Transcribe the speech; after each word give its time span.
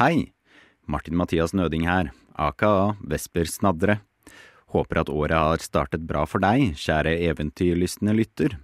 Hei! 0.00 0.32
Martin 0.88 1.12
Mathias 1.12 1.52
Nøding 1.52 1.82
her, 1.84 2.06
aka 2.32 2.96
Vesper 3.04 3.44
Snadre. 3.44 3.98
Håper 4.72 5.02
at 5.02 5.10
året 5.12 5.36
har 5.36 5.60
startet 5.60 6.06
bra 6.08 6.22
for 6.24 6.40
deg, 6.40 6.70
kjære 6.72 7.18
eventyrlystne 7.26 8.14
lytter. 8.16 8.54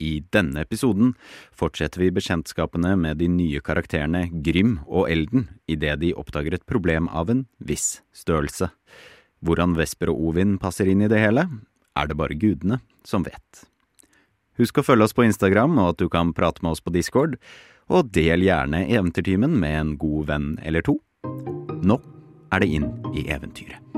I 0.00 0.22
denne 0.32 0.62
episoden 0.64 1.12
fortsetter 1.52 2.00
vi 2.00 2.08
bekjentskapene 2.16 2.94
med 2.96 3.20
de 3.20 3.28
nye 3.28 3.60
karakterene 3.60 4.30
Grym 4.40 4.78
og 4.86 5.10
Elden 5.12 5.50
idet 5.68 5.98
de 6.00 6.14
oppdager 6.16 6.56
et 6.56 6.64
problem 6.64 7.12
av 7.12 7.28
en 7.28 7.44
viss 7.60 7.98
størrelse. 8.16 8.70
Hvordan 9.44 9.76
Vesper 9.76 10.14
og 10.14 10.30
Ovin 10.30 10.56
passer 10.56 10.88
inn 10.88 11.04
i 11.04 11.10
det 11.12 11.20
hele, 11.20 11.44
er 11.92 12.08
det 12.08 12.16
bare 12.16 12.40
gudene 12.40 12.80
som 13.04 13.28
vet. 13.28 13.66
Husk 14.56 14.80
å 14.80 14.86
følge 14.88 15.10
oss 15.10 15.16
på 15.16 15.28
Instagram, 15.28 15.76
og 15.76 15.92
at 15.92 16.00
du 16.00 16.08
kan 16.08 16.32
prate 16.32 16.64
med 16.64 16.72
oss 16.72 16.80
på 16.80 16.96
Discord. 16.96 17.36
Og 17.90 18.06
del 18.14 18.44
gjerne 18.46 18.84
Eventyrtimen 18.86 19.56
med 19.58 19.76
en 19.80 19.94
god 19.98 20.28
venn 20.30 20.50
eller 20.62 20.84
to. 20.86 21.00
Nå 21.82 21.98
er 22.54 22.62
det 22.62 22.70
inn 22.78 22.90
i 23.10 23.26
eventyret. 23.26 23.89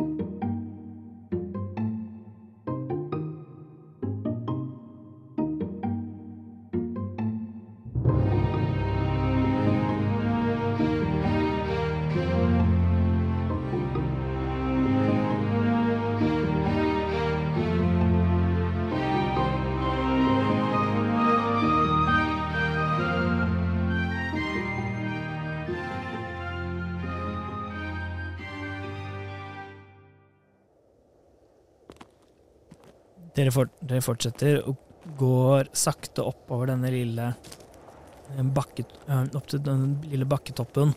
Dere, 33.92 34.04
fortsetter 34.04 34.62
og 34.68 34.76
går 35.18 35.68
sakte 35.76 36.22
oppover 36.24 36.70
denne 36.72 36.90
lille 36.94 37.30
eh, 37.32 38.42
bakke, 38.56 38.84
eh, 39.08 39.24
opp 39.36 39.48
til 39.50 39.62
den 39.66 39.96
lille 40.08 40.26
bakketoppen, 40.30 40.94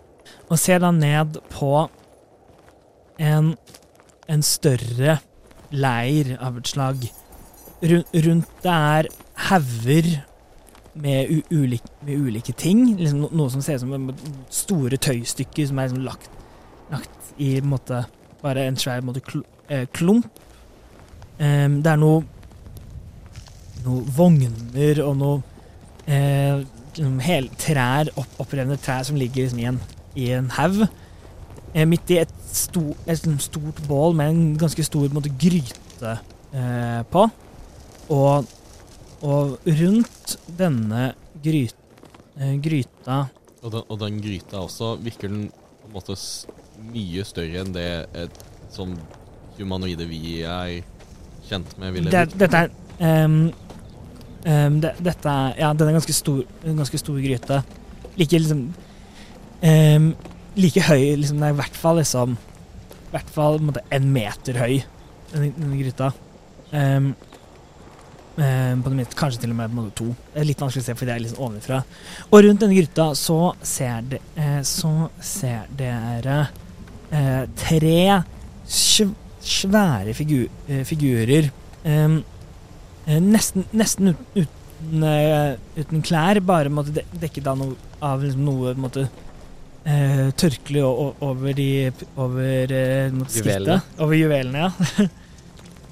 og 0.49 0.57
ser 0.61 0.79
da 0.83 0.91
ned 0.95 1.39
på 1.53 1.71
en, 3.21 3.53
en 4.27 4.45
større 4.45 5.19
leir 5.75 6.35
av 6.39 6.57
et 6.61 6.71
slag. 6.71 7.05
Rundt, 7.85 8.49
der 8.63 8.71
er 9.05 9.09
hauger 9.49 10.07
med, 10.95 11.29
u- 11.29 11.79
med 12.07 12.15
ulike 12.15 12.53
ting. 12.57 12.85
Liksom 12.97 13.25
noe 13.35 13.51
som 13.51 13.61
ser 13.61 13.77
ut 13.77 13.83
som 13.83 14.09
store 14.49 14.97
tøystykker 14.97 15.67
som 15.69 15.79
er 15.81 15.89
liksom 15.89 16.05
lagt, 16.07 16.29
lagt 16.93 17.33
i 17.41 17.57
en 17.59 17.67
måte, 17.69 18.05
bare 18.41 18.65
en 18.69 18.79
svær 18.79 19.03
måte, 19.05 19.21
eh, 19.67 19.85
klump. 19.93 20.29
Em, 21.37 21.81
det 21.83 21.91
er 21.91 21.99
noe 21.99 22.23
noe 23.85 24.03
vogner 24.17 25.01
og 25.05 25.17
noen 25.19 25.43
eh, 26.07 26.63
hel, 27.25 27.49
trær, 27.59 28.11
opp, 28.15 28.37
opprevne 28.43 28.77
trær 28.81 29.03
som 29.07 29.17
ligger 29.19 29.45
liksom 29.45 29.61
i 29.61 29.67
en, 29.71 29.81
i 30.15 30.29
en 30.37 30.51
haug. 30.57 30.85
Eh, 31.75 31.83
midt 31.89 32.13
i 32.13 32.21
et, 32.21 32.35
sto, 32.55 32.93
et 33.09 33.25
stort 33.43 33.81
bål 33.89 34.15
med 34.15 34.31
en 34.31 34.43
ganske 34.59 34.85
stor 34.87 35.09
en 35.09 35.17
måte, 35.17 35.33
gryte 35.41 36.13
eh, 36.55 37.01
på. 37.11 37.25
Og, 38.15 38.47
og 39.25 39.55
rundt 39.65 40.35
denne 40.59 41.09
gryt, 41.43 41.75
eh, 42.37 42.55
gryta 42.61 43.25
Og 43.65 43.71
den, 43.73 43.83
og 43.89 43.99
den 43.99 44.19
gryta 44.21 44.61
også, 44.61 44.95
virker 45.01 45.31
den 45.31 45.47
på 45.49 45.89
en 45.89 45.95
måte 45.95 46.17
mye 46.93 47.23
større 47.25 47.63
enn 47.63 47.73
det 47.73 47.89
et 48.13 48.41
sånn 48.75 48.93
humanoide 49.57 50.05
vi 50.09 50.41
er 50.43 50.83
kjent 51.47 51.75
med, 51.81 51.93
ville 51.95 52.11
det. 52.13 52.25
Dette 52.37 52.61
er 52.65 52.73
ehm, 52.99 53.49
ehm, 54.45 54.79
det, 54.83 54.95
Dette 55.03 55.29
er 55.29 55.59
Ja, 55.59 55.73
den 55.73 55.89
er 55.89 55.97
ganske 55.97 56.15
stor, 56.15 56.43
ganske 56.65 57.01
stor 57.01 57.19
gryte. 57.21 57.61
Like 58.15 58.39
liksom 58.39 58.65
um, 59.61 60.09
Like 60.55 60.83
høy 60.87 61.15
liksom, 61.19 61.41
Det 61.41 61.49
er 61.49 61.55
i 61.55 61.59
hvert 61.59 61.79
fall 61.79 61.99
liksom 61.99 62.37
I 62.37 63.09
hvert 63.15 63.31
fall 63.35 63.59
en, 63.59 63.71
en 63.99 64.11
meter 64.11 64.59
høy, 64.59 64.81
denne, 65.31 65.53
denne 65.55 65.79
gryta. 65.79 66.11
Um, 66.71 67.13
på 68.35 68.89
det 68.91 68.97
minste, 68.97 69.15
kanskje 69.15 69.45
til 69.45 69.53
og 69.53 69.59
med 69.61 69.69
på 69.71 69.77
måte 69.77 69.93
to. 69.95 70.05
Det 70.33 70.41
er 70.41 70.47
litt 70.49 70.59
vanskelig 70.59 70.83
å 70.83 70.85
se, 70.89 70.95
fordi 70.99 71.07
det 71.07 71.13
er 71.13 71.21
liksom 71.23 71.43
ovenfra. 71.45 71.77
Og 72.27 72.41
rundt 72.43 72.65
denne 72.65 72.75
gryta 72.75 73.05
så 73.15 73.37
ser, 73.63 74.01
de, 74.11 74.19
eh, 74.35 74.57
så 74.67 74.91
ser 75.23 75.69
dere 75.79 76.41
eh, 77.15 77.45
tre 77.55 78.01
sv 78.67 79.13
svære 79.45 80.13
figu 80.17 80.47
eh, 80.67 80.83
figurer. 80.85 81.49
Eh, 81.85 82.17
nesten 83.21 83.65
nesten 83.77 84.13
ut, 84.13 84.23
uten, 84.35 85.03
eh, 85.03 85.55
uten 85.77 86.01
klær, 86.05 86.39
bare 86.45 86.69
måtte 86.73 86.93
de, 86.95 87.03
dekket 87.21 87.47
av 87.51 87.57
noe, 87.61 87.75
av 88.01 88.23
liksom 88.25 88.43
noe 88.47 88.73
måtte, 88.81 89.05
uh, 89.85 90.31
tørkle 90.41 90.81
o- 90.83 90.95
o- 91.09 91.15
over 91.29 91.53
de 91.53 91.67
over 92.17 92.73
uh, 92.73 93.19
skrittet. 93.29 93.83
Over 94.01 94.17
juvelene, 94.17 94.65
ja. 94.65 95.07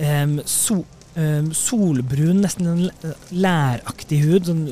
um, 0.23 0.39
so, 0.45 0.79
um, 1.15 1.51
solbrun, 1.53 2.41
nesten 2.41 2.67
en 2.71 3.13
læraktig 3.31 4.23
hud. 4.25 4.49
Sånn, 4.49 4.63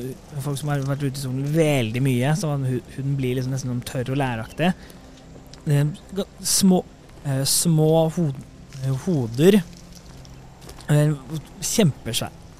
folk 0.42 0.58
som 0.58 0.72
har 0.74 0.82
vært 0.88 1.06
ute 1.06 1.14
i 1.20 1.22
solen 1.22 1.46
veldig 1.54 2.02
mye, 2.02 2.34
så 2.38 2.56
huden 2.58 3.14
blir 3.18 3.38
liksom 3.38 3.54
nesten 3.54 3.70
sånn 3.76 3.84
tørr 3.86 4.10
og 4.16 4.18
læraktig. 4.18 4.72
Um, 5.70 5.94
små, 6.42 6.82
uh, 7.22 7.44
små 7.46 7.92
eh, 8.10 8.90
hoder. 9.06 9.60
Eh, 10.92 11.12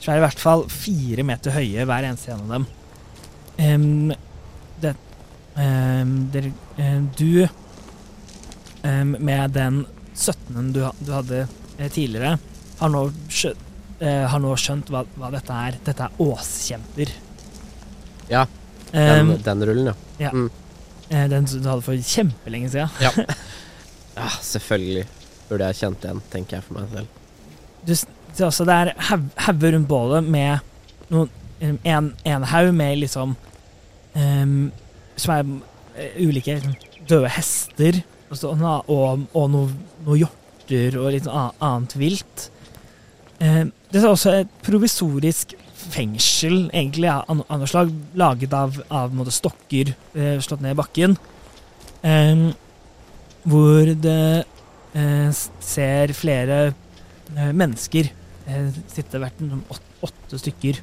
Svær 0.03 0.19
i 0.19 0.22
hvert 0.25 0.41
fall 0.43 0.65
fire 0.72 1.22
meter 1.26 1.54
høye, 1.54 1.84
hver 1.87 2.09
eneste 2.09 2.32
en 2.34 2.41
av 2.43 2.54
dem. 2.56 2.65
Um, 3.62 4.15
det, 4.82 4.97
um, 5.54 6.15
der, 6.32 6.48
um, 6.81 7.04
du 7.15 7.47
med 8.82 9.53
den 9.54 9.84
17. 10.15 10.72
du, 10.75 10.81
du 10.98 11.12
hadde 11.15 11.44
eh, 11.78 11.87
tidligere, 11.93 12.38
har 12.81 12.91
nå, 12.91 13.04
skjø, 13.31 13.53
uh, 14.00 14.25
har 14.32 14.43
nå 14.43 14.56
skjønt 14.59 14.91
hva, 14.91 15.04
hva 15.14 15.31
dette 15.37 15.60
er. 15.69 15.78
Dette 15.87 16.09
er 16.09 16.25
åskjemper. 16.25 17.14
Ja, 18.32 18.47
Den, 18.93 19.37
den 19.44 19.64
rullen, 19.69 19.94
ja. 20.19 20.32
eh, 21.09 21.28
den 21.31 21.47
du 21.49 21.62
hadde 21.62 21.84
for 21.87 21.97
kjempelenge 21.97 22.72
siden. 22.75 22.91
Ja, 23.00 24.26
selvfølgelig 24.53 25.06
burde 25.49 25.70
jeg 25.70 25.78
kjent 25.78 26.04
igjen, 26.04 26.25
tenker 26.32 26.59
jeg 26.59 26.66
for 26.66 26.81
meg 26.81 26.91
selv. 26.97 27.22
du 27.87 27.94
s- 28.34 28.41
altså, 28.48 28.65
det 28.69 28.75
er 28.75 28.93
haug- 29.10 29.32
hauger 29.47 29.75
rundt 29.76 29.88
bålet 29.88 30.25
med 30.25 30.60
noen, 31.12 31.31
en, 31.84 32.12
en 32.26 32.43
haug 32.50 32.72
med 32.75 32.98
liksom 32.98 33.37
um, 34.16 34.72
svære 35.16 35.60
eh, 35.97 36.16
ulike 36.26 36.56
liksom, 36.56 36.75
døde 37.09 37.28
hester 37.37 38.00
og, 38.31 38.37
så, 38.41 38.48
og, 38.50 38.88
og, 38.91 39.26
og 39.37 39.50
noe, 39.53 40.16
hjorter 40.19 40.97
og 40.98 41.12
litt 41.15 41.28
annet, 41.28 41.59
annet 41.62 41.97
vilt. 42.00 42.47
Um, 43.43 43.70
det 43.93 44.00
er 44.03 44.09
også 44.09 44.32
et 44.41 44.50
provisorisk 44.64 45.54
fengsel, 45.82 46.69
egentlig, 46.72 47.09
av 47.10 47.43
av 47.43 47.59
noe 47.59 47.66
slag, 47.69 47.91
laget 48.19 48.53
av, 48.54 48.76
av 48.88 49.14
måte, 49.14 49.34
stokker 49.34 49.91
uh, 50.16 50.38
slått 50.43 50.62
ned 50.64 50.76
i 50.76 50.78
bakken. 50.78 51.16
Um, 52.03 52.49
hvor 53.47 53.91
det 54.03 54.44
uh, 54.94 55.31
ser 55.62 56.12
flere 56.14 56.72
mennesker 57.32 58.10
eh, 58.47 58.69
sitte 58.91 59.20
hvert 59.22 59.41
sånn 59.41 59.64
åtte 60.03 60.41
stykker 60.41 60.80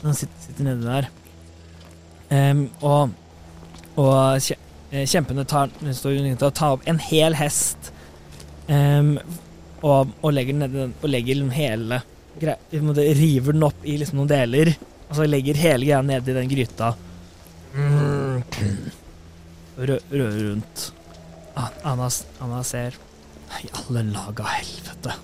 som 0.00 0.16
sitter, 0.16 0.40
sitter 0.46 0.68
nede 0.68 0.88
der. 0.88 1.12
Um, 2.34 2.66
og 2.82 3.12
og 3.94 4.50
eh, 4.90 5.04
kjempene 5.06 5.44
tar, 5.46 5.70
står 5.94 6.16
unna 6.18 6.34
til 6.38 6.54
ta 6.56 6.72
opp 6.74 6.86
en 6.90 6.98
hel 6.98 7.36
hest 7.38 7.92
um, 8.66 9.14
og, 9.84 10.10
og 10.18 10.32
legger 10.34 10.56
den 10.56 10.64
nedi 10.64 10.80
den 10.80 10.94
og 10.98 11.12
legger 11.12 11.38
den 11.38 11.54
hele 11.54 12.00
River 12.40 13.54
den 13.54 13.62
opp 13.62 13.84
i 13.86 13.94
liksom 14.00 14.18
noen 14.18 14.32
deler, 14.32 14.72
og 15.06 15.12
så 15.14 15.26
legger 15.28 15.60
hele 15.60 15.86
greia 15.86 16.00
nedi 16.02 16.34
den 16.34 16.48
gryta. 16.50 16.88
Rø, 19.78 19.98
rører 20.10 20.40
rundt. 20.48 20.88
Ah, 21.54 21.70
Anna, 21.92 22.08
Anna 22.42 22.64
ser 22.66 22.98
I 23.62 23.70
alle 23.70 24.02
lag 24.08 24.42
av 24.42 24.50
helvete. 24.50 25.14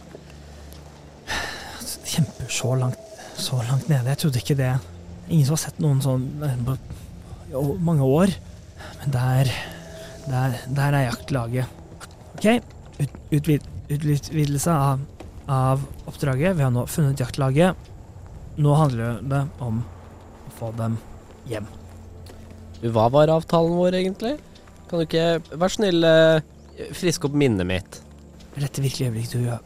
Kjemper 2.11 2.49
så 2.51 2.75
langt, 2.79 2.99
så 3.39 3.61
langt 3.62 3.89
nede. 3.91 4.09
Jeg 4.11 4.19
trodde 4.25 4.41
ikke 4.43 4.59
det. 4.59 4.73
Ingen 5.29 5.47
som 5.47 5.55
har 5.55 5.62
sett 5.65 5.83
noen 5.83 6.01
sånn 6.05 6.25
eh, 6.43 6.57
på 6.67 7.67
mange 7.83 8.07
år. 8.07 8.33
Men 9.03 9.15
der 9.15 9.53
Der, 10.31 10.53
der 10.69 10.95
er 10.95 11.07
jaktlaget. 11.09 11.67
OK. 12.37 12.45
Ut, 13.01 13.15
utvid, 13.33 13.65
utvidelse 13.89 14.71
av, 14.71 15.01
av 15.49 15.81
oppdraget. 16.07 16.55
Vi 16.59 16.62
har 16.62 16.71
nå 16.71 16.85
funnet 16.87 17.19
jaktlaget. 17.19 17.75
Nå 18.61 18.75
handler 18.77 19.23
det 19.25 19.41
om 19.65 19.81
å 19.81 20.53
få 20.59 20.71
dem 20.77 20.99
hjem. 21.49 21.67
Hva 22.85 23.09
var 23.12 23.33
avtalen 23.33 23.75
vår, 23.81 23.97
egentlig? 24.03 24.37
Kan 24.91 25.01
du 25.01 25.07
ikke 25.07 25.41
Vær 25.57 25.73
snill, 25.73 26.05
eh, 26.05 26.45
friske 26.97 27.27
opp 27.27 27.35
minnet 27.35 27.67
mitt. 27.67 28.01
Er 28.55 28.67
dette 28.67 28.85
virkelig 28.85 29.09
øyeblikket 29.09 29.35
du 29.39 29.49
gjør 29.49 29.65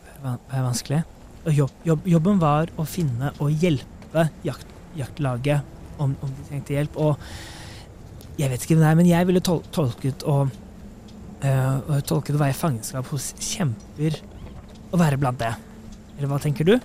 vanskelig? 0.54 1.02
Jobb, 1.44 1.72
jobb, 1.84 2.06
jobben 2.08 2.38
var 2.40 2.70
å 2.80 2.86
finne 2.88 3.34
og 3.36 3.52
hjelpe 3.60 4.28
jakt, 4.46 4.70
jaktlaget 4.96 6.00
om, 6.00 6.14
om 6.22 6.30
de 6.38 6.46
trengte 6.48 6.76
hjelp. 6.76 6.96
Og 6.96 8.38
jeg 8.40 8.50
vet 8.50 8.64
ikke 8.64 8.76
hvem 8.76 8.84
det 8.84 8.90
er, 8.90 8.98
men 9.00 9.10
jeg 9.10 9.28
ville 9.28 9.42
tol 9.44 9.60
tolket 9.74 10.24
og 10.30 10.48
eh, 11.44 11.76
og 11.84 12.00
tolket 12.08 12.38
å 12.38 12.40
være 12.40 12.54
i 12.54 12.58
fangenskap 12.58 13.10
hos 13.12 13.32
kjemper 13.42 14.18
og 14.90 14.98
være 15.02 15.20
blant 15.20 15.40
det. 15.42 15.52
Eller 16.16 16.30
hva 16.30 16.40
tenker 16.42 16.68
du? 16.68 16.76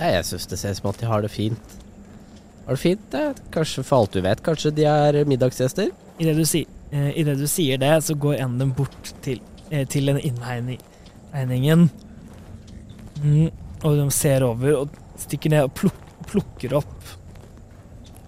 Jeg 0.00 0.24
syns 0.28 0.46
det 0.48 0.58
ser 0.60 0.74
ut 0.74 0.80
som 0.80 0.90
at 0.92 1.00
de 1.00 1.08
har 1.08 1.24
det 1.24 1.32
fint. 1.32 1.76
Har 2.66 2.76
det 2.76 2.82
fint, 2.82 3.06
det. 3.12 3.24
Kanskje 3.52 3.84
for 3.84 4.04
alt 4.04 4.14
du 4.16 4.22
vet, 4.24 4.42
kanskje 4.44 4.72
de 4.76 4.86
er 4.88 5.24
middagsgjester? 5.28 5.90
Idet 6.20 6.36
du, 6.36 6.44
si, 6.48 6.62
eh, 6.92 7.10
i 7.18 7.24
det 7.26 7.34
du 7.40 7.46
sier 7.50 7.80
det, 7.80 7.92
så 8.06 8.14
går 8.14 8.38
en 8.44 8.58
dem 8.60 8.72
bort 8.76 9.12
til, 9.24 9.40
eh, 9.70 9.86
til 9.88 10.06
den 10.12 10.20
innhegningen. 10.20 11.88
Mm, 13.20 13.50
og 13.84 13.96
de 13.98 14.06
ser 14.14 14.44
over 14.46 14.76
og 14.82 14.94
stikker 15.20 15.52
ned 15.52 15.66
og 15.66 15.74
pluk, 15.76 15.96
plukker 16.30 16.72
opp 16.78 16.94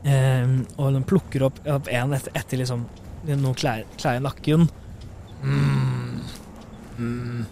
um, 0.05 0.57
Og 0.77 0.93
de 0.97 1.01
plukker 1.09 1.45
opp, 1.47 1.61
opp 1.71 1.89
en 1.93 2.13
etter, 2.17 2.35
etter 2.37 2.61
liksom 2.61 2.85
noen 3.29 3.55
klær, 3.55 3.85
klær 4.01 4.19
i 4.19 4.23
nakken. 4.25 4.65
Mm, 5.47 6.17
mm, 6.99 7.45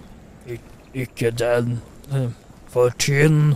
ik- 0.51 0.73
ikke 1.05 1.31
den. 1.39 1.77
eh, 2.13 2.27
For 2.69 2.91
tynn. 2.99 3.55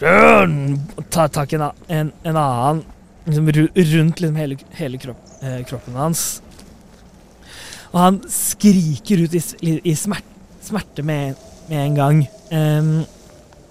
Den! 0.00 0.80
Ta 1.10 1.28
tak 1.28 1.52
i 1.52 1.56
en, 1.60 1.66
en, 1.88 2.12
en 2.24 2.36
annen 2.40 2.80
liksom, 3.26 3.50
rundt 3.52 4.20
liksom 4.20 4.36
hele, 4.40 4.56
hele 4.80 4.98
kropp, 4.98 5.20
eh, 5.42 5.60
kroppen 5.68 5.94
hans. 6.00 6.40
Og 7.92 8.00
han 8.00 8.20
skriker 8.32 9.26
ut 9.26 9.36
i, 9.36 9.42
i, 9.60 9.76
i 9.92 9.94
smerte, 9.94 10.40
smerte 10.64 11.04
med, 11.04 11.36
med 11.72 11.80
en 11.86 11.96
gang. 11.96 12.20
Um, 12.52 12.92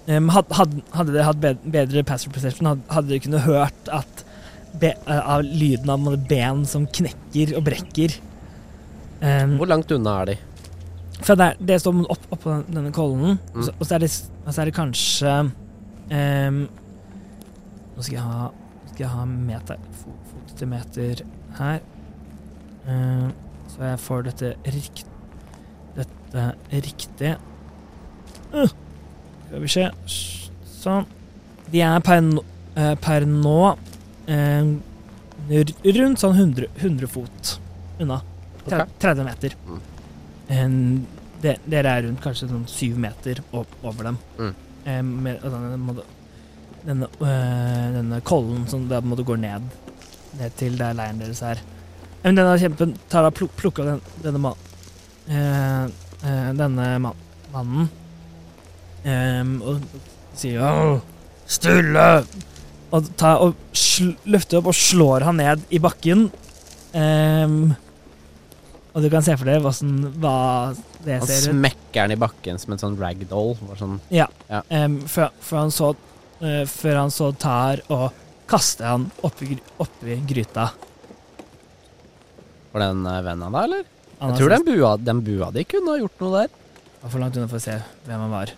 um, 0.10 0.30
had, 0.34 0.50
had, 0.58 0.76
hadde 0.98 1.14
dere 1.14 1.28
hatt 1.30 1.42
bedre 1.72 2.04
passive 2.10 2.34
perception, 2.36 2.70
hadde, 2.72 2.88
hadde 2.96 3.12
dere 3.14 3.24
kunne 3.28 3.44
hørt 3.46 3.92
at 3.94 4.24
be, 4.82 4.94
eh, 5.06 5.20
av 5.36 5.44
lyden 5.46 5.90
av 5.94 6.08
ben 6.30 6.64
som 6.66 6.88
knekker 6.88 7.54
og 7.60 7.66
brekker. 7.68 8.16
Um, 9.22 9.58
Hvor 9.60 9.70
langt 9.70 9.92
unna 9.94 10.22
er 10.24 10.32
de? 10.34 10.38
for 11.22 11.38
det, 11.38 11.46
er- 11.52 11.60
det 11.70 11.76
står 11.84 12.00
opp, 12.10 12.24
oppå 12.34 12.50
den- 12.50 12.74
denne 12.74 12.92
kollen, 12.92 13.38
Mm. 13.54 13.68
og, 13.80 13.84
så, 13.86 13.94
er 13.94 14.00
det, 14.00 14.10
så 14.10 14.62
er 14.62 14.66
det 14.66 14.74
kanskje 14.74 15.34
um, 16.10 16.68
Nå 17.96 18.02
skal 18.02 18.16
jeg 18.16 18.24
ha, 18.24 18.48
skal 18.88 19.04
jeg 19.06 19.10
ha 19.12 19.26
meter, 19.30 19.78
fo, 20.00 20.10
fot 20.32 20.58
til 20.58 20.68
meter 20.72 21.22
her. 21.60 21.80
Ehm, 22.90 23.32
så 23.70 23.84
jeg 23.92 24.00
får 24.00 24.24
dette 24.24 24.56
rikt, 24.74 25.04
dette 25.96 26.46
riktig. 26.72 27.36
Uh, 28.54 28.68
skal 29.48 29.62
vi 29.64 29.68
se 29.72 29.88
Sånn. 30.82 31.06
De 31.72 31.82
er 31.86 32.00
per, 32.04 32.24
eh, 32.76 32.96
per 33.00 33.26
nå 33.30 33.58
eh, 34.28 34.72
rundt 35.52 36.20
sånn 36.24 36.34
100, 36.36 36.68
100 36.82 37.08
fot 37.12 37.52
unna. 38.02 38.18
Tre- 38.66 38.82
Ok. 38.82 38.96
30 39.00 39.24
meter. 39.28 39.56
Mm. 39.68 39.80
En, 40.58 40.74
de, 41.42 41.54
dere 41.70 41.94
er 41.98 42.04
rundt 42.08 42.22
kanskje 42.24 42.50
sånn 42.50 42.66
syv 42.70 42.98
meter 42.98 43.44
opp, 43.54 43.72
over 43.84 44.10
dem. 44.10 44.18
Mm. 44.40 44.52
Eh, 44.86 45.02
med, 45.04 45.42
denne, 45.46 45.96
denne, 46.86 47.08
øh, 47.22 47.88
denne 48.00 48.22
kollen 48.26 48.68
som 48.68 48.88
da 48.90 49.00
du 49.02 49.24
gå 49.24 49.38
ned, 49.38 49.70
ned 50.40 50.58
til 50.58 50.78
der 50.82 50.98
leiren 50.98 51.22
deres 51.22 51.42
er. 51.46 51.62
Eh, 51.62 52.26
Men 52.26 52.36
denne 52.42 52.58
kjempen 52.62 52.98
tar 53.10 53.24
da 53.24 53.32
pluk, 53.32 53.54
plukker 53.58 53.86
den, 53.86 54.02
denne, 54.24 54.42
ma, 54.42 54.56
øh, 55.30 55.90
øh, 56.26 56.54
denne 56.58 57.00
man, 57.00 57.14
mannen 57.54 57.90
eh, 59.06 59.54
og 59.62 59.84
sier 60.38 60.64
Åh, 60.66 61.02
stille! 61.50 62.08
Og, 62.92 63.08
ta, 63.16 63.38
og 63.40 63.56
løfter 64.28 64.60
opp 64.60 64.72
og 64.74 64.76
slår 64.76 65.24
han 65.30 65.40
ned 65.40 65.62
i 65.72 65.80
bakken. 65.80 66.26
Um, 66.92 67.72
og 68.92 69.06
du 69.06 69.08
kan 69.08 69.24
se 69.24 69.38
for 69.40 69.48
deg 69.48 69.62
hvordan, 69.64 69.94
hva 70.20 70.36
det 71.06 71.22
Han 71.22 71.30
ser 71.30 71.46
ut. 71.46 71.54
smekker 71.54 72.02
den 72.02 72.18
i 72.18 72.20
bakken 72.20 72.60
som 72.60 72.76
en 72.76 72.82
sånn 72.82 72.98
ragdoll. 73.00 73.54
Sånn, 73.80 74.02
ja, 74.12 74.28
ja. 74.52 74.60
Um, 74.68 75.00
før, 75.08 75.32
før, 75.40 75.62
han 75.62 75.72
så, 75.72 75.94
uh, 76.44 76.64
før 76.68 77.00
han 77.06 77.16
så 77.16 77.32
tar 77.40 77.86
og 77.88 78.10
kaster 78.52 78.90
han 78.92 79.08
oppi, 79.24 79.56
oppi 79.80 80.20
gryta. 80.28 80.68
var 82.74 82.84
den 82.84 83.06
vennen 83.06 83.14
eh, 83.14 83.24
venn 83.24 83.46
av 83.48 83.56
deg, 83.56 83.64
eller? 83.70 83.86
Han 84.20 84.34
Jeg 84.34 84.42
tror 84.42 84.54
den 84.54 84.66
bua, 84.68 84.90
den 85.00 85.22
bua 85.26 85.48
di 85.56 85.64
kunne 85.66 85.96
ha 85.96 86.02
gjort 86.02 86.20
noe 86.22 86.42
der. 86.42 86.58
var 87.02 87.14
for 87.16 87.24
langt 87.24 87.40
unna 87.40 87.48
for 87.48 87.62
å 87.62 87.64
se 87.64 87.78
hvem 88.06 88.26
han 88.26 88.36
var. 88.36 88.52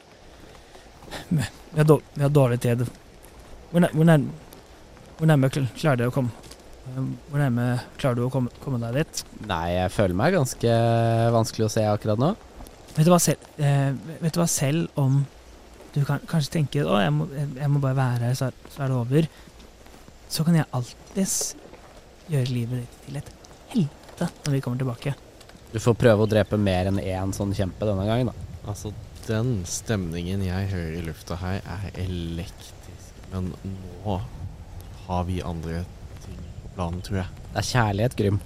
Vi 1.30 1.80
har, 1.80 1.88
dårlig, 1.90 2.06
vi 2.14 2.26
har 2.26 2.34
dårlig 2.34 2.60
tid. 2.62 2.86
Hvor, 3.72 3.82
nær, 3.82 3.94
hvor, 3.96 4.06
nær, 4.06 4.26
hvor 5.18 5.30
nærme 5.32 5.50
klarer 5.52 6.04
du 6.04 6.08
å 6.10 6.14
komme 6.14 6.44
Um, 6.84 7.14
Hvor 7.32 7.40
nærme 7.40 7.66
klarer 7.96 8.18
du 8.20 8.26
å 8.26 8.32
komme, 8.32 8.52
komme 8.60 8.80
deg 8.82 8.98
dit? 8.98 9.22
Nei, 9.48 9.78
jeg 9.78 9.92
føler 9.96 10.18
meg 10.20 10.34
ganske 10.36 10.74
vanskelig 11.32 11.70
å 11.70 11.72
se 11.72 11.84
akkurat 11.88 12.20
nå. 12.20 12.34
Vet 12.98 13.08
du 13.08 13.12
hva 13.14 13.20
selv, 13.24 13.46
eh, 13.58 13.94
vet 14.20 14.36
du 14.36 14.42
hva 14.42 14.50
selv 14.52 15.00
om 15.00 15.22
du 15.94 16.02
kan, 16.04 16.20
kanskje 16.28 16.58
tenker 16.58 16.90
å, 16.90 16.98
jeg 17.00 17.14
må, 17.16 17.30
jeg, 17.32 17.70
må 17.72 17.80
bare 17.82 17.98
være 17.98 18.28
her, 18.28 18.36
så, 18.38 18.50
så 18.74 18.84
er 18.84 18.92
det 18.92 18.98
over, 19.00 19.30
så 20.34 20.46
kan 20.46 20.58
jeg 20.60 20.70
alltids 20.76 21.38
gjøre 22.34 22.52
livet 22.52 22.84
ditt 22.84 23.00
til 23.06 23.20
et 23.22 23.32
helvete 23.72 24.30
når 24.44 24.58
vi 24.58 24.62
kommer 24.66 24.84
tilbake. 24.84 25.16
Du 25.72 25.80
får 25.82 25.98
prøve 26.04 26.26
å 26.26 26.30
drepe 26.30 26.60
mer 26.60 26.92
enn 26.92 27.00
én 27.02 27.34
sånn 27.34 27.56
kjempe 27.56 27.88
denne 27.88 28.06
gangen, 28.10 28.34
da. 28.34 28.60
Altså, 28.74 28.92
den 29.28 29.64
stemningen 29.70 30.44
jeg 30.46 30.70
hører 30.72 30.98
i 31.00 31.04
lufta 31.06 31.38
her, 31.42 31.62
er 31.66 31.90
elektrisk. 32.04 33.20
Men 33.34 33.52
nå 33.66 34.18
har 35.08 35.24
vi 35.28 35.40
andre 35.46 35.84
ting 36.26 36.40
på 36.64 36.72
planen, 36.76 37.02
tror 37.06 37.22
jeg. 37.24 37.42
Det 37.54 37.62
er 37.64 37.70
kjærlighet, 37.72 38.16
Grym. 38.20 38.40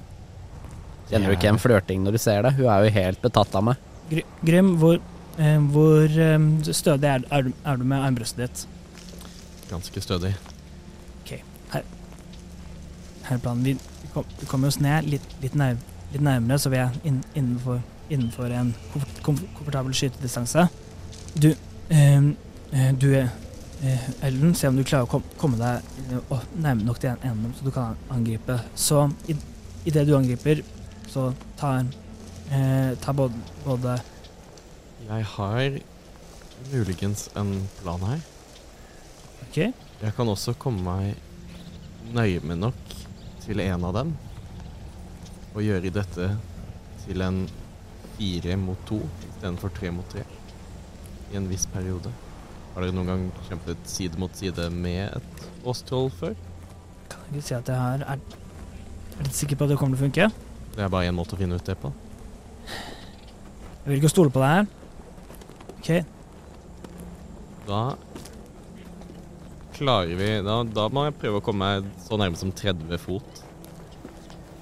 Kjenner 1.09 1.31
du 1.31 1.37
ikke 1.37 1.51
en 1.53 1.59
flørting 1.63 2.01
når 2.03 2.17
du 2.17 2.19
ser 2.19 2.41
det? 2.43 2.53
Hun 2.57 2.67
er 2.71 2.83
jo 2.87 2.93
helt 2.97 3.21
betatt 3.23 3.53
av 3.55 3.63
meg. 3.69 3.83
Gry- 4.09 4.25
Grym, 4.47 4.73
hvor, 4.81 4.97
eh, 5.39 5.59
hvor 5.71 6.03
eh, 6.27 6.47
stødig 6.75 7.07
er, 7.11 7.23
er, 7.31 7.47
du, 7.47 7.53
er 7.63 7.77
du 7.79 7.85
med 7.87 8.03
armbrøstet 8.03 8.43
ditt? 8.45 8.65
Ganske 9.69 10.01
stødig. 10.03 10.33
Ok, 11.23 11.33
Her 11.73 11.83
er 13.35 13.41
planen. 13.43 13.63
Vi, 13.67 13.73
vi, 14.01 14.09
kom, 14.13 14.23
vi 14.39 14.47
kommer 14.47 14.71
oss 14.71 14.79
ned 14.83 15.07
litt, 15.11 15.25
litt, 15.43 15.55
nær, 15.59 15.75
litt 16.13 16.23
nærmere, 16.23 16.59
så 16.63 16.71
vi 16.71 16.79
er 16.79 16.95
inn, 17.07 17.21
innenfor, 17.35 17.81
innenfor 18.09 18.49
en 18.49 18.73
komfort, 18.93 19.21
kom, 19.21 19.39
komfortabel 19.57 19.93
skytedistanse. 19.93 20.67
Du, 21.33 21.49
eh, 21.89 22.17
eh, 22.71 22.93
du 22.95 23.11
eh, 23.15 24.25
Ellen, 24.25 24.55
se 24.55 24.67
om 24.67 24.77
du 24.77 24.83
klarer 24.83 25.05
å 25.05 25.11
kom, 25.11 25.25
komme 25.37 25.59
deg 25.59 26.21
oh, 26.33 26.41
nærme 26.57 26.85
nok 26.87 26.99
til 27.01 27.13
en 27.13 27.29
enden, 27.31 27.53
så 27.57 27.67
du 27.67 27.71
kan 27.75 27.99
angripe. 28.13 28.59
Så 28.75 29.05
i, 29.29 29.37
i 29.85 29.93
det 29.93 30.07
du 30.07 30.15
angriper, 30.17 30.63
så 31.07 31.29
tar, 31.59 31.85
eh, 32.51 32.95
tar 33.03 33.17
både, 33.17 33.45
både 33.65 33.99
Jeg 35.07 35.29
har 35.35 35.79
muligens 36.71 37.29
en 37.35 37.53
plan 37.81 38.01
her. 38.09 38.23
OK? 39.47 39.57
Jeg 40.01 40.13
kan 40.17 40.29
også 40.29 40.53
komme 40.59 40.83
meg 40.83 42.13
nærme 42.13 42.57
nok 42.59 42.97
til 43.45 43.61
en 43.63 43.85
av 43.87 43.95
dem 43.95 44.11
og 45.55 45.63
gjøre 45.63 45.89
dette 45.93 46.27
til 47.05 47.23
en 47.25 47.39
fire 48.17 48.57
mot 48.59 48.79
to 48.89 48.99
istedenfor 49.29 49.73
tre 49.77 49.91
mot 49.93 50.07
tre 50.11 50.25
i 51.31 51.37
en 51.37 51.47
viss 51.49 51.67
periode. 51.69 52.11
Har 52.73 52.85
dere 52.85 52.95
noen 52.95 53.09
gang 53.09 53.23
kjempet 53.47 53.87
side 53.89 54.19
mot 54.21 54.33
side 54.37 54.67
med 54.73 55.07
et 55.17 55.45
boss-troll 55.63 56.11
før? 56.13 56.35
Kan 57.11 57.23
jeg 57.27 57.39
ikke 57.39 57.47
si 57.47 57.55
at 57.57 57.71
jeg 57.71 57.79
har 57.81 58.03
Er, 58.15 58.19
er 59.17 59.23
du 59.25 59.31
sikker 59.33 59.57
på 59.57 59.65
at 59.65 59.73
det 59.73 59.79
kommer 59.79 59.97
til 59.97 60.05
å 60.05 60.07
funke? 60.07 60.29
Det 60.75 60.83
er 60.85 60.91
bare 60.93 61.09
én 61.09 61.17
måte 61.17 61.33
å 61.33 61.39
finne 61.39 61.57
ut 61.57 61.65
det 61.65 61.77
på. 61.81 61.89
Jeg 62.67 63.89
vil 63.89 64.01
ikke 64.01 64.11
stole 64.13 64.33
på 64.33 64.43
deg 64.43 64.53
her. 64.53 64.67
OK. 65.77 65.89
Da 67.67 67.81
klarer 69.77 70.17
vi 70.17 70.29
da, 70.45 70.61
da 70.63 70.87
må 70.93 71.03
jeg 71.07 71.17
prøve 71.21 71.39
å 71.39 71.43
komme 71.45 71.65
meg 71.65 71.89
så 72.05 72.17
nærme 72.19 72.39
som 72.39 72.53
30 72.53 72.97
fot 73.01 73.41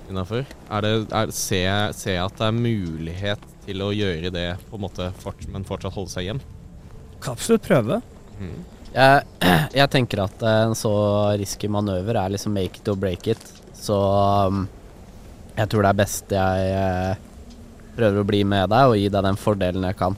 innafor. 0.09 0.45
Er 0.69 0.85
det, 0.85 0.93
er, 1.09 1.33
ser, 1.35 1.63
jeg, 1.65 1.97
se 1.97 2.15
at 2.21 2.37
det 2.39 2.47
er 2.47 2.57
mulighet 2.57 3.49
til 3.65 3.81
å 3.81 3.91
gjøre 3.95 4.31
det, 4.33 4.47
på 4.69 4.77
en 4.77 4.85
måte, 4.85 5.09
fort, 5.21 5.41
men 5.51 5.65
fortsatt 5.67 5.95
holde 5.95 6.13
seg 6.13 6.29
hjem? 6.29 6.41
Absolutt 7.25 7.65
prøve. 7.65 7.99
Mm. 8.37 8.57
Jeg, 8.95 9.25
jeg 9.81 9.91
tenker 9.93 10.25
at 10.27 10.45
en 10.49 10.75
så 10.77 10.95
risky 11.39 11.69
manøver 11.71 12.21
er 12.21 12.35
liksom 12.35 12.53
make 12.55 12.81
it 12.81 12.91
or 12.91 12.99
break 12.99 13.29
it. 13.33 13.45
Så 13.75 13.95
um, 13.95 14.65
jeg 15.55 15.71
tror 15.71 15.85
det 15.85 15.91
er 15.91 15.99
best 15.99 16.33
jeg 16.35 16.69
eh, 16.75 17.25
prøver 17.95 18.21
å 18.21 18.27
bli 18.27 18.41
med 18.47 18.69
deg 18.71 18.91
og 18.91 18.97
gi 18.99 19.09
deg 19.11 19.23
den 19.23 19.37
fordelen 19.39 19.87
jeg 19.87 19.97
kan. 19.99 20.17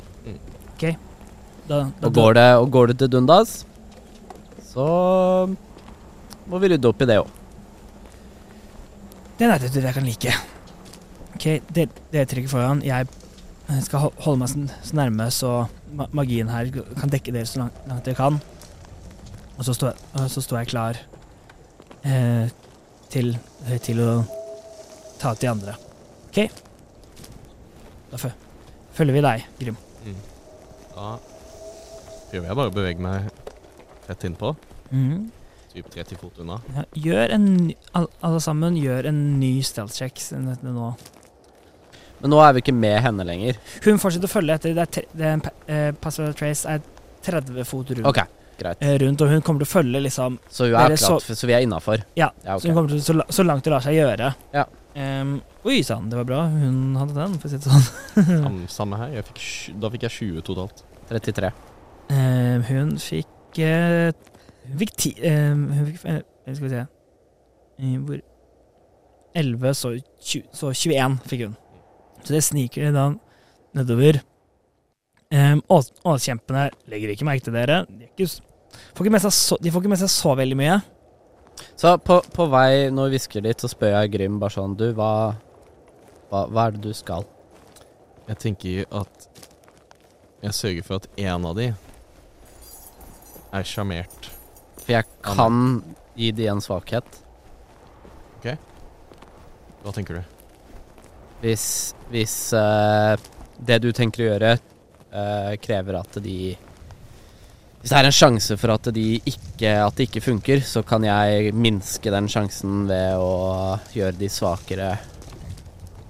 Da, 1.67 1.81
da, 1.99 2.07
Og 2.07 2.13
går 2.15 2.37
det, 2.37 2.47
og 2.61 2.69
går 2.71 2.91
det 2.91 3.01
til 3.01 3.09
dundas, 3.11 3.57
så 4.69 4.85
må 6.47 6.61
vi 6.63 6.69
rydde 6.71 6.87
opp 6.87 7.01
i 7.03 7.07
det 7.09 7.17
òg. 7.19 7.33
Det 9.37 9.45
er 9.47 9.53
attitude 9.55 9.85
jeg 9.85 9.93
kan 9.97 10.05
like. 10.07 10.33
Ok, 11.37 11.45
det, 11.75 11.87
det 12.11 12.23
trekker 12.31 12.49
foran. 12.49 12.81
Jeg 12.85 13.07
eh, 13.69 13.81
skal 13.85 14.07
holde 14.25 14.37
meg 14.41 14.49
så, 14.49 14.93
nærme 14.97 15.27
så 15.33 15.51
magien 16.17 16.49
her 16.49 16.69
kan 16.97 17.11
dekke 17.13 17.33
dere 17.35 17.45
så 17.49 17.61
langt, 17.65 17.77
langt 17.89 18.07
jeg 18.09 18.17
kan. 18.17 18.39
Og 19.57 19.65
så 19.65 19.73
står, 19.77 19.93
jeg- 20.17 20.31
så 20.33 20.41
står 20.45 20.59
jeg 20.63 20.71
klar 20.73 20.97
eh, 22.05 22.49
til, 23.13 23.35
eh, 23.67 23.77
til 23.81 24.01
å 24.03 24.11
ta 25.21 25.31
ut 25.33 25.41
de 25.41 25.49
andre. 25.49 25.77
OK? 26.29 26.43
Da 28.11 28.17
følger 28.97 29.13
vi 29.17 29.21
deg, 29.25 29.45
Grim. 29.59 29.77
Da 30.97 31.17
prøver 32.31 32.47
jeg 32.49 32.57
bare 32.57 32.71
å 32.71 32.73
bevege 32.75 33.03
meg 33.03 33.27
tett 34.07 34.23
innpå. 34.29 34.55
Mhm. 34.91 35.27
Typ 35.77 35.89
30 35.93 36.17
fot 36.17 36.39
unna. 36.41 36.55
Ja, 36.73 36.83
gjør 37.05 37.33
en 37.35 37.47
Alle 37.93 38.39
sammen 38.41 38.77
gjør 38.81 39.05
en 39.11 39.19
ny 39.37 39.51
stealth 39.61 39.93
check 39.93 40.17
nå. 40.33 40.87
Men 42.17 42.33
nå 42.33 42.39
er 42.41 42.55
vi 42.55 42.63
ikke 42.63 42.73
med 42.73 42.95
henne 43.05 43.25
lenger. 43.27 43.59
Hun 43.85 43.99
fortsetter 44.01 44.25
å 44.25 44.31
følge 44.31 44.55
etter. 44.57 44.73
Det 44.73 44.81
er, 44.81 44.89
tre, 44.95 45.03
det 45.13 45.27
er 45.27 45.35
en 45.35 45.43
eh, 45.69 45.91
Passive 46.01 46.31
trace 46.39 46.65
er 46.65 46.81
30 47.27 47.67
fot 47.67 47.91
rundt, 47.93 48.07
Ok, 48.09 48.23
greit. 48.57 48.81
eh, 48.81 48.95
rundt, 49.03 49.21
og 49.21 49.29
hun 49.35 49.43
kommer 49.45 49.61
til 49.61 49.67
å 49.69 49.73
følge 49.75 50.01
liksom 50.01 50.39
Så 50.49 50.65
hun 50.65 50.73
er 50.79 50.87
Dere 50.95 50.97
så- 50.97 51.19
klart, 51.19 51.37
så, 51.37 51.45
vi 51.49 51.53
er 51.53 51.61
innafor. 51.67 52.01
Ja, 52.17 52.31
Ja, 52.45 52.57
så, 52.57 52.67
hun 52.71 52.75
kommer 52.79 52.89
til, 52.95 53.03
så, 53.05 53.21
så 53.29 53.45
langt 53.45 53.63
det 53.67 53.73
lar 53.75 53.85
seg 53.85 53.99
gjøre. 53.99 54.31
Ja. 54.55 54.65
Um, 54.97 55.35
oi 55.69 55.83
sann, 55.85 56.09
det 56.09 56.17
var 56.17 56.25
bra. 56.25 56.39
Hun 56.49 56.95
hadde 56.97 57.13
den, 57.19 57.37
for 57.37 57.49
å 57.49 57.53
si 57.53 57.59
det 57.61 57.69
sånn. 57.69 57.85
samme, 58.47 58.67
samme 58.73 58.97
her. 59.03 59.13
Jeg 59.19 59.27
fikk, 59.29 59.43
da 59.83 59.91
fikk 59.93 60.07
jeg 60.07 60.15
20 60.17 60.47
totalt. 60.49 60.81
33. 61.11 61.53
Um, 62.09 62.65
hun 62.71 62.95
fikk 62.97 63.61
eh, 63.61 64.09
Hun 64.67 64.79
fikk 64.81 64.93
ti 64.99 65.13
ehm, 65.23 65.67
Hun 65.71 65.85
fikk 65.87 66.05
eh, 66.11 66.21
Skal 66.47 66.63
vi 66.65 66.71
se 66.73 66.85
Eh, 67.77 67.97
Hvor 68.01 68.19
11, 69.35 69.73
så, 69.73 70.01
20, 70.19 70.43
så 70.53 70.73
21 70.73 71.17
fikk 71.29 71.43
hun. 71.45 71.55
Så 72.23 72.33
det 72.33 72.43
sniker 72.43 72.91
da 72.91 73.11
nedover. 73.77 74.21
Um, 75.29 75.61
Åskjempene 75.69 76.69
legger 76.89 77.11
ikke 77.13 77.27
merke 77.27 77.45
til 77.45 77.53
dere. 77.53 77.83
De, 77.85 78.07
ikke, 78.09 78.25
får 78.95 79.05
ikke 79.05 79.13
med 79.13 79.25
seg 79.27 79.35
så, 79.35 79.57
de 79.61 79.73
får 79.73 79.83
ikke 79.83 79.91
med 79.93 80.01
seg 80.01 80.09
så 80.09 80.33
veldig 80.39 80.57
mye. 80.57 80.77
Så 81.77 81.93
på, 82.01 82.17
på 82.33 82.47
vei 82.49 82.87
når 82.93 83.11
vi 83.11 83.17
hvisker 83.17 83.45
dit, 83.45 83.61
så 83.61 83.69
spør 83.69 83.93
jeg 83.93 84.13
Grym 84.13 84.37
bare 84.41 84.53
sånn 84.53 84.75
Du, 84.77 84.87
hva, 84.97 85.11
hva, 86.31 86.43
hva 86.49 86.67
er 86.67 86.75
det 86.77 86.83
du 86.85 86.97
skal? 86.97 87.25
Jeg 88.27 88.41
tenker 88.41 88.89
at 89.03 89.29
jeg 90.43 90.53
sørger 90.53 90.85
for 90.85 91.01
at 91.01 91.21
en 91.27 91.45
av 91.49 91.57
de 91.57 91.69
er 93.57 93.69
sjarmert. 93.69 94.31
For 94.87 94.95
jeg 94.95 95.03
kan 95.19 95.81
gi 96.15 96.29
de 96.31 96.45
en 96.47 96.61
svakhet. 96.63 97.17
OK. 98.37 98.45
Hva 99.83 99.91
tenker 99.91 100.21
du? 100.21 100.37
Hvis, 101.41 101.65
hvis 102.07 102.35
uh, 102.55 103.19
det 103.59 103.81
du 103.83 103.89
tenker 103.91 104.23
å 104.23 104.29
gjøre, 104.29 104.53
uh, 105.11 105.51
krever 105.59 105.99
at 105.99 106.17
de 106.23 106.37
Hvis 106.55 107.91
det 107.91 107.99
er 107.99 108.07
en 108.07 108.15
sjanse 108.15 108.55
for 108.57 108.77
at, 108.77 108.87
de 108.95 109.19
ikke, 109.19 109.75
at 109.75 109.99
det 109.99 110.07
ikke 110.07 110.23
funker, 110.23 110.63
så 110.63 110.85
kan 110.87 111.03
jeg 111.03 111.51
minske 111.51 112.15
den 112.15 112.31
sjansen 112.31 112.87
ved 112.87 113.19
å 113.19 113.75
gjøre 113.91 114.15
de 114.23 114.31
svakere. 114.31 114.91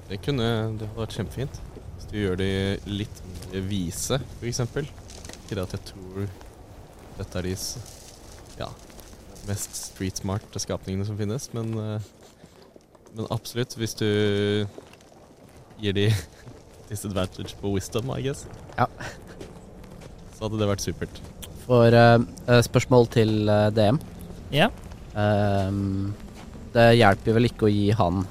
Det 0.07 0.21
kunne 0.21 0.53
det 0.77 0.85
hadde 0.85 1.01
vært 1.01 1.17
kjempefint. 1.17 1.61
Hvis 1.97 2.11
du 2.13 2.17
gjør 2.21 2.43
de 2.45 2.51
litt 2.93 3.23
vise, 3.73 4.21
f.eks. 4.37 4.67
Ikke 4.69 5.57
det 5.57 5.65
at 5.65 5.79
jeg 5.79 5.87
tror 5.95 6.27
dette 7.17 7.41
er 7.41 7.49
de 7.49 7.57
ja, 8.59 8.69
mest 9.47 9.75
street 9.77 10.19
smart 10.19 10.57
skapningene 10.59 11.05
som 11.07 11.17
finnes, 11.19 11.49
men, 11.55 11.71
eh, 11.77 12.09
men 13.15 13.29
absolutt, 13.33 13.75
hvis 13.79 13.95
du 13.99 14.07
gir 15.81 15.93
de 15.97 16.07
disadvantage 16.91 17.55
på 17.61 17.71
wisdom, 17.75 18.11
I 18.17 18.21
guess, 18.27 18.45
Ja. 18.77 18.87
så 20.35 20.45
hadde 20.47 20.59
det 20.61 20.69
vært 20.69 20.85
supert. 20.85 21.21
For 21.67 21.91
eh, 21.91 22.19
eh, 22.47 22.61
spørsmål 22.63 23.09
til 23.11 23.33
DM. 23.75 23.99
Ja. 24.55 24.69
Um, 25.17 26.13
det 26.75 26.91
hjelper 26.99 27.33
vel 27.35 27.47
ikke 27.49 27.65
å 27.67 27.71
gi 27.73 27.89
han 27.97 28.21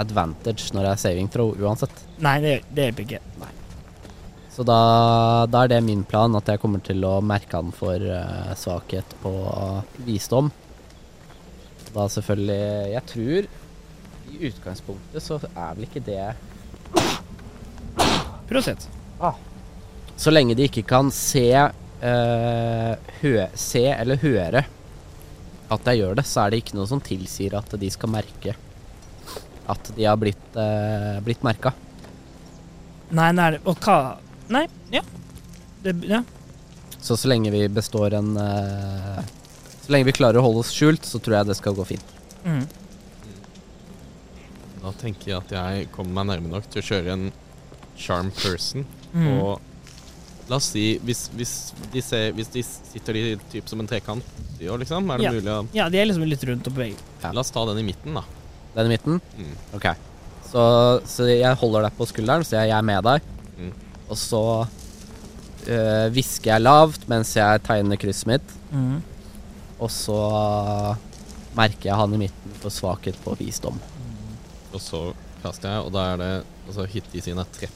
advantage 0.00 0.72
når 0.74 0.86
det 0.88 0.90
er 0.92 1.00
saving 1.04 1.28
throw 1.32 1.52
uansett. 1.60 1.92
Nei, 2.24 2.38
det, 2.42 2.54
det 2.74 2.88
hjelper 2.88 3.06
ikke. 3.06 3.20
Så 4.60 4.64
da, 4.68 5.46
da 5.48 5.62
er 5.64 5.70
det 5.72 5.78
min 5.86 6.02
plan, 6.04 6.34
at 6.36 6.50
jeg 6.52 6.60
kommer 6.60 6.82
til 6.84 7.00
å 7.08 7.14
merke 7.24 7.56
han 7.56 7.70
for 7.72 7.96
uh, 7.96 8.50
svakhet 8.60 9.14
på 9.22 9.32
visdom. 10.04 10.50
Da 11.94 12.04
selvfølgelig 12.12 12.92
Jeg 12.92 13.02
tror 13.08 13.48
i 14.28 14.50
utgangspunktet 14.50 15.24
så 15.24 15.40
er 15.48 15.72
vel 15.78 15.88
ikke 15.88 16.04
det 16.04 16.28
Prosent. 18.52 18.84
Så 20.20 20.36
lenge 20.36 20.60
de 20.60 20.68
ikke 20.68 20.84
kan 20.92 21.08
se 21.08 21.48
uh, 21.56 22.94
Se 23.64 23.86
eller 23.96 24.20
høre 24.28 24.66
at 25.72 25.88
jeg 25.88 26.04
gjør 26.04 26.20
det, 26.20 26.28
så 26.28 26.44
er 26.44 26.52
det 26.52 26.64
ikke 26.66 26.82
noe 26.82 26.90
som 26.92 27.00
tilsier 27.00 27.56
at 27.56 27.78
de 27.80 27.96
skal 27.96 28.12
merke 28.12 28.60
at 29.72 29.94
de 29.96 30.04
har 30.04 30.20
blitt, 30.20 30.48
uh, 30.52 31.16
blitt 31.24 31.48
merka. 31.48 31.72
Nei, 33.08 33.32
nei, 33.32 33.54
og 33.64 33.80
hva 33.80 34.02
Nei, 34.50 34.64
ja. 34.94 35.02
Det, 35.84 35.94
ja. 36.10 36.22
Så 37.00 37.16
så 37.16 37.30
lenge 37.30 37.52
vi 37.54 37.62
består 37.72 38.12
en 38.18 38.34
eh, 38.36 39.20
Så 39.84 39.92
lenge 39.94 40.08
vi 40.10 40.12
klarer 40.16 40.40
å 40.40 40.44
holde 40.44 40.60
oss 40.64 40.72
skjult, 40.74 41.06
så 41.08 41.20
tror 41.22 41.38
jeg 41.38 41.48
det 41.48 41.56
skal 41.56 41.76
gå 41.78 41.86
fint. 41.88 42.10
Mm. 42.44 42.64
Da 44.80 44.92
tenker 45.00 45.30
jeg 45.32 45.38
at 45.42 45.50
jeg 45.54 45.88
kommer 45.94 46.20
meg 46.20 46.28
nærme 46.32 46.52
nok 46.54 46.68
til 46.72 46.80
å 46.82 46.86
kjøre 46.86 47.14
en 47.16 47.26
charm 48.00 48.30
person. 48.36 48.86
Mm. 49.12 49.26
Og 49.36 50.50
la 50.50 50.58
oss 50.58 50.70
si, 50.74 50.84
hvis, 51.04 51.26
hvis, 51.36 51.54
de, 51.92 52.02
ser, 52.04 52.30
hvis 52.36 52.48
de 52.54 52.62
sitter 52.66 53.18
de 53.18 53.24
typ 53.52 53.68
som 53.70 53.82
en 53.82 53.88
trekant, 53.90 54.24
de 54.58 54.68
også, 54.68 54.80
liksom, 54.84 55.10
er 55.14 55.20
det 55.20 55.26
Ja. 55.28 55.32
mulig 55.36 55.52
å 55.52 55.58
Ja, 55.76 55.88
de 55.92 56.00
er 56.00 56.08
liksom 56.08 56.24
litt 56.28 56.44
rundt 56.48 56.66
og 56.70 56.74
beveger. 56.76 57.02
La 57.22 57.40
oss 57.44 57.52
ta 57.54 57.64
den 57.68 57.82
i 57.82 57.86
midten, 57.90 58.16
da. 58.16 58.24
Den 58.74 58.88
i 58.88 58.94
midten? 58.96 59.20
Mm. 59.38 59.52
Ok. 59.76 59.86
Så, 60.50 60.62
så 61.06 61.28
jeg 61.30 61.54
holder 61.60 61.86
deg 61.86 61.96
på 61.98 62.08
skulderen, 62.10 62.44
så 62.44 62.56
jeg, 62.58 62.72
jeg 62.72 62.78
er 62.78 62.86
med 62.88 63.04
deg. 63.06 63.28
Mm. 63.60 63.72
Og 64.10 64.18
så 64.18 64.42
øh, 65.66 66.06
hvisker 66.14 66.52
jeg 66.54 66.64
lavt 66.64 67.06
mens 67.10 67.36
jeg 67.38 67.62
tegner 67.66 68.00
krysset 68.00 68.30
mitt. 68.30 68.54
Mm. 68.74 69.00
Og 69.80 69.90
så 69.94 70.18
merker 71.56 71.90
jeg 71.90 71.98
han 71.98 72.14
i 72.14 72.20
midten 72.26 72.56
for 72.60 72.74
svakhet 72.74 73.18
på 73.24 73.34
visdom. 73.38 73.78
Og 74.70 74.80
så 74.82 75.10
kaster 75.42 75.72
jeg, 75.72 75.86
og 75.86 75.94
da 75.94 76.06
er 76.12 76.20
det 76.20 76.32
Altså 76.70 76.84
hit 76.86 77.14
i 77.18 77.20
sine 77.24 77.42
er 77.42 77.48
13. 77.50 77.72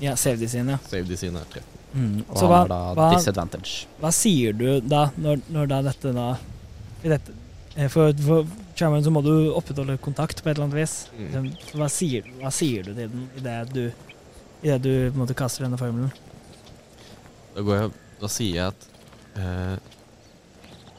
Ja, 0.00 0.14
save 0.16 0.40
de 0.40 0.46
sine. 0.48 0.78
Save 0.88 1.04
de 1.04 1.16
sine 1.20 1.36
er 1.42 1.48
13. 1.52 1.66
Mm. 1.92 2.22
Og 2.30 2.38
Så 2.38 2.46
hva, 2.48 2.60
da 2.70 2.78
hva, 2.96 3.08
disadvantage. 3.12 3.82
hva 4.00 4.12
sier 4.14 4.54
du 4.56 4.78
da, 4.80 5.10
når, 5.20 5.42
når 5.52 5.68
da 5.68 5.80
dette 5.84 6.12
da 6.16 6.28
dette, 7.02 7.34
eh, 7.74 7.90
For, 7.92 8.14
for 8.24 8.48
Charmander 8.78 9.10
så 9.10 9.12
må 9.12 9.20
du 9.26 9.50
opprettholde 9.52 9.98
kontakt 10.00 10.40
på 10.40 10.48
et 10.48 10.54
eller 10.54 10.70
annet 10.70 10.78
vis. 10.80 10.94
Mm. 11.18 11.50
Hva 11.76 11.90
sier, 11.92 12.30
hva 12.40 12.52
sier 12.54 12.86
du 12.86 12.94
til 12.94 13.12
den 13.12 13.26
i 13.36 13.44
det 13.44 13.58
du 13.74 13.82
på 14.60 14.92
en 15.12 15.18
måte 15.18 15.36
kaster 15.38 15.64
denne 15.64 15.78
formelen? 15.80 16.12
Da, 17.54 17.62
går 17.62 17.76
jeg, 17.76 17.92
da 18.20 18.30
sier 18.30 18.56
jeg 18.56 18.74
at 18.74 18.88
eh, 19.40 19.76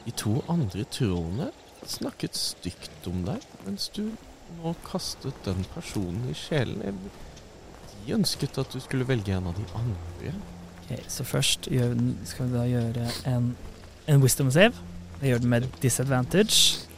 de 0.04 0.14
to 0.18 0.40
andre 0.50 0.84
trollene 0.90 1.50
snakket 1.88 2.38
stygt 2.38 3.08
om 3.10 3.24
deg, 3.26 3.42
mens 3.66 3.88
du 3.94 4.04
nå 4.58 4.74
kastet 4.86 5.38
den 5.46 5.64
personen 5.74 6.28
i 6.30 6.36
sjelen. 6.36 6.98
De 8.02 8.14
ønsket 8.16 8.58
at 8.60 8.72
du 8.74 8.80
skulle 8.82 9.06
velge 9.08 9.34
en 9.34 9.48
av 9.50 9.56
de 9.58 9.66
andre. 9.78 10.34
Ok, 10.82 10.96
så 11.10 11.26
først 11.26 11.68
gjør, 11.72 11.94
skal 12.28 12.50
vi 12.50 12.56
da 12.58 12.64
gjøre 12.68 13.10
en, 13.30 13.52
en 14.10 14.24
wisdom 14.24 14.50
save. 14.52 14.74
Det 15.20 15.30
gjør 15.30 15.44
den 15.44 15.54
med 15.54 15.68
disadvantage. 15.82 16.88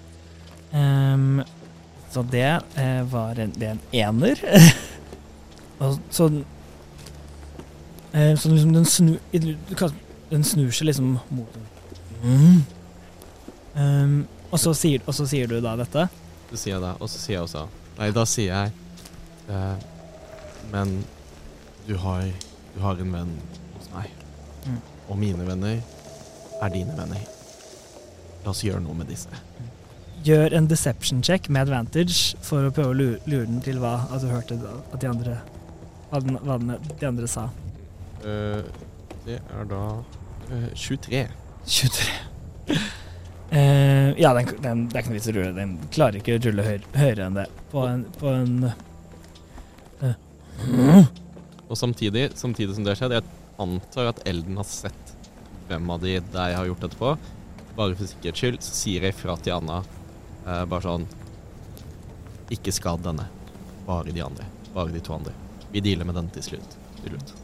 Um, 0.72 1.42
så 2.10 2.22
det 2.30 2.46
eh, 2.80 3.12
var 3.12 3.38
en, 3.42 3.52
det 3.54 3.68
er 3.68 3.76
en 3.76 3.84
ener. 3.92 4.40
Og 5.84 5.98
så 6.10 6.30
eh, 8.14 8.32
Så 8.38 8.48
liksom 8.48 8.72
den 8.72 8.86
snur 8.88 9.18
Den 10.30 10.44
snur 10.44 10.70
seg 10.70 10.88
liksom 10.88 11.18
mot 11.30 11.54
den. 11.54 11.68
Mm. 12.24 12.62
Ehm, 13.76 14.18
og, 14.50 14.58
så 14.62 14.72
sier, 14.74 15.02
og 15.06 15.14
så 15.14 15.26
sier 15.28 15.50
du 15.50 15.58
da 15.60 15.74
dette? 15.76 16.06
Så 16.50 16.56
sier 16.56 16.76
jeg 16.76 16.82
da. 16.84 16.94
Og 17.00 17.10
så 17.10 17.20
sier 17.20 17.36
jeg 17.36 17.44
også 17.44 17.66
Nei, 17.98 18.08
da 18.14 18.24
sier 18.26 18.50
jeg 18.50 18.72
eh, 19.52 19.84
Men 20.72 20.96
du 21.86 21.96
har, 22.00 22.24
du 22.74 22.80
har 22.80 23.00
en 23.00 23.12
venn 23.12 23.32
hos 23.74 23.90
meg. 23.92 24.24
Mm. 24.64 24.78
Og 25.12 25.18
mine 25.20 25.44
venner 25.46 25.82
er 26.62 26.72
dine 26.72 26.94
venner. 26.96 27.26
La 28.44 28.54
oss 28.54 28.62
gjøre 28.64 28.80
noe 28.84 28.96
med 28.96 29.10
disse. 29.12 29.28
Gjør 30.24 30.56
en 30.56 30.70
deception 30.70 31.20
check 31.24 31.50
med 31.52 31.66
advantage 31.66 32.38
for 32.44 32.64
å 32.64 32.72
prøve 32.72 32.94
å 32.94 32.96
lure, 32.96 33.18
lure 33.28 33.48
den 33.50 33.60
til 33.64 33.82
hva 33.82 33.98
at 34.08 34.24
du 34.24 34.30
hørte 34.32 34.56
at 34.64 34.96
de 35.02 35.10
andre 35.10 35.36
hva, 36.08 36.22
den, 36.24 36.38
hva 36.40 36.56
den, 36.62 36.74
de 36.88 37.08
andre 37.10 37.28
sa. 37.28 37.50
Eh, 38.24 38.64
det 39.24 39.38
er 39.40 39.66
da 39.68 39.82
eh, 40.52 40.70
23. 40.74 41.26
23. 41.66 42.12
Uh, 43.54 44.10
ja, 44.18 44.32
den, 44.34 44.48
den, 44.62 44.80
det 44.88 44.96
er 44.96 45.04
ikke 45.04 45.12
noe 45.12 45.18
vits 45.18 45.28
i 45.28 45.32
å 45.32 45.36
rulle. 45.36 45.52
Den 45.56 45.74
klarer 45.94 46.18
ikke 46.18 46.38
å 46.38 46.42
rulle 46.42 46.64
høy, 46.66 46.78
høyere 46.96 47.28
enn 47.28 47.36
det. 47.38 47.44
På 47.70 47.84
en, 47.86 48.02
på 48.18 48.32
en 48.32 48.54
eh, 50.00 51.12
Og 51.68 51.76
samtidig, 51.78 52.30
samtidig 52.40 52.74
som 52.74 52.86
det 52.86 52.94
har 52.94 53.02
skjedd, 53.02 53.16
jeg 53.18 53.28
antar 53.62 54.10
at 54.10 54.24
Elden 54.28 54.58
har 54.58 54.68
sett 54.68 55.14
hvem 55.68 55.92
av 55.94 56.02
de 56.02 56.16
der 56.32 56.50
jeg 56.50 56.58
har 56.58 56.70
gjort 56.72 56.88
dette 56.88 57.00
på. 57.00 57.14
Bare 57.76 57.94
for 57.94 58.10
sikkerhets 58.10 58.42
skyld 58.42 58.60
så 58.64 58.74
sier 58.80 59.06
jeg 59.06 59.18
fra 59.18 59.36
til 59.38 59.56
Anna 59.56 59.80
uh, 59.84 60.64
bare 60.70 60.82
sånn 60.84 61.08
Ikke 62.54 62.74
skad 62.74 63.04
denne. 63.06 63.28
Bare 63.86 64.14
de 64.14 64.24
andre. 64.24 64.50
Bare 64.74 64.92
de 64.94 65.04
to 65.04 65.14
andre. 65.16 65.36
Vi 65.70 65.84
dealer 65.84 66.08
med 66.08 66.18
den 66.18 66.34
til 66.34 66.52
slutt. 66.52 66.78
Til 67.02 67.14
slutt. 67.14 67.43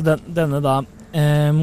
Så 0.00 0.04
den, 0.04 0.20
denne 0.32 0.62
da 0.64 0.78
um, 1.12 1.58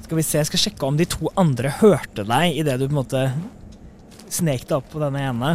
Skal 0.00 0.16
vi 0.16 0.22
se, 0.24 0.38
jeg 0.38 0.48
skal 0.48 0.62
sjekke 0.62 0.86
om 0.88 0.96
de 0.96 1.04
to 1.04 1.28
andre 1.36 1.68
hørte 1.82 2.24
deg 2.24 2.62
idet 2.62 2.78
du 2.80 2.86
på 2.86 2.94
en 2.94 3.00
måte 3.02 3.24
snek 4.32 4.64
deg 4.64 4.78
opp 4.78 4.88
på 4.88 5.02
denne 5.02 5.20
ene. 5.26 5.50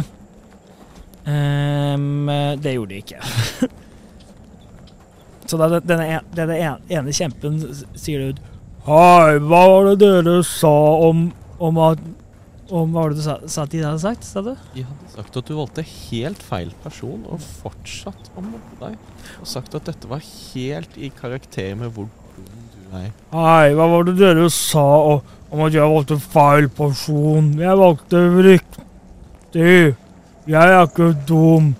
Um, 1.26 2.30
det 2.62 2.76
gjorde 2.76 2.92
de 2.92 3.00
ikke. 3.02 3.18
Så 5.50 5.58
da 5.58 5.80
denne, 5.80 6.20
denne 6.36 6.60
ene 6.86 7.16
kjempen 7.18 7.58
sier 7.98 8.28
du 8.28 8.44
Hei, 8.86 9.40
hva 9.42 9.64
var 9.72 9.90
det 9.90 9.96
dere 10.04 10.38
sa 10.46 10.76
om, 11.08 11.26
om 11.58 11.82
at 11.82 12.06
om 12.70 12.90
Hva 12.92 13.02
var 13.04 13.12
det 13.12 13.18
du 13.20 13.22
sa, 13.24 13.36
sa 13.46 13.62
at 13.66 13.70
de 13.74 13.82
hadde 13.84 14.00
sagt? 14.02 14.24
sa 14.26 14.42
du? 14.42 14.52
De 14.74 14.82
hadde 14.86 15.10
sagt 15.14 15.36
at 15.38 15.46
du 15.48 15.54
valgte 15.58 15.84
helt 15.86 16.42
feil 16.42 16.72
person, 16.82 17.22
og 17.30 17.42
fortsatt 17.62 18.30
å 18.36 18.42
mobbe 18.44 18.78
deg. 18.80 18.96
Og 19.40 19.46
sagt 19.50 19.74
at 19.78 19.86
dette 19.90 20.10
var 20.10 20.22
helt 20.24 20.96
i 20.98 21.10
karakter 21.14 21.74
med 21.78 21.92
hvor 21.94 22.08
dum 22.36 22.66
du 22.74 22.96
er. 22.98 23.10
Hei, 23.32 23.70
hva 23.78 23.86
var 23.92 24.06
det 24.08 24.16
dere 24.18 24.48
sa 24.50 24.86
om 25.16 25.62
at 25.66 25.76
jeg 25.76 25.92
valgte 25.94 26.18
feil 26.22 26.68
person? 26.74 27.52
Jeg 27.60 27.78
valgte 27.82 28.24
riktig. 28.48 29.94
Jeg 30.46 30.74
er 30.76 30.82
ikke 30.86 31.12
dum. 31.26 31.72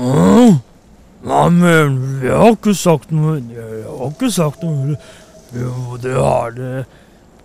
Hva 0.00 1.42
mener 1.52 1.90
du? 1.92 2.24
Jeg 2.24 2.36
har 2.40 2.54
ikke 2.56 2.72
sagt 2.78 3.10
noe 3.12 3.34
Jeg 3.52 3.82
har 3.84 4.08
ikke 4.14 4.30
sagt 4.32 4.62
noe 4.64 4.94
Jo, 5.52 5.98
det 6.00 6.14
har 6.16 6.54
det. 6.56 6.72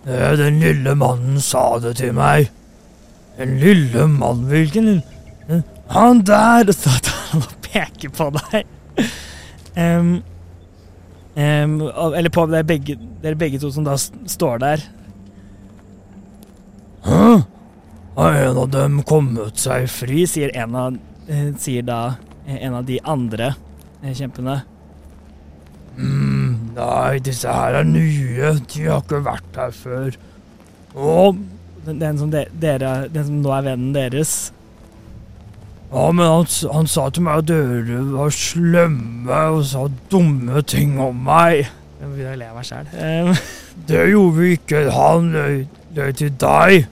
Eh, 0.06 0.32
Den 0.38 0.60
lille 0.62 0.94
mannen 0.94 1.40
sa 1.42 1.78
det 1.82 1.96
til 2.00 2.14
meg. 2.16 2.50
Den 3.38 3.58
lille 3.60 4.06
mann? 4.08 4.46
Hvilken 4.50 5.02
Han 5.90 6.22
der! 6.26 6.70
Tar 6.72 7.18
han 7.30 7.42
og 7.42 7.56
peker 7.62 8.10
på 8.14 8.30
deg. 8.38 8.64
Um, 9.76 10.22
um, 11.36 11.74
eller 12.16 12.30
på 12.32 12.46
dere 12.48 12.64
begge, 12.64 12.96
dere 13.22 13.36
begge 13.38 13.60
to 13.60 13.68
som 13.74 13.84
da 13.86 13.94
står 14.00 14.62
der. 14.62 14.84
Hæ? 17.06 17.42
Har 18.16 18.38
en 18.40 18.56
av 18.62 18.70
dem 18.72 19.02
kommet 19.06 19.60
seg 19.60 19.84
fri, 19.92 20.24
sier 20.26 20.54
en 20.56 20.74
av 20.80 20.96
eh, 21.28 21.50
Sier 21.60 21.84
da 21.84 22.00
eh, 22.46 22.56
en 22.64 22.78
av 22.78 22.86
de 22.88 22.96
andre 23.04 23.50
eh, 24.00 24.14
kjempene. 24.16 24.62
mm, 26.00 26.45
nei, 26.76 27.18
disse 27.24 27.52
her 27.52 27.80
er 27.80 27.86
nye. 27.88 28.52
De 28.68 28.84
har 28.86 29.02
ikke 29.02 29.22
vært 29.26 29.60
her 29.60 29.72
før. 29.74 30.18
Og 30.96 31.40
den, 31.86 32.00
den, 32.00 32.18
som 32.18 32.30
de, 32.32 32.44
dere, 32.60 33.06
den 33.12 33.26
som 33.28 33.40
nå 33.44 33.56
er 33.56 33.66
vennen 33.70 33.94
deres. 33.96 34.36
Ja, 35.92 36.10
men 36.10 36.26
han, 36.26 36.46
han 36.74 36.88
sa 36.90 37.08
til 37.14 37.26
meg 37.26 37.44
at 37.44 37.50
dere 37.50 38.00
var 38.10 38.32
slemme 38.34 39.42
og 39.54 39.62
sa 39.70 39.86
dumme 40.10 40.62
ting 40.66 40.96
om 41.02 41.20
meg. 41.28 41.68
Jeg 42.00 42.10
begynner 42.10 42.34
å 42.34 42.40
le 42.40 42.48
av 42.50 42.58
meg 42.58 42.66
sjæl. 42.68 43.36
det 43.88 44.02
gjorde 44.10 44.36
vi 44.40 44.52
ikke. 44.56 44.82
Han 44.92 45.30
løy, 45.36 45.60
løy 45.96 46.10
til 46.18 46.34
deg. 46.42 46.88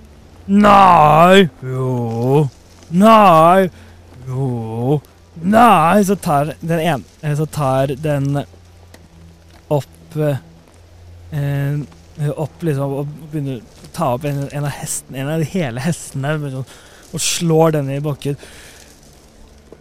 Nei. 0.46 1.48
Jo. 1.64 2.46
Nei. 2.94 3.68
Jo. 4.28 5.00
Nei. 5.42 6.04
Så 6.06 6.16
tar 6.20 6.54
den 6.60 6.80
ene 6.80 7.34
Så 7.36 7.46
tar 7.50 7.96
den 7.98 8.44
opp 10.14 11.34
eh, 11.34 11.74
eh, 12.22 12.30
Opp 12.30 12.62
liksom 12.62 12.92
og 13.00 13.14
begynner 13.32 13.58
å 13.58 13.88
ta 13.94 14.12
opp 14.14 14.24
en, 14.28 14.44
en 14.54 14.66
av 14.68 14.74
hestene, 14.76 15.18
en 15.18 15.32
av 15.34 15.42
de 15.42 15.48
hele 15.50 15.82
hestene, 15.82 16.36
liksom, 16.38 16.66
og 17.14 17.22
slår 17.22 17.74
denne 17.74 17.96
i 17.98 18.02
bakken. 18.02 18.38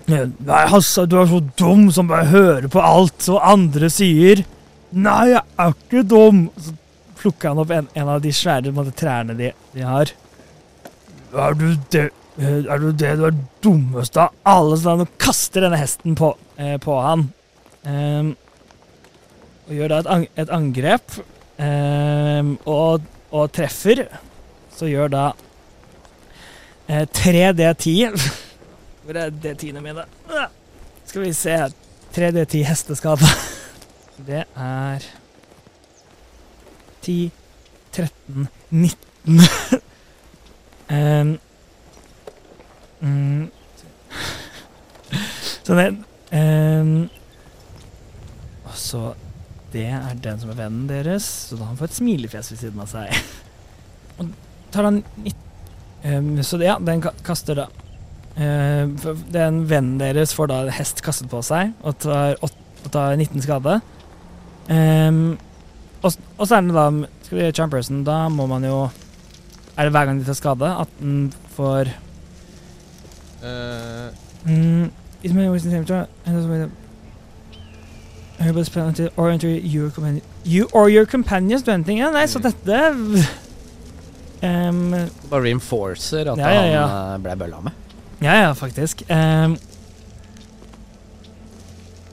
Nei, 0.09 0.63
Hassan, 0.69 1.07
du 1.09 1.15
er 1.21 1.29
så 1.29 1.39
dum 1.61 1.85
som 1.93 2.09
bare 2.09 2.27
hører 2.31 2.67
på 2.73 2.81
alt 2.83 3.21
så 3.23 3.37
andre 3.37 3.89
sier. 3.93 4.43
Nei, 4.93 5.29
jeg 5.31 5.41
er 5.61 5.75
ikke 5.77 6.03
dum. 6.09 6.43
Så 6.57 6.75
plukker 7.21 7.53
han 7.53 7.61
opp 7.63 7.71
en, 7.73 7.87
en 7.95 8.11
av 8.15 8.21
de 8.25 8.33
svære 8.35 8.73
måte, 8.75 8.93
trærne 8.97 9.37
de, 9.37 9.53
de 9.73 9.85
har. 9.87 10.11
Er 11.33 11.57
du 11.57 11.69
det 11.93 12.09
Er 12.37 12.81
du 12.81 12.91
det 12.97 13.11
du 13.19 13.27
er 13.29 13.35
dummeste 13.61 14.25
av 14.25 14.33
alle? 14.49 14.77
Så 14.81 15.07
kaster 15.21 15.65
denne 15.65 15.79
hesten 15.79 16.17
på, 16.17 16.33
eh, 16.57 16.75
på 16.81 16.97
han. 17.01 17.27
Ehm, 17.85 18.33
og 19.67 19.73
gjør 19.77 19.91
da 19.93 19.99
et, 20.03 20.09
ang 20.11 20.27
et 20.37 20.49
angrep. 20.53 21.17
eh, 21.61 22.43
og, 22.65 23.01
og 23.31 23.51
treffer. 23.53 24.05
Så 24.73 24.89
gjør 24.89 25.11
da 25.13 25.25
eh, 26.89 27.05
3D10 27.05 28.17
Hvor 29.03 29.17
er 29.19 29.29
D10-ene 29.29 29.81
mine? 29.83 30.05
Ah, 30.31 30.47
Skal 31.05 31.25
vi 31.25 31.33
se 31.35 31.57
3D10 32.15 32.63
hesteskade. 32.63 33.27
Det 34.27 34.43
er 34.55 35.03
10, 37.01 37.31
13, 37.91 38.47
19 38.69 39.39
um, 40.89 41.33
mm, 43.01 43.49
Sånn 45.65 45.81
en 45.83 45.97
um, 46.31 46.93
Og 48.69 48.77
så 48.79 49.01
Det 49.73 49.87
er 49.89 50.17
den 50.21 50.41
som 50.41 50.51
er 50.53 50.59
vennen 50.59 50.89
deres, 50.89 51.25
så 51.49 51.57
da 51.57 51.69
han 51.71 51.77
får 51.79 51.89
et 51.89 51.97
smilefjes 51.97 52.51
ved 52.53 52.59
siden 52.61 52.83
av 52.83 52.91
seg. 52.91 53.13
Og 54.21 54.29
tar 54.73 54.89
han 54.89 54.99
um, 56.05 56.43
Så 56.45 56.59
det, 56.61 56.67
ja, 56.67 56.75
den 56.77 57.01
kaster 57.25 57.63
da 57.63 57.65
uh, 58.37 59.15
den 59.33 59.63
vennen 59.69 59.97
deres 60.01 60.35
får 60.37 60.51
da 60.51 60.59
hest 60.77 61.01
kastet 61.05 61.31
på 61.31 61.41
seg 61.45 61.73
og 61.81 61.97
tar, 62.03 62.37
og 62.41 62.91
tar 62.93 63.17
19 63.17 63.41
skade. 63.45 63.79
Um, 64.69 65.39
og, 66.03 66.13
og 66.37 66.45
så 66.47 66.57
er 66.57 66.67
det 66.67 66.75
da 66.75 66.85
Skal 67.25 67.35
vi 67.35 67.41
gjøre 67.43 67.55
charm 67.57 67.71
person, 67.73 68.03
da 68.07 68.29
må 68.31 68.45
man 68.47 68.63
jo 68.63 68.77
Er 69.75 69.87
det 69.87 69.91
hver 69.91 70.07
gang 70.07 70.21
de 70.21 70.27
tar 70.27 70.37
skade 70.39 70.69
at 70.83 70.93
den 71.01 71.33
får 71.57 71.91
uh. 73.43 74.07
mm, 74.47 74.85
or 79.17 79.31
your 79.31 80.21
You 80.45 80.67
or 80.73 80.89
your 80.89 81.05
companions 81.05 81.63
do 81.63 81.71
anything. 81.71 81.97
Ja, 81.99 82.09
nei, 82.11 82.25
så 82.27 82.39
Mm. 82.39 82.43
dette 82.43 82.95
um, 84.43 84.91
Bare 85.29 85.41
reinforcer 85.43 86.27
at 86.31 86.37
Ja, 86.37 86.49
ja, 86.49 86.63
ja. 86.65 86.87
han 86.87 87.13
eh, 87.15 87.23
ble 87.23 87.35
bølla 87.35 87.61
med. 87.63 87.71
Ja, 88.21 88.33
ja, 88.41 88.53
faktisk. 88.53 89.03
Um, 89.09 89.57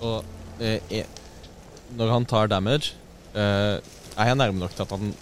og 0.01 0.25
eh, 0.61 0.79
e- 0.91 1.07
når 1.99 2.13
han 2.15 2.25
tar 2.27 2.47
damage, 2.51 2.93
eh, 3.35 3.79
er 4.17 4.27
jeg 4.31 4.37
nærme 4.39 4.59
nok 4.63 4.75
til 4.77 4.83
at 4.87 4.91
han 4.95 5.15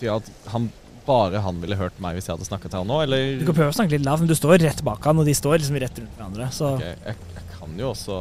Til 0.00 0.08
at 0.12 0.28
han 0.52 0.70
bare 1.06 1.38
han 1.40 1.60
ville 1.62 1.76
hørt 1.78 1.98
meg 2.02 2.16
hvis 2.16 2.26
jeg 2.26 2.34
hadde 2.34 2.46
snakket 2.48 2.70
til 2.72 2.80
han 2.82 2.88
nå, 2.90 2.96
eller? 3.04 3.38
du 3.38 3.44
kan 3.46 3.54
prøve 3.54 3.70
å 3.70 3.76
snakke 3.76 3.92
litt 3.94 4.04
lavt, 4.06 4.20
men 4.24 4.28
du 4.30 4.34
står 4.34 4.58
rett 4.58 4.80
bak 4.82 5.04
han, 5.06 5.20
og 5.22 5.26
de 5.28 5.34
står 5.38 5.60
liksom 5.60 5.76
rett 5.78 6.00
rundt 6.00 6.16
hverandre. 6.18 6.48
Så 6.50 6.72
okay, 6.74 6.96
jeg, 7.06 7.16
jeg 7.36 7.44
kan 7.52 7.76
jo 7.78 7.90
også 7.92 8.16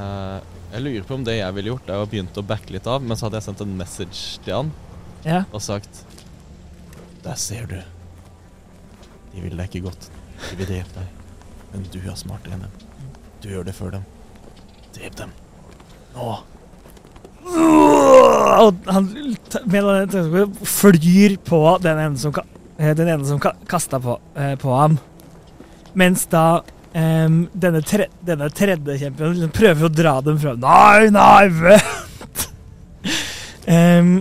eh, 0.00 0.38
Jeg 0.72 0.82
lurer 0.82 1.06
på 1.06 1.16
om 1.16 1.24
det 1.24 1.38
jeg 1.38 1.56
ville 1.56 1.72
gjort, 1.72 1.88
er 1.88 2.02
å 2.02 2.08
begynt 2.10 2.38
å 2.38 2.44
backe 2.46 2.74
litt 2.74 2.88
av, 2.90 3.04
men 3.04 3.16
så 3.16 3.26
hadde 3.26 3.38
jeg 3.40 3.46
sendt 3.48 3.62
en 3.64 3.76
message 3.78 4.42
til 4.44 4.56
han 4.58 4.72
ja. 5.26 5.44
og 5.50 5.62
sagt 5.62 6.02
Der 7.24 7.38
ser 7.40 7.66
du. 7.70 7.78
De 9.32 9.42
vil 9.44 9.56
deg 9.56 9.70
ikke 9.70 9.88
godt. 9.88 10.10
De 10.50 10.58
vil 10.58 10.68
drepe 10.68 11.00
deg. 11.00 11.24
Men 11.72 11.88
du 11.92 11.98
er 12.00 12.18
smartere 12.18 12.56
enn 12.56 12.66
dem. 12.66 12.76
Du 13.42 13.48
gjør 13.50 13.66
det 13.66 13.74
før 13.76 13.96
dem. 13.96 14.04
Drep 14.96 15.16
dem. 15.18 15.32
Nå. 16.14 16.28
Og 17.46 18.86
han 18.90 19.10
med 19.70 20.14
den 20.14 20.54
flyr 20.66 21.36
på 21.46 21.60
den 21.82 22.00
ene 22.00 22.18
som, 22.18 22.34
eh, 22.78 22.94
den 22.96 23.08
ene 23.08 23.26
som 23.26 23.40
ka 23.42 23.52
kasta 23.68 24.00
på, 24.00 24.18
eh, 24.34 24.54
på 24.56 24.72
ham. 24.74 24.98
Mens 25.94 26.26
da 26.26 26.62
em, 26.96 27.40
denne, 27.52 27.82
tre 27.86 28.08
denne 28.24 28.48
tredje 28.54 28.98
kjempen 29.02 29.34
liksom 29.34 29.52
prøver 29.54 29.88
å 29.88 29.92
dra 29.92 30.14
dem 30.24 30.38
fra 30.42 30.54
Nei, 30.60 31.10
nei, 31.14 31.46
vent! 31.60 32.46
um, 33.76 34.12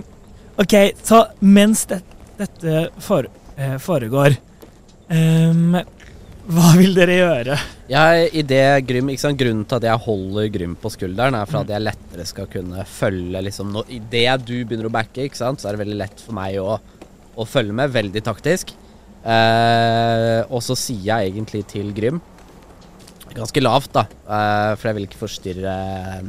OK, 0.61 0.75
så 1.03 1.25
mens 1.43 1.85
det, 1.89 2.01
dette 2.39 2.87
for, 3.03 3.27
eh, 3.57 3.75
foregår 3.81 4.37
um, 5.09 5.77
Hva 6.45 6.73
vil 6.77 6.95
dere 6.95 7.17
gjøre? 7.19 7.57
Jeg, 7.89 8.29
i 8.37 8.43
det 8.45 8.65
Grym, 8.87 9.11
ikke 9.13 9.23
sant? 9.23 9.39
Grunnen 9.39 9.65
til 9.67 9.79
at 9.79 9.87
jeg 9.89 10.03
holder 10.07 10.51
Grym 10.53 10.75
på 10.79 10.91
skulderen, 10.93 11.37
er 11.37 11.49
for 11.49 11.63
at 11.63 11.73
jeg 11.73 11.83
lettere 11.83 12.27
skal 12.27 12.49
kunne 12.51 12.85
følge 12.89 13.41
liksom, 13.47 13.71
når, 13.73 13.95
det 14.11 14.27
du 14.45 14.55
begynner 14.61 14.89
å 14.89 14.93
backe, 14.93 15.25
ikke 15.25 15.41
sant, 15.41 15.61
så 15.61 15.69
er 15.69 15.75
det 15.75 15.85
veldig 15.85 16.03
lett 16.03 16.21
for 16.23 16.37
meg 16.37 16.59
å 16.61 16.77
å 17.35 17.45
følge 17.47 17.75
med, 17.75 17.93
veldig 17.93 18.23
taktisk. 18.25 18.73
Uh, 19.25 20.45
og 20.53 20.61
så 20.61 20.75
sier 20.77 21.07
jeg 21.07 21.31
egentlig 21.31 21.63
til 21.71 21.89
Grym 21.97 22.19
Ganske 23.35 23.61
lavt, 23.63 23.91
da, 23.95 24.05
eh, 24.07 24.71
for 24.79 24.87
jeg 24.89 24.95
vil 24.97 25.07
ikke 25.09 25.19
forstyrre 25.19 25.71
eh, 25.75 26.27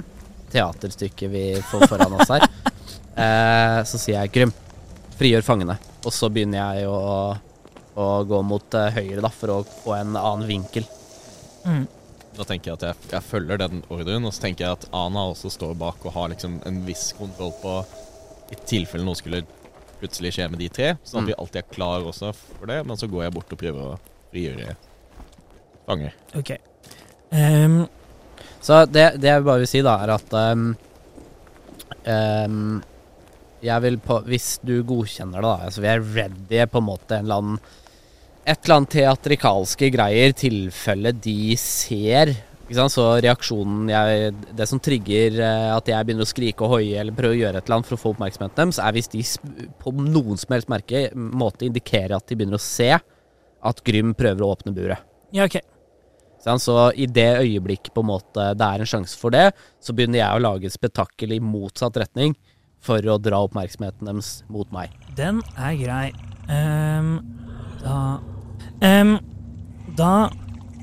teaterstykket 0.53 1.31
vi 1.31 1.43
får 1.71 1.87
foran 1.93 2.19
oss 2.21 2.33
her. 2.35 2.47
Eh, 3.17 3.79
så 3.89 3.97
sier 3.97 4.19
jeg 4.19 4.29
Grym, 4.35 4.51
frigjør 5.17 5.41
fangene. 5.47 5.79
Og 6.05 6.13
så 6.13 6.29
begynner 6.29 6.75
jeg 6.77 6.85
å, 6.93 6.99
å 7.97 8.09
gå 8.29 8.41
mot 8.45 8.75
høyre, 8.93 9.23
da, 9.25 9.31
for 9.33 9.55
å 9.55 9.57
få 9.65 9.95
en 9.97 10.11
annen 10.21 10.45
vinkel. 10.51 10.85
Mm. 11.65 11.87
Da 12.37 12.45
tenker 12.45 12.75
jeg 12.75 12.77
at 12.77 12.85
jeg, 12.91 13.09
jeg 13.15 13.25
følger 13.25 13.63
den 13.63 13.81
ordren, 13.89 14.29
og 14.29 14.35
så 14.37 14.45
tenker 14.45 14.67
jeg 14.67 14.77
at 14.77 14.85
Ana 14.93 15.23
også 15.31 15.49
står 15.55 15.73
bak 15.81 16.05
og 16.05 16.13
har 16.13 16.29
liksom 16.35 16.59
en 16.69 16.83
viss 16.85 17.07
kontroll 17.17 17.55
på 17.63 17.79
i 18.53 18.61
tilfelle 18.69 19.09
noe 19.09 19.17
skulle 19.17 19.41
plutselig 20.03 20.35
skje 20.37 20.51
med 20.53 20.61
de 20.61 20.69
tre, 20.77 20.93
sånn 21.01 21.23
at 21.23 21.25
Mm. 21.25 21.31
vi 21.33 21.39
alltid 21.41 21.63
er 21.63 21.73
klar 21.73 22.05
også 22.13 22.35
for 22.37 22.69
det, 22.69 22.83
men 22.85 23.01
så 23.01 23.09
går 23.09 23.25
jeg 23.31 23.37
bort 23.39 23.57
og 23.57 23.63
prøver 23.65 23.95
å 23.95 23.99
frigjøre 24.29 24.77
fanger. 25.89 26.13
OK. 26.37 26.53
Ehm, 27.35 27.87
Så 28.61 28.85
det, 28.87 29.17
det 29.23 29.31
jeg 29.31 29.45
vil 29.47 29.67
si, 29.69 29.83
da, 29.85 29.97
er 30.03 30.13
at 30.15 30.37
um, 30.55 30.69
um, 32.07 32.83
Jeg 33.63 33.83
vil 33.83 33.99
på 34.03 34.21
Hvis 34.29 34.57
du 34.63 34.77
godkjenner 34.87 35.43
det, 35.43 35.49
da 35.49 35.69
Altså 35.69 35.83
vi 35.85 35.91
er 35.91 36.05
ready 36.05 36.67
på 36.71 36.83
en 36.83 36.87
måte 36.87 37.19
en 37.19 37.27
eller 37.27 37.43
annen 37.43 37.59
Et 38.47 38.59
eller 38.61 38.77
annet 38.77 38.93
teatrikalske 38.95 39.91
greier, 39.91 40.37
tilfelle 40.39 41.11
de 41.19 41.57
ser? 41.59 42.37
Så 42.71 43.05
reaksjonen 43.23 43.91
jeg, 43.91 44.33
Det 44.59 44.67
som 44.71 44.83
trigger 44.83 45.41
eh, 45.43 45.69
at 45.75 45.91
jeg 45.91 46.07
begynner 46.07 46.27
å 46.27 46.31
skrike 46.31 46.67
og 46.67 46.77
hoie 46.77 46.99
eller 46.99 47.15
prøve 47.15 47.35
å 47.35 47.41
gjøre 47.41 47.61
et 47.61 47.67
eller 47.67 47.79
annet 47.81 47.91
for 47.91 47.99
å 47.99 48.03
få 48.03 48.15
oppmerksomheten 48.15 48.59
deres, 48.59 48.81
er 48.83 48.97
hvis 48.97 49.11
de 49.13 49.23
på 49.83 49.93
noen 49.95 50.39
som 50.39 50.55
helst 50.55 50.71
merke, 50.71 51.09
måte 51.15 51.67
indikerer 51.67 52.17
at 52.19 52.27
de 52.27 52.39
begynner 52.39 52.59
å 52.59 52.63
se 52.63 52.91
at 53.67 53.83
Grym 53.87 54.15
prøver 54.19 54.43
å 54.43 54.51
åpne 54.55 54.75
buret. 54.75 54.99
ja, 55.35 55.47
OK. 55.47 55.59
Så 56.47 56.77
i 56.95 57.09
det 57.11 57.41
øyeblikk 57.43 57.91
på 57.95 58.05
en 58.05 58.11
måte 58.13 58.51
det 58.55 58.67
er 58.67 58.83
en 58.83 58.89
sjanse 58.89 59.19
for 59.19 59.35
det, 59.35 59.51
så 59.83 59.95
begynner 59.97 60.21
jeg 60.21 60.37
å 60.37 60.43
lage 60.45 60.69
et 60.69 60.77
spetakkel 60.77 61.35
i 61.35 61.43
motsatt 61.43 61.99
retning 61.99 62.37
for 62.87 63.03
å 63.11 63.19
dra 63.19 63.41
oppmerksomheten 63.43 64.07
deres 64.07 64.31
mot 64.53 64.71
meg. 64.75 64.95
Den 65.19 65.41
er 65.59 65.75
grei. 65.81 66.07
Um, 66.47 67.17
da 67.83 67.97
um, 68.87 69.17
Da 69.97 70.29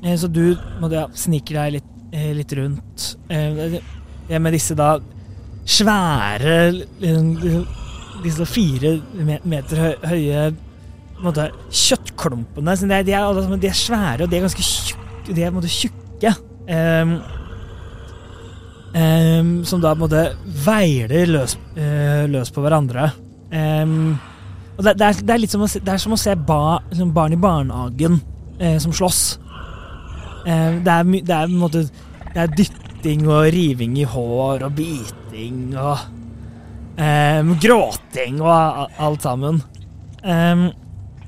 eh, 0.02 0.16
Så 0.20 0.28
du 0.28 0.58
må 0.82 0.90
ja, 0.92 1.06
snike 1.16 1.54
deg 1.56 1.78
litt, 1.78 1.90
eh, 2.12 2.32
litt 2.36 2.52
rundt. 2.58 3.06
Det 3.28 4.40
med 4.40 4.52
disse 4.52 4.76
da 4.76 4.98
svære 5.64 6.58
eh, 7.00 7.56
Disse 8.24 8.44
fire 8.48 8.98
meter 9.44 9.96
høye 10.04 10.44
måte, 11.24 11.48
kjøttklumpene. 11.72 12.74
De, 12.76 12.92
er, 12.92 13.04
de 13.06 13.68
er 13.70 13.78
svære, 13.78 14.24
og 14.24 14.30
de 14.30 14.38
er 14.38 14.44
ganske 14.44 14.64
tjukke. 14.64 15.03
De 15.28 15.40
er 15.40 15.48
på 15.48 15.54
en 15.54 15.60
måte 15.60 15.72
tjukke. 15.72 16.34
Um, 16.64 17.16
um, 18.94 19.50
som 19.66 19.82
da 19.82 19.92
på 19.94 19.98
en 19.98 20.04
måte 20.06 20.24
veiler 20.64 21.30
løs, 21.30 21.56
uh, 21.78 22.24
løs 22.30 22.52
på 22.54 22.64
hverandre. 22.64 23.10
Um, 23.52 24.14
og 24.74 24.86
det, 24.86 24.96
det, 24.98 25.06
er, 25.06 25.20
det, 25.22 25.34
er 25.34 25.42
litt 25.42 25.54
som 25.54 25.64
å 25.64 25.70
se, 25.70 25.82
det 25.84 25.92
er 25.94 26.02
som 26.02 26.16
å 26.16 26.20
se 26.20 26.34
ba, 26.34 26.80
liksom 26.90 27.12
barn 27.14 27.36
i 27.36 27.40
barnehagen 27.40 28.18
uh, 28.60 28.78
som 28.82 28.94
slåss. 28.94 29.22
Eh, 30.44 30.80
det, 30.84 30.92
er, 30.92 31.06
det 31.24 31.32
er 31.32 31.46
på 31.46 31.54
en 31.54 31.60
måte 31.62 31.80
Det 32.34 32.40
er 32.42 32.50
dytting 32.52 33.22
og 33.24 33.46
riving 33.54 33.94
i 33.96 34.04
hår 34.04 34.66
og 34.66 34.74
biting 34.76 35.70
og 35.80 36.02
gråting 37.62 38.42
og 38.44 38.98
alt 39.00 39.24
sammen. 39.24 39.62
Um, 40.20 40.68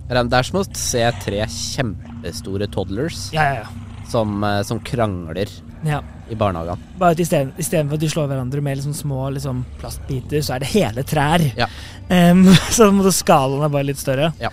Det 0.06 0.20
er 0.20 0.46
som 0.46 0.61
å 0.61 0.66
se 0.76 1.02
tre 1.24 1.40
kjempestore 1.48 2.68
toddlers 2.70 3.30
ja, 3.35 3.48
ja, 3.48 3.64
ja. 3.64 3.86
Som, 4.09 4.45
eh, 4.45 4.62
som 4.62 4.81
krangler 4.81 5.51
ja. 5.87 6.03
i 6.31 6.35
barnehagen. 6.35 6.83
Bare 6.99 7.16
at 7.16 7.21
isteden- 7.23 7.53
Istedenfor 7.59 7.95
at 7.95 8.01
de 8.01 8.11
slår 8.11 8.29
hverandre 8.31 8.62
med 8.62 8.79
liksom 8.79 8.95
små 8.95 9.31
liksom, 9.35 9.64
plastbiter, 9.81 10.42
så 10.42 10.57
er 10.57 10.64
det 10.64 10.73
hele 10.75 11.03
trær. 11.03 11.45
Ja. 11.57 11.69
Um, 12.09 12.47
så 12.77 12.90
skalaen 13.12 13.64
er 13.66 13.73
bare 13.73 13.90
litt 13.90 14.03
større. 14.03 14.33
Ja, 14.40 14.51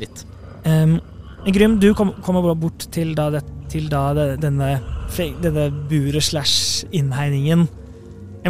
Litt. 0.00 0.24
Um, 0.64 1.00
Grym, 1.46 1.78
du 1.80 1.94
kommer 1.94 2.20
kom 2.24 2.36
bort 2.60 2.86
til 2.92 3.14
da, 3.16 3.30
det, 3.32 3.44
til 3.72 3.88
da 3.88 4.10
det, 4.16 4.26
denne, 4.42 4.74
denne 5.40 5.70
buret 5.88 6.24
slash 6.24 6.84
innhegningen. 6.92 7.66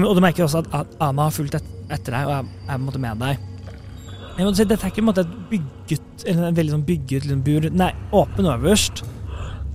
Og 0.00 0.14
du 0.14 0.22
merker 0.22 0.46
også 0.46 0.64
at, 0.70 0.90
Ana 1.02 1.28
har 1.28 1.34
fulgt 1.34 1.54
et, 1.58 1.70
etter 1.90 2.14
deg 2.14 2.26
og 2.26 2.34
er, 2.34 2.50
er 2.70 2.82
med 2.82 3.22
deg. 3.22 3.46
Jeg 4.38 4.46
må 4.46 4.52
si, 4.54 4.64
dette 4.64 4.86
er 4.86 4.92
ikke 4.92 5.02
en 5.02 5.08
måte 5.10 5.22
et 5.26 5.32
bygget 5.50 6.24
eller 6.24 6.48
en 6.48 6.56
veldig 6.56 6.74
sånn 6.76 6.84
bygget 6.86 7.26
liksom, 7.26 7.42
bur. 7.46 7.66
Nei, 7.76 7.90
åpen 8.16 8.50
øverst. 8.50 9.02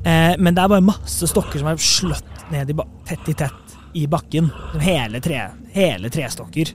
Eh, 0.06 0.36
men 0.38 0.54
det 0.54 0.62
er 0.62 0.70
bare 0.70 0.86
masse 0.86 1.28
stokker 1.32 1.62
som 1.62 1.72
er 1.72 1.82
slått 1.82 2.44
ned 2.54 2.70
i 2.70 2.76
tett 3.10 3.30
i 3.32 3.38
tett 3.38 3.78
i 3.96 4.06
bakken. 4.12 4.52
Hele, 4.84 5.22
tre, 5.24 5.40
hele 5.74 6.12
trestokker. 6.14 6.74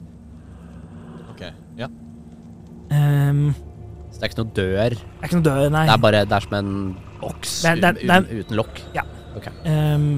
Ok, 1.31 1.45
ja. 1.79 1.89
Um, 2.91 3.51
Så 4.11 4.19
det 4.19 4.25
er 4.25 4.33
ikke 4.33 4.41
noe 4.41 4.55
dør. 4.57 4.97
det 4.97 5.21
er 5.21 5.29
ikke 5.29 5.39
noe 5.39 5.47
dør, 5.47 5.65
nei. 5.71 5.85
Det 5.87 5.95
er 5.95 6.03
bare 6.03 6.25
det 6.27 6.37
er 6.37 6.47
som 6.47 6.57
en 6.59 6.73
boks 7.21 7.57
uten, 7.69 8.57
lokk. 8.59 8.81
Ehm, 9.69 10.09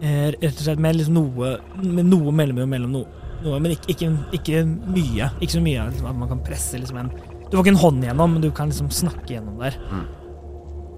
eh, 0.00 0.30
rett 0.36 0.52
og 0.52 0.62
slett 0.62 0.78
med 0.78 0.94
liksom 0.94 1.16
noe 1.16 1.48
Med 1.82 2.06
noe 2.06 2.30
mellomrom 2.30 2.70
mellom 2.70 2.92
noe, 2.94 3.22
noe 3.42 3.58
men 3.58 3.74
ikke, 3.74 3.96
ikke, 3.96 4.10
ikke 4.38 4.60
mye. 4.68 5.30
Ikke 5.40 5.56
så 5.56 5.62
mye 5.64 5.88
liksom, 5.90 6.06
at 6.12 6.20
man 6.20 6.30
kan 6.30 6.44
presse 6.46 6.78
liksom 6.78 7.00
en 7.02 7.10
Du 7.48 7.56
får 7.56 7.64
ikke 7.64 7.72
en 7.74 7.82
hånd 7.82 8.04
gjennom, 8.06 8.36
men 8.36 8.44
du 8.44 8.50
kan 8.54 8.70
liksom 8.70 8.92
snakke 8.94 9.34
gjennom 9.34 9.58
der. 9.64 9.74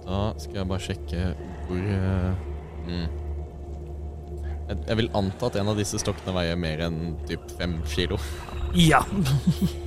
Da 0.06 0.18
skal 0.38 0.60
jeg 0.60 0.68
bare 0.70 0.84
sjekke 0.84 1.22
hvor 1.66 1.86
eh, 1.96 2.42
mm. 2.86 3.06
jeg, 4.68 4.76
jeg 4.76 4.98
vil 5.00 5.10
anta 5.18 5.48
at 5.50 5.58
en 5.58 5.72
av 5.72 5.80
disse 5.80 5.98
stokkene 5.98 6.34
veier 6.36 6.58
mer 6.60 6.84
enn 6.86 7.16
typ 7.26 7.42
fem 7.58 7.80
kilo. 7.90 8.18
Ja. 8.78 9.02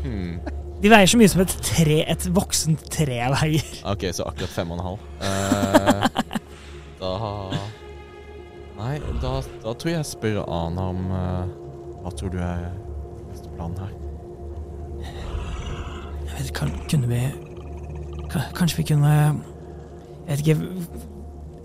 Hmm. 0.03 0.39
De 0.79 0.91
veier 0.91 1.09
så 1.11 1.19
mye 1.19 1.31
som 1.31 1.43
et 1.43 1.55
tre, 1.63 2.01
et 2.07 2.27
voksent 2.35 2.85
tre 2.91 3.19
veier. 3.35 3.71
Ok, 3.87 4.09
så 4.15 4.27
akkurat 4.27 4.51
fem 4.51 4.71
og 4.71 4.79
en 4.79 4.85
halv. 4.89 5.07
Eh, 5.23 6.05
da 7.01 7.13
Nei, 8.79 8.95
da, 9.19 9.31
da 9.59 9.73
tror 9.75 9.89
jeg 9.91 9.97
jeg 9.97 10.07
spør 10.07 10.37
Ana 10.47 10.85
om 10.93 11.09
eh, 11.11 11.49
Hva 11.99 12.11
tror 12.15 12.31
du 12.31 12.37
er 12.39 12.69
neste 13.27 13.51
plan 13.57 13.75
her? 13.75 13.91
Jeg 15.03 16.37
vet, 16.37 16.53
kan, 16.55 16.71
kunne 16.87 17.09
vi 17.11 17.19
Kanskje 18.55 18.79
vi 18.79 18.85
kunne 18.93 19.15
vet 20.29 20.43
ikke 20.45 20.87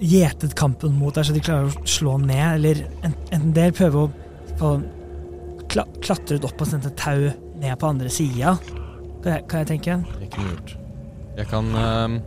Gjetet 0.05 0.53
kampen 0.59 0.93
mot 0.99 1.15
der, 1.15 1.23
så 1.25 1.33
de 1.33 1.41
klarer 1.41 1.71
å 1.71 1.85
slå 1.89 2.17
ned, 2.21 2.57
eller 2.59 2.81
en- 3.07 3.15
enten 3.33 3.53
det, 3.55 3.63
eller 3.69 3.77
prøve 3.79 4.01
å 4.03 4.11
få 4.59 4.71
kla, 5.71 5.85
klatret 6.03 6.45
opp 6.45 6.61
og 6.61 6.67
sendt 6.69 6.87
et 6.91 6.97
tau 6.99 7.31
ned 7.57 7.79
på 7.79 7.89
andre 7.89 8.11
sida. 8.13 8.57
Kan, 9.23 9.47
kan 9.49 9.63
jeg 9.63 9.69
tenke? 9.71 9.95
Det 10.19 10.29
kunne 10.35 10.51
gjort. 10.51 10.75
Jeg 11.39 11.49
kan 11.49 11.71
eh, 11.75 12.21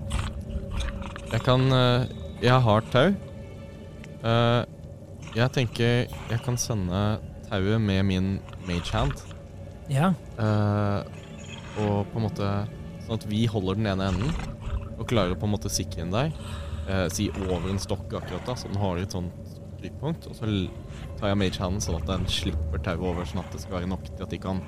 Jeg 1.34 1.42
kan 1.44 1.62
eh, 1.72 2.06
Jeg 2.42 2.62
har 2.66 2.82
tau. 2.92 3.14
Eh, 4.24 4.64
jeg 5.36 5.52
tenker 5.54 6.08
jeg 6.32 6.42
kan 6.48 6.58
sende 6.58 7.20
tauet 7.52 7.82
med 7.82 8.04
min 8.06 8.40
mage 8.66 8.92
hand. 8.96 9.14
Ja. 9.90 10.14
og 11.78 12.08
på 12.12 12.18
en 12.18 12.24
måte 12.26 12.48
Sånn 13.06 13.16
at 13.22 13.26
vi 13.30 13.46
holder 13.48 13.76
den 13.78 13.86
ene 13.88 14.08
enden 14.12 14.34
og 14.98 15.08
klarer 15.10 15.38
på 15.38 15.48
en 15.48 15.54
måte 15.56 15.72
sikre 15.72 16.04
inn 16.04 16.14
der. 16.14 16.34
eh, 16.88 17.08
si 17.12 17.30
over 17.50 17.70
en 17.70 17.80
stokk 17.80 18.14
akkurat 18.16 18.46
da, 18.48 18.56
så 18.56 18.70
den 18.72 18.80
har 18.82 18.98
et 19.02 19.12
sånt 19.12 19.34
trykkpunkt. 19.82 20.28
Og 20.30 20.36
så 20.38 20.48
tar 21.20 21.34
jeg 21.34 21.40
mage 21.42 21.60
handen 21.62 21.84
sånn 21.84 22.00
at 22.00 22.08
den 22.10 22.28
slipper 22.32 22.82
tauet 22.84 23.04
over, 23.04 23.28
sånn 23.28 23.44
at 23.44 23.52
det 23.54 23.62
skal 23.64 23.80
være 23.82 23.90
nok 23.92 24.06
til 24.08 24.24
at 24.24 24.34
de 24.34 24.40
kan 24.42 24.62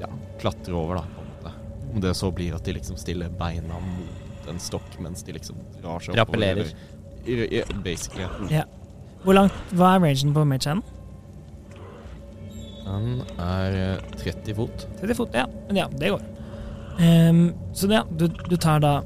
ja, 0.00 0.08
klatre 0.40 0.76
over, 0.76 1.00
da. 1.00 1.04
på 1.16 1.24
en 1.24 1.32
måte. 1.32 1.54
Om 1.92 2.04
det 2.04 2.14
så 2.16 2.30
blir 2.34 2.54
at 2.56 2.64
de 2.64 2.76
liksom 2.78 2.98
stiller 3.00 3.32
beina 3.40 3.80
mot 3.82 4.50
en 4.50 4.60
stokk 4.62 5.00
mens 5.02 5.24
de 5.26 5.34
liksom 5.34 5.58
drar 5.80 5.98
seg 6.04 6.14
oppover. 6.14 6.62
Rappellerer. 6.62 7.82
Basically. 7.82 8.28
ja. 8.54 8.62
Hvor 9.24 9.34
langt, 9.34 9.56
Hva 9.74 9.96
er 9.96 10.04
rangen 10.04 10.34
på 10.36 10.44
mage 10.46 10.70
handen? 10.70 10.92
Den 12.86 13.22
er 13.42 13.76
eh, 13.96 14.16
30 14.22 14.54
fot. 14.54 14.86
30 15.00 15.18
fot, 15.18 15.34
ja. 15.34 15.46
Men 15.66 15.80
ja, 15.80 15.88
det 15.90 16.12
går. 16.14 16.22
Um, 17.02 17.40
så 17.74 17.90
ja, 17.90 18.04
du, 18.08 18.28
du 18.28 18.54
tar 18.56 18.78
da, 18.80 19.00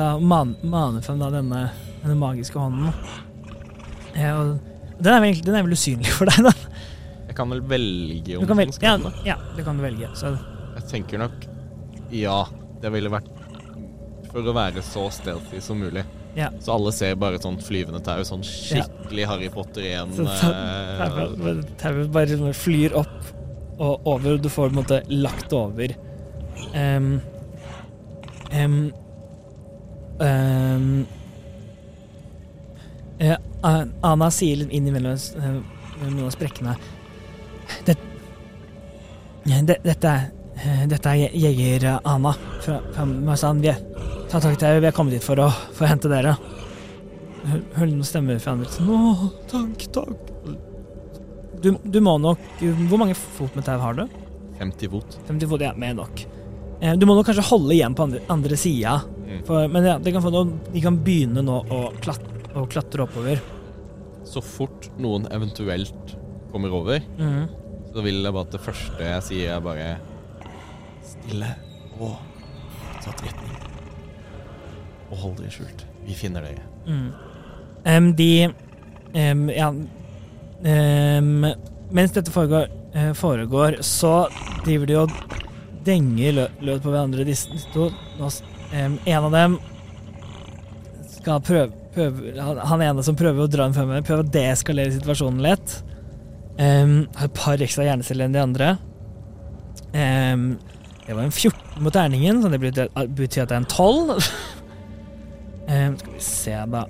da 0.00 0.10
man, 0.18 0.56
maner 0.64 1.04
frem 1.04 1.20
da 1.20 1.28
denne, 1.34 1.66
denne 2.00 2.16
magiske 2.18 2.58
hånden. 2.58 2.90
Ja, 4.16 4.34
den 5.00 5.12
er, 5.12 5.20
vel, 5.22 5.42
den 5.44 5.56
er 5.56 5.66
vel 5.66 5.76
usynlig 5.76 6.12
for 6.16 6.30
deg, 6.30 6.48
da. 6.48 6.54
Jeg 7.30 7.36
kan 7.38 7.52
vel 7.52 7.60
velge 7.62 8.36
om 8.36 8.42
Du 8.42 8.50
kan 8.50 8.58
den 8.58 8.72
skal 8.74 9.04
ja, 9.04 9.12
ja, 9.28 9.36
det 9.54 9.64
kan 9.64 9.78
du 9.78 9.84
velge. 9.84 10.08
Så 10.18 10.32
Jeg 10.34 10.88
tenker 10.90 11.22
nok 11.22 11.46
ja, 12.10 12.40
det 12.82 12.90
ville 12.90 13.10
vært 13.12 13.28
for 14.30 14.46
å 14.46 14.54
være 14.54 14.82
så 14.82 15.04
stealthy 15.14 15.60
som 15.62 15.78
mulig. 15.82 16.02
Ja. 16.34 16.48
Så 16.62 16.74
alle 16.74 16.92
ser 16.94 17.16
bare 17.18 17.38
et 17.38 17.46
sånt 17.46 17.62
flyvende 17.66 18.00
tau, 18.06 18.22
sånn 18.26 18.42
skikkelig 18.46 19.26
Harry 19.30 19.50
Potter 19.50 19.86
igjen. 19.86 20.14
Så 20.14 20.26
eh, 20.26 21.62
tauet 21.82 22.10
bare 22.14 22.38
sånn 22.38 22.54
flyr 22.54 22.94
opp 22.98 23.30
og 23.80 24.06
over, 24.10 24.36
og 24.36 24.42
du 24.44 24.50
får 24.52 24.68
på 24.68 24.74
en 24.74 24.80
måte 24.82 25.00
lagt 25.10 25.54
over. 25.56 25.94
Ehm, 26.76 27.14
em, 28.52 28.76
em, 30.24 31.06
eh, 33.18 33.36
Ana 34.02 34.30
sier 34.32 34.62
innimellom 34.70 35.16
eh, 35.16 35.56
noen 36.08 36.26
av 36.26 36.32
sprekkene 36.34 36.76
det, 37.86 37.96
det, 39.44 39.76
Dette 39.84 40.08
er 40.14 40.30
eh, 40.60 40.86
Dette 40.90 41.12
er 41.12 41.20
je- 41.24 41.42
jeger 41.44 41.84
eh, 41.94 41.98
Ana 42.04 42.32
fra, 42.64 42.80
fra 42.94 43.04
Marzan. 43.08 43.60
Vi 43.64 43.72
ta 44.30 44.40
takk 44.40 44.58
til 44.60 44.80
vi 44.82 44.88
er 44.90 44.96
kommet 44.96 45.14
hit 45.16 45.24
for 45.26 45.40
å, 45.42 45.48
for 45.74 45.86
å 45.86 45.90
hente 45.90 46.10
dere. 46.12 46.34
Hø- 47.44 47.62
Hører 47.78 47.92
noen 47.94 48.04
stemmer 48.08 48.38
fra 48.42 48.52
andre. 48.56 48.68
siden. 48.70 48.90
Å, 48.90 49.30
takk, 49.50 49.86
takk. 49.96 50.26
Du, 51.60 51.74
du 51.84 51.98
må 52.00 52.14
nok 52.16 52.40
Hvor 52.88 52.96
mange 53.02 53.12
fot 53.18 53.52
med 53.58 53.66
tau 53.66 53.76
har 53.82 53.96
du? 53.98 54.04
50 54.60 54.88
fot. 54.92 55.16
50 55.28 55.48
fot, 55.50 55.60
ja, 55.64 55.72
mer 55.76 55.94
nok. 55.98 56.22
Eh, 56.80 56.94
Du 56.96 57.06
må 57.06 57.14
nok 57.14 57.26
kanskje 57.28 57.44
holde 57.50 57.74
igjen 57.76 57.94
på 57.94 58.02
andre, 58.08 58.20
andre 58.32 58.56
sida, 58.56 59.00
Mm. 59.30 59.70
men 59.72 59.84
ja, 59.84 59.98
det 59.98 60.12
kan 60.12 60.22
få 60.22 60.30
noe, 60.32 60.58
de 60.72 60.80
kan 60.80 60.96
begynne 60.98 61.42
nå 61.44 61.60
å, 61.70 61.92
klat, 62.00 62.20
å 62.54 62.66
klatre 62.68 63.04
oppover. 63.04 63.38
Så 64.24 64.42
fort 64.42 64.88
noen 64.98 65.26
eventuelt 65.30 66.16
kommer 66.52 66.72
over, 66.74 67.00
Mhm. 67.18 67.48
så 67.94 68.02
vil 68.02 68.22
jeg 68.22 68.32
bare 68.32 68.40
at 68.46 68.50
det 68.50 68.60
første 68.60 68.98
jeg 69.00 69.22
sier, 69.22 69.56
er 69.56 69.60
bare 69.60 69.98
Stille 71.02 71.54
og 72.00 72.16
tatt 73.02 73.20
retning. 73.22 73.56
Og 75.10 75.18
hold 75.18 75.36
dere 75.36 75.50
skjult. 75.50 75.84
Vi 76.06 76.14
finner 76.14 76.40
dere. 76.42 76.62
Mm. 76.86 77.12
Um, 77.86 78.12
de 78.14 78.48
um, 79.14 79.48
Ja 79.50 79.72
Um, 80.62 81.46
Mens 81.90 82.12
dette 82.12 82.30
foregår, 82.30 82.68
eh, 82.94 83.12
foregår, 83.14 83.78
så 83.82 84.28
driver 84.64 84.86
de 84.86 84.94
og 84.98 85.10
denger 85.86 86.32
lø 86.36 86.46
løs 86.68 86.80
på 86.84 86.92
hverandre, 86.92 87.24
disse 87.28 87.50
disse 87.52 87.70
to. 87.74 87.90
Nå 88.18 88.28
s- 88.30 88.42
en 88.72 88.98
av 89.24 89.30
dem 89.34 89.58
skal 91.10 91.40
prøve, 91.44 91.72
prøve 91.94 92.34
han, 92.40 92.82
ene 92.82 93.02
som 93.04 93.16
prøver 93.18 93.44
å 93.44 93.50
dra 93.50 93.66
den 93.66 93.74
fremover, 93.76 94.04
prøver 94.06 94.24
å 94.24 94.32
deeskalere 94.36 94.94
situasjonen 94.94 95.42
litt. 95.44 95.78
Um, 96.60 97.06
har 97.16 97.28
et 97.30 97.34
par 97.38 97.62
ekstra 97.64 97.86
hjerneceller 97.88 98.28
enn 98.28 98.36
de 98.36 98.42
andre. 98.42 98.70
Um, 99.94 100.44
det 101.06 101.16
var 101.16 101.24
en 101.24 101.32
14 101.34 101.82
mot 101.82 101.92
terningen, 101.94 102.42
så 102.42 102.50
det 102.52 102.60
betyr, 102.60 102.90
at 102.94 103.16
det 103.16 103.56
er 103.56 103.56
en 103.56 103.66
12. 103.66 104.10
um, 105.66 105.96
skal 106.00 106.14
vi 106.14 106.24
se, 106.24 106.56
da. 106.76 106.84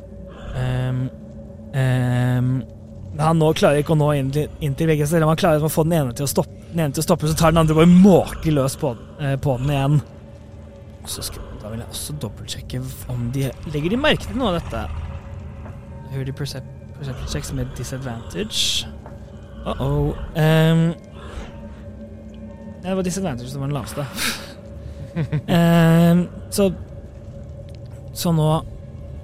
Han 3.20 3.38
nå 3.40 3.50
klarer 3.58 3.82
ikke 3.82 3.94
å 3.94 4.00
nå 4.00 4.10
inn 4.18 4.30
til, 4.34 4.48
inn 4.64 4.74
til 4.78 4.90
begge, 4.90 5.06
han 5.10 5.38
klarer 5.40 5.64
å 5.64 5.70
få 5.72 5.84
den 5.86 5.96
ene 5.98 6.14
til 6.16 6.26
å 6.26 6.30
stoppe, 6.30 6.59
den 6.70 6.84
ene 6.84 6.94
til 6.94 7.02
å 7.02 7.06
stoppe 7.08 7.28
så 7.28 7.36
tar 7.38 7.54
den 7.54 7.62
andre 7.62 7.76
bare 7.76 7.90
måker 7.90 8.54
løs 8.54 8.76
på, 8.78 8.94
eh, 9.20 9.36
på 9.36 9.56
den 9.58 9.70
igjen. 9.74 10.00
Så 11.10 11.24
skal, 11.26 11.42
da 11.62 11.70
vil 11.72 11.80
jeg 11.82 11.88
også 11.90 12.16
dobbeltsjekke 12.22 12.82
om 13.10 13.30
de 13.34 13.48
Legger 13.72 13.90
de 13.90 13.98
merke 14.00 14.28
til 14.28 14.36
noe 14.38 14.52
av 14.52 14.60
dette? 14.60 14.84
Hører 16.12 16.28
de 16.28 16.36
percep 16.36 16.76
perception 16.98 17.28
checks 17.32 17.52
med 17.56 17.66
disadvantage? 17.76 18.86
Uh-oh. 19.64 20.12
Um, 20.36 20.94
ja, 22.84 22.88
det 22.88 22.96
var 22.96 23.02
disadvantage 23.02 23.50
som 23.50 23.60
var 23.60 23.66
den 23.66 23.76
laveste. 23.76 24.06
um, 25.16 26.28
så 26.50 26.72
Så 28.14 28.32
nå 28.32 28.64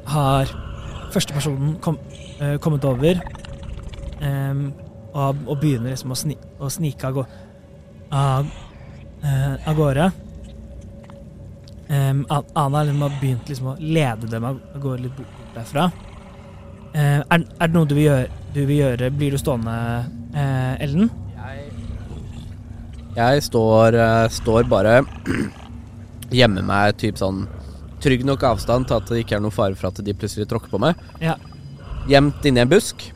har 0.06 0.50
førstepersonen 1.12 1.76
kom, 1.82 1.98
uh, 2.40 2.56
kommet 2.62 2.84
over 2.84 3.20
em, 4.22 4.72
og, 5.16 5.42
og 5.48 5.58
begynner 5.62 5.94
liksom 5.94 6.12
å, 6.12 6.18
sni, 6.18 6.36
å 6.60 6.70
snike 6.72 7.08
av, 7.08 7.22
av, 8.12 8.48
eh, 9.24 9.68
av 9.68 9.78
gårde. 9.78 10.08
Um, 11.86 12.24
Ana 12.28 12.82
liksom 12.82 13.04
har 13.04 13.18
begynt 13.20 13.48
liksom 13.48 13.70
å 13.70 13.76
lede 13.78 14.28
dem 14.30 14.44
av 14.48 14.58
gårde 14.82 15.06
litt 15.06 15.16
bort 15.16 15.54
derfra. 15.54 15.90
Uh, 16.96 17.20
er, 17.20 17.44
er 17.44 17.68
det 17.68 17.74
noe 17.76 17.88
du 17.88 17.94
vil, 17.94 18.08
gjøre, 18.08 18.40
du 18.54 18.60
vil 18.64 18.80
gjøre? 18.80 19.12
Blir 19.14 19.36
du 19.36 19.40
stående, 19.40 19.76
uh, 20.34 20.74
Ellen? 20.82 21.08
Jeg 23.16 23.44
står, 23.46 23.96
uh, 23.96 24.26
står 24.28 24.66
bare 24.68 24.98
gjemmer 26.40 26.66
meg 26.66 26.98
typ 27.00 27.16
sånn 27.20 27.46
trygg 28.02 28.26
nok 28.28 28.42
avstand 28.44 28.88
til 28.88 28.98
at 28.98 29.08
det 29.08 29.22
ikke 29.22 29.38
er 29.38 29.44
noen 29.44 29.54
fare 29.54 29.78
for 29.78 29.88
at 29.88 30.02
de 30.04 30.14
plutselig 30.16 30.48
tråkker 30.50 30.72
på 30.72 30.80
meg. 30.82 30.98
Ja. 31.22 31.38
Gjemt 32.10 32.44
inni 32.46 32.60
en 32.62 32.70
busk. 32.70 33.06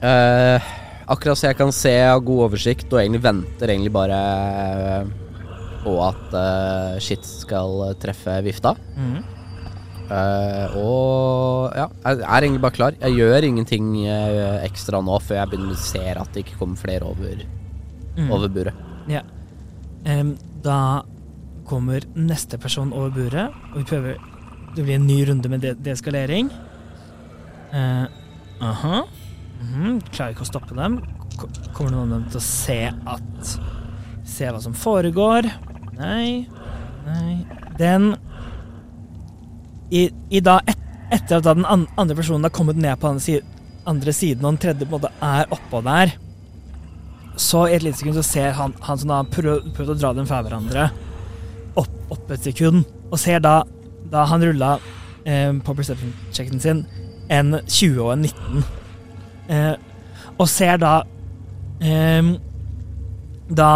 Eh, 0.00 0.70
akkurat 1.10 1.38
så 1.38 1.50
jeg 1.50 1.58
kan 1.58 1.72
se 1.74 1.94
og 2.14 2.24
god 2.28 2.46
oversikt, 2.48 2.88
og 2.92 3.02
egentlig 3.02 3.22
venter 3.24 3.72
egentlig 3.72 3.92
bare 3.94 4.20
eh, 4.20 5.10
på 5.80 5.94
at 6.04 6.34
uh, 6.36 6.96
shit 7.00 7.24
skal 7.24 7.94
treffe 8.00 8.34
vifta. 8.44 8.74
Mm. 8.96 9.20
Uh, 10.10 10.74
og 10.74 11.76
ja, 11.78 11.86
jeg 12.02 12.24
er 12.26 12.44
egentlig 12.44 12.62
bare 12.64 12.76
klar. 12.76 12.96
Jeg 13.00 13.16
gjør 13.16 13.46
ingenting 13.46 13.92
uh, 14.04 14.58
ekstra 14.66 15.00
nå 15.04 15.20
før 15.24 15.40
jeg 15.40 15.52
begynner 15.52 15.78
å 15.78 15.80
se 15.80 16.02
at 16.10 16.34
det 16.34 16.44
ikke 16.44 16.58
kommer 16.60 16.80
flere 16.80 17.08
over, 17.08 17.44
mm. 18.18 18.28
over 18.28 18.52
buret. 18.52 18.84
Ja. 19.10 19.22
Um, 20.04 20.34
da 20.64 21.02
kommer 21.68 22.04
neste 22.18 22.58
person 22.60 22.92
over 22.96 23.14
buret, 23.14 23.56
og 23.72 23.82
vi 23.82 23.88
prøver 23.88 24.20
Det 24.70 24.84
blir 24.86 25.00
en 25.00 25.06
ny 25.06 25.16
runde 25.26 25.48
med 25.50 25.64
de 25.64 25.72
deeskalering. 25.82 26.50
Uh, 27.72 28.06
aha. 28.62 29.00
Mhm, 29.60 30.00
Klarer 30.10 30.34
ikke 30.34 30.46
å 30.46 30.48
stoppe 30.48 30.76
dem. 30.78 30.98
Kommer 31.76 31.92
noen 31.94 32.12
av 32.12 32.20
dem 32.20 32.28
til 32.32 32.40
å 32.40 32.44
se 32.44 32.80
at 32.90 33.54
Se 34.30 34.46
hva 34.46 34.60
som 34.62 34.74
foregår? 34.76 35.48
Nei. 35.98 36.46
Nei. 37.06 37.32
Den 37.80 38.12
I, 39.90 40.04
i 40.30 40.42
da 40.44 40.60
et, 40.68 40.78
Etter 41.10 41.40
at 41.40 41.46
da 41.48 41.54
den 41.56 41.66
andre 41.66 42.14
personen 42.14 42.46
har 42.46 42.52
kommet 42.54 42.78
ned 42.78 42.94
på 43.02 43.10
den 43.10 43.40
andre 43.90 44.12
siden, 44.14 44.44
og 44.44 44.52
den 44.52 44.60
tredje 44.62 44.86
på 44.86 44.94
en 44.94 45.00
måte 45.00 45.10
er 45.26 45.50
oppå 45.50 45.80
der, 45.82 46.12
så 47.40 47.64
i 47.66 47.74
et 47.74 47.82
lite 47.82 47.98
sekund 47.98 48.14
så 48.14 48.22
ser 48.22 48.52
han, 48.54 48.76
han 48.84 49.00
som 49.00 49.10
da 49.10 49.18
har 49.18 49.30
prøvd 49.34 49.90
å 49.90 49.96
dra 49.98 50.12
dem 50.14 50.28
fra 50.28 50.38
hverandre, 50.46 50.84
opp, 51.80 51.90
opp 52.14 52.30
et 52.30 52.46
sekund, 52.46 52.84
og 53.10 53.18
ser 53.18 53.42
da, 53.42 53.56
da 54.12 54.22
han 54.30 54.44
rulla 54.46 54.76
eh, 55.24 55.50
på 55.50 55.74
perception-checken 55.80 56.62
sin, 56.62 56.84
en 57.26 57.56
20 57.66 57.98
og 58.04 58.12
en 58.14 58.28
19. 58.28 58.62
Eh, 59.50 59.74
og 60.38 60.46
ser 60.48 60.78
da 60.80 61.00
eh, 61.82 62.28
Da 63.50 63.70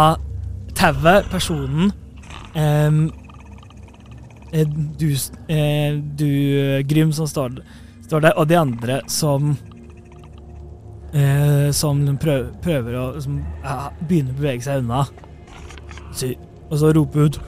tauet, 0.75 1.27
personen 1.31 1.91
eh, 2.55 2.99
eh, 4.55 4.67
du, 4.99 5.09
eh, 5.51 5.97
du 6.19 6.29
Grym 6.87 7.11
som 7.15 7.27
står, 7.27 7.59
står 8.07 8.27
der, 8.27 8.37
og 8.39 8.47
de 8.51 8.59
andre 8.59 9.01
som 9.11 9.55
eh, 11.15 11.71
som 11.71 12.03
prøver, 12.19 12.51
prøver 12.63 12.99
å 12.99 13.05
som, 13.23 13.39
ja, 13.63 13.89
begynner 14.01 14.35
å 14.35 14.39
bevege 14.39 14.67
seg 14.67 14.83
unna. 14.83 15.05
Så, 16.15 16.31
og 16.69 16.79
så 16.81 16.91
roper 16.95 17.27
ut 17.27 17.41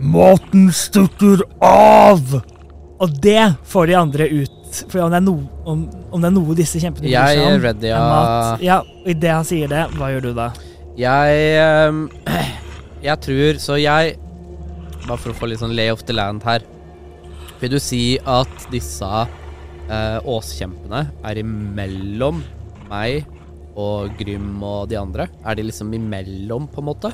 Maten 0.00 0.70
stukker 0.72 1.42
av! 1.62 2.38
Og 3.02 3.16
det 3.22 3.54
får 3.68 3.90
de 3.90 3.96
andre 3.98 4.28
ut. 4.32 4.63
For 4.90 5.04
om 5.04 5.12
det 5.12 5.20
er 5.20 5.24
noe, 5.24 5.46
om, 5.68 5.84
om 6.10 6.22
det 6.22 6.30
er 6.30 6.34
noe 6.34 6.56
disse 6.58 6.80
kjempene 6.82 7.06
bryr 7.06 7.14
seg 7.14 7.42
om, 7.44 7.58
ready, 7.62 7.88
er 7.90 7.94
ja. 7.94 8.02
mat. 8.10 8.64
Ja, 8.64 8.78
og 8.82 9.10
idet 9.12 9.32
han 9.34 9.48
sier 9.48 9.70
det, 9.70 9.84
hva 9.98 10.10
gjør 10.12 10.28
du 10.28 10.32
da? 10.36 10.50
Jeg 10.98 11.88
um, 11.90 12.04
Jeg 13.08 13.18
tror 13.24 13.56
Så 13.58 13.74
jeg 13.82 14.12
Bare 15.04 15.18
for 15.18 15.32
å 15.32 15.36
få 15.36 15.48
litt 15.50 15.58
sånn 15.58 15.74
lay 15.74 15.90
of 15.92 16.04
the 16.08 16.14
land 16.14 16.44
her. 16.46 16.62
Vil 17.60 17.74
du 17.74 17.80
si 17.82 18.16
at 18.24 18.68
disse 18.72 19.04
uh, 19.04 20.18
åskjempene 20.24 21.02
er 21.28 21.40
imellom 21.42 22.40
meg 22.88 23.26
og 23.76 24.14
Grym 24.16 24.62
og 24.64 24.88
de 24.88 24.96
andre? 24.96 25.28
Er 25.44 25.58
de 25.58 25.66
liksom 25.68 25.92
imellom, 25.92 26.70
på 26.72 26.80
en 26.80 26.88
måte? 26.88 27.12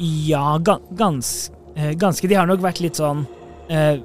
Ja, 0.00 0.56
ga, 0.64 0.78
gans, 0.96 1.50
eh, 1.74 1.92
ganske. 1.92 2.28
De 2.28 2.36
har 2.40 2.48
nok 2.48 2.64
vært 2.64 2.80
litt 2.84 2.96
sånn 2.96 3.26
eh, 3.68 4.00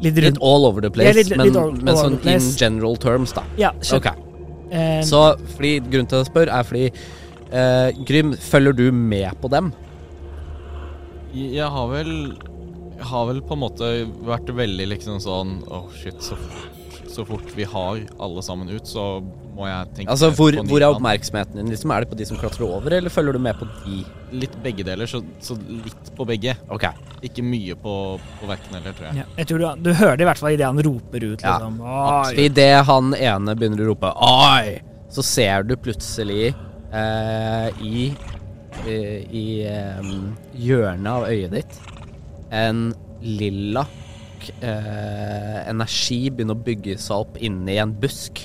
Litt 0.00 0.14
rundt. 0.16 0.34
Litt 0.34 0.38
all 0.42 0.64
over 0.66 0.80
the 0.80 0.90
place, 0.90 1.08
Ja, 1.14 1.22
litt- 1.22 1.36
men, 1.36 1.46
litt 1.46 1.56
all- 1.56 1.72
men 1.72 1.88
all 1.88 2.10
sånn 2.10 2.26
in 2.26 2.56
general 2.56 2.96
terms, 2.96 3.32
da. 3.32 3.42
Ja, 3.58 3.72
skjønt. 3.80 4.06
Ok. 4.06 4.26
Eh, 4.72 5.02
Så 5.02 5.36
fordi 5.56 5.80
grunnen 5.80 6.08
til 6.08 6.18
at 6.20 6.26
jeg 6.26 6.32
spør, 6.32 6.48
er 6.48 6.62
fordi 6.62 6.92
eh, 7.52 7.92
Grym, 8.06 8.32
følger 8.36 8.72
du 8.76 8.92
med 8.92 9.40
på 9.42 9.50
dem? 9.50 9.72
Jeg 11.34 11.68
har 11.70 11.88
vel 11.88 12.36
Jeg 13.00 13.06
har 13.08 13.26
vel 13.30 13.40
på 13.40 13.52
en 13.56 13.60
måte 13.62 13.88
vært 14.26 14.50
veldig 14.54 14.86
liksom 14.88 15.20
sånn 15.22 15.62
Åh, 15.70 15.86
shit, 15.96 16.18
så 16.20 16.36
fort, 16.36 17.08
så 17.10 17.24
fort 17.26 17.54
vi 17.56 17.64
har 17.64 18.00
alle 18.20 18.42
sammen 18.42 18.68
ut, 18.68 18.82
så 18.86 19.22
må 19.54 19.66
jeg 19.68 19.88
tenke 19.96 20.12
Altså, 20.14 20.30
hvor, 20.36 20.54
på 20.56 20.64
hvor 20.70 20.82
er 20.84 20.94
oppmerksomheten 20.94 21.58
din? 21.60 21.70
Liksom, 21.72 21.92
er 21.94 22.04
det 22.04 22.10
på 22.12 22.18
de 22.20 22.26
som 22.28 22.38
klatrer 22.40 22.64
over, 22.66 22.94
eller 22.98 23.12
følger 23.12 23.36
du 23.36 23.40
med 23.42 23.58
på 23.60 23.68
de? 23.84 24.00
Litt 24.42 24.54
begge 24.64 24.84
deler, 24.86 25.10
så, 25.10 25.20
så 25.42 25.56
litt 25.68 26.10
på 26.16 26.26
begge. 26.28 26.54
Ok. 26.70 26.86
Ikke 27.26 27.42
mye 27.44 27.74
på, 27.80 27.94
på 28.40 28.50
verken 28.50 28.76
heller, 28.78 28.94
tror 28.96 29.08
jeg. 29.10 29.22
ja, 29.22 29.26
jeg 29.40 29.50
tror 29.50 29.62
du, 29.64 29.68
du 29.88 29.92
hører 29.98 30.16
det 30.20 30.24
i 30.26 30.30
hvert 30.30 30.42
fall 30.42 30.54
idet 30.56 30.68
han 30.70 30.82
roper 30.86 31.26
ut, 31.26 31.42
Ja. 31.42 31.56
liksom. 31.58 31.80
Oi. 31.82 32.34
Idet 32.46 32.72
han 32.90 33.14
ene 33.18 33.56
begynner 33.58 33.84
å 33.84 33.90
rope 33.92 34.12
'oi', 34.14 34.78
så 35.10 35.24
ser 35.26 35.66
du 35.66 35.74
plutselig 35.76 36.52
eh, 36.94 37.68
i 37.82 38.10
i, 38.86 38.96
i 39.34 39.46
em, 39.66 40.30
hjørnet 40.54 41.10
av 41.10 41.24
øyet 41.28 41.50
ditt 41.52 41.80
en 42.54 42.94
lilla 43.20 43.82
eh, 44.62 45.58
energi 45.68 46.30
begynner 46.30 46.56
å 46.56 46.64
bygge 46.64 46.96
seg 47.02 47.24
opp 47.26 47.36
inni 47.42 47.76
en 47.82 47.92
busk. 48.00 48.44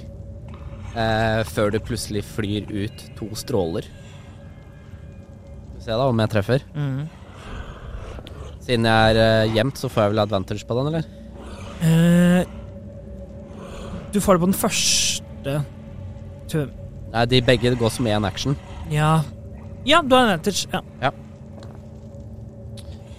Eh, 0.96 1.42
før 1.52 1.74
det 1.76 1.84
plutselig 1.84 2.24
flyr 2.24 2.70
ut 2.72 3.06
to 3.18 3.28
stråler. 3.36 3.88
Skal 5.68 5.76
vi 5.76 5.84
se 5.84 5.92
da 5.92 6.08
om 6.08 6.22
jeg 6.24 6.32
treffer. 6.32 6.64
Mm. 6.76 7.02
Siden 8.64 8.88
jeg 8.88 9.12
er 9.12 9.20
eh, 9.22 9.54
gjemt, 9.58 9.78
så 9.78 9.92
får 9.92 10.06
jeg 10.06 10.14
vel 10.14 10.24
advantage 10.24 10.68
på 10.68 10.78
den, 10.80 10.88
eller? 10.94 11.10
Eh, 11.84 12.48
du 14.16 14.22
får 14.24 14.38
det 14.38 14.46
på 14.46 14.48
den 14.48 14.56
første 14.56 15.58
Tø 16.48 16.62
Nei, 17.12 17.26
de 17.32 17.42
begge 17.44 17.76
går 17.80 17.92
som 17.94 18.08
én 18.08 18.26
action. 18.28 18.56
Ja. 18.92 19.20
Ja, 19.86 20.02
du 20.02 20.16
har 20.16 20.32
advantage. 20.34 20.68
Ja. 20.72 21.12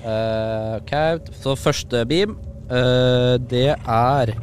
Eh, 0.07 0.73
ok, 0.81 0.93
så 1.43 1.57
første 1.59 2.05
beam, 2.09 2.37
uh, 2.71 3.37
det 3.51 3.73
er 3.75 4.37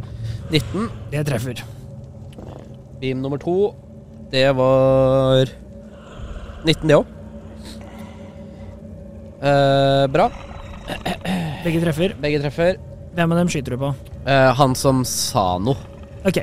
19. 0.50 0.90
Det 1.12 1.26
treffer. 1.28 1.64
Beam 3.04 3.20
nummer 3.20 3.38
to, 3.38 3.74
det 4.32 4.46
var 4.56 5.50
19 6.64 6.88
det 6.88 6.96
òg. 6.96 7.10
bra. 10.14 10.30
Begge 11.66 11.82
treffer. 11.84 12.16
Begge 12.24 12.40
treffer. 12.46 12.80
Hvem 13.14 13.34
av 13.36 13.42
dem 13.42 13.50
skyter 13.52 13.76
du 13.76 13.82
på? 13.82 13.90
Eh, 14.24 14.54
han 14.56 14.76
som 14.80 15.04
sa 15.04 15.58
noe. 15.60 15.76
OK. 16.24 16.40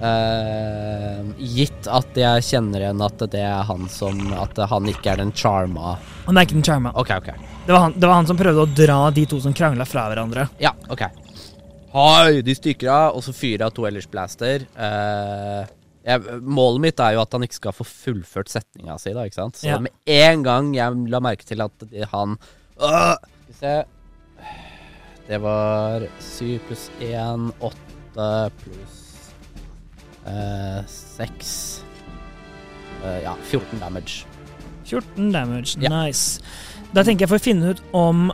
Eh, 0.00 1.22
gitt 1.56 1.88
at 1.88 2.20
jeg 2.20 2.44
kjenner 2.44 2.84
igjen 2.84 3.00
at 3.04 3.24
det 3.32 3.42
er 3.44 3.64
han 3.68 3.88
som 3.92 4.20
At 4.32 4.56
han 4.70 4.86
ikke 4.88 5.10
er 5.12 5.18
den 5.20 5.32
charma 5.36 5.98
Han 6.24 6.36
er 6.40 6.46
ikke 6.46 6.56
den 6.56 6.64
charma. 6.64 6.92
OK, 6.96 7.10
OK. 7.16 7.32
Det 7.66 7.72
var, 7.72 7.80
han, 7.86 7.96
det 7.96 8.08
var 8.08 8.20
han 8.20 8.28
som 8.28 8.38
prøvde 8.40 8.64
å 8.64 8.70
dra 8.76 9.00
de 9.12 9.26
to 9.28 9.40
som 9.40 9.56
krangla 9.56 9.84
fra 9.88 10.06
hverandre. 10.12 10.48
Ja, 10.60 10.72
OK. 10.92 11.04
Hei, 11.90 12.40
de 12.46 12.54
stikker 12.54 12.90
av, 12.92 13.16
og 13.18 13.24
så 13.26 13.32
fyrer 13.34 13.64
jeg 13.66 13.74
to 13.74 13.86
ellers 13.88 14.06
blaster. 14.10 14.62
Eh, 14.78 15.70
jeg, 16.06 16.36
målet 16.46 16.84
mitt 16.84 17.00
er 17.02 17.16
jo 17.16 17.22
at 17.24 17.34
han 17.34 17.42
ikke 17.46 17.58
skal 17.58 17.74
få 17.74 17.86
fullført 17.88 18.52
setninga 18.52 18.94
si, 19.02 19.10
da, 19.16 19.24
ikke 19.26 19.40
sant? 19.40 19.58
Så 19.58 19.66
Ja. 19.72 19.78
med 19.82 19.92
en 20.06 20.44
gang 20.46 20.70
jeg 20.74 21.10
la 21.10 21.20
merke 21.20 21.44
til 21.44 21.60
at 21.60 21.72
han 22.12 22.38
øh, 22.80 23.16
Skal 23.18 23.48
vi 23.48 23.54
se 23.58 23.84
Det 25.28 25.40
var 25.42 26.06
7 26.20 26.58
pluss 26.68 26.86
1, 27.00 27.50
8 27.60 28.50
pluss 28.62 28.96
eh, 30.26 30.80
6 30.86 31.84
Eh, 33.02 33.22
Ja, 33.24 33.32
14 33.48 33.78
damage. 33.80 34.26
14 34.84 35.30
damage. 35.32 35.76
Ja. 35.80 35.88
Nice. 35.88 36.40
Da 36.92 37.02
tenker 37.02 37.24
jeg 37.24 37.28
for 37.30 37.38
å 37.40 37.44
finne 37.44 37.70
ut 37.70 37.80
om 37.96 38.26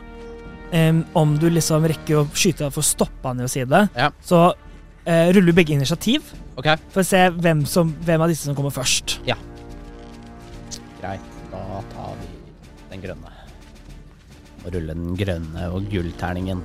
em, 0.71 1.03
Om 1.15 1.37
du 1.39 1.49
liksom 1.49 1.85
rekker 1.87 2.21
å 2.21 2.27
skyte 2.33 2.69
for 2.71 2.83
å 2.83 2.85
stoppe 2.87 3.27
han 3.27 3.39
i 3.39 3.47
å 3.47 3.51
si 3.51 3.63
det, 3.65 3.83
Ja. 3.95 4.11
så 4.23 4.53
uh, 5.07 5.27
ruller 5.35 5.55
begge 5.55 5.73
initiativ 5.75 6.33
okay. 6.57 6.77
for 6.89 7.01
å 7.01 7.07
se 7.07 7.29
hvem, 7.31 7.65
som, 7.65 7.93
hvem 8.05 8.21
av 8.21 8.31
disse 8.31 8.47
som 8.47 8.55
kommer 8.57 8.73
først. 8.75 9.19
Ja. 9.27 9.37
greit. 11.01 11.21
Da 11.51 11.81
tar 11.93 12.15
vi 12.19 12.27
den 12.91 13.01
grønne. 13.05 13.33
Og 14.65 14.73
ruller 14.73 14.97
den 14.97 15.15
grønne 15.15 15.69
og 15.71 15.87
gullterningen. 15.91 16.63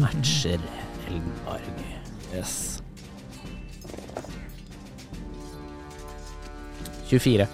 Matcher 0.00 0.60
Elmborg. 1.10 1.82
Yes. 2.32 2.80
24. 7.12 7.46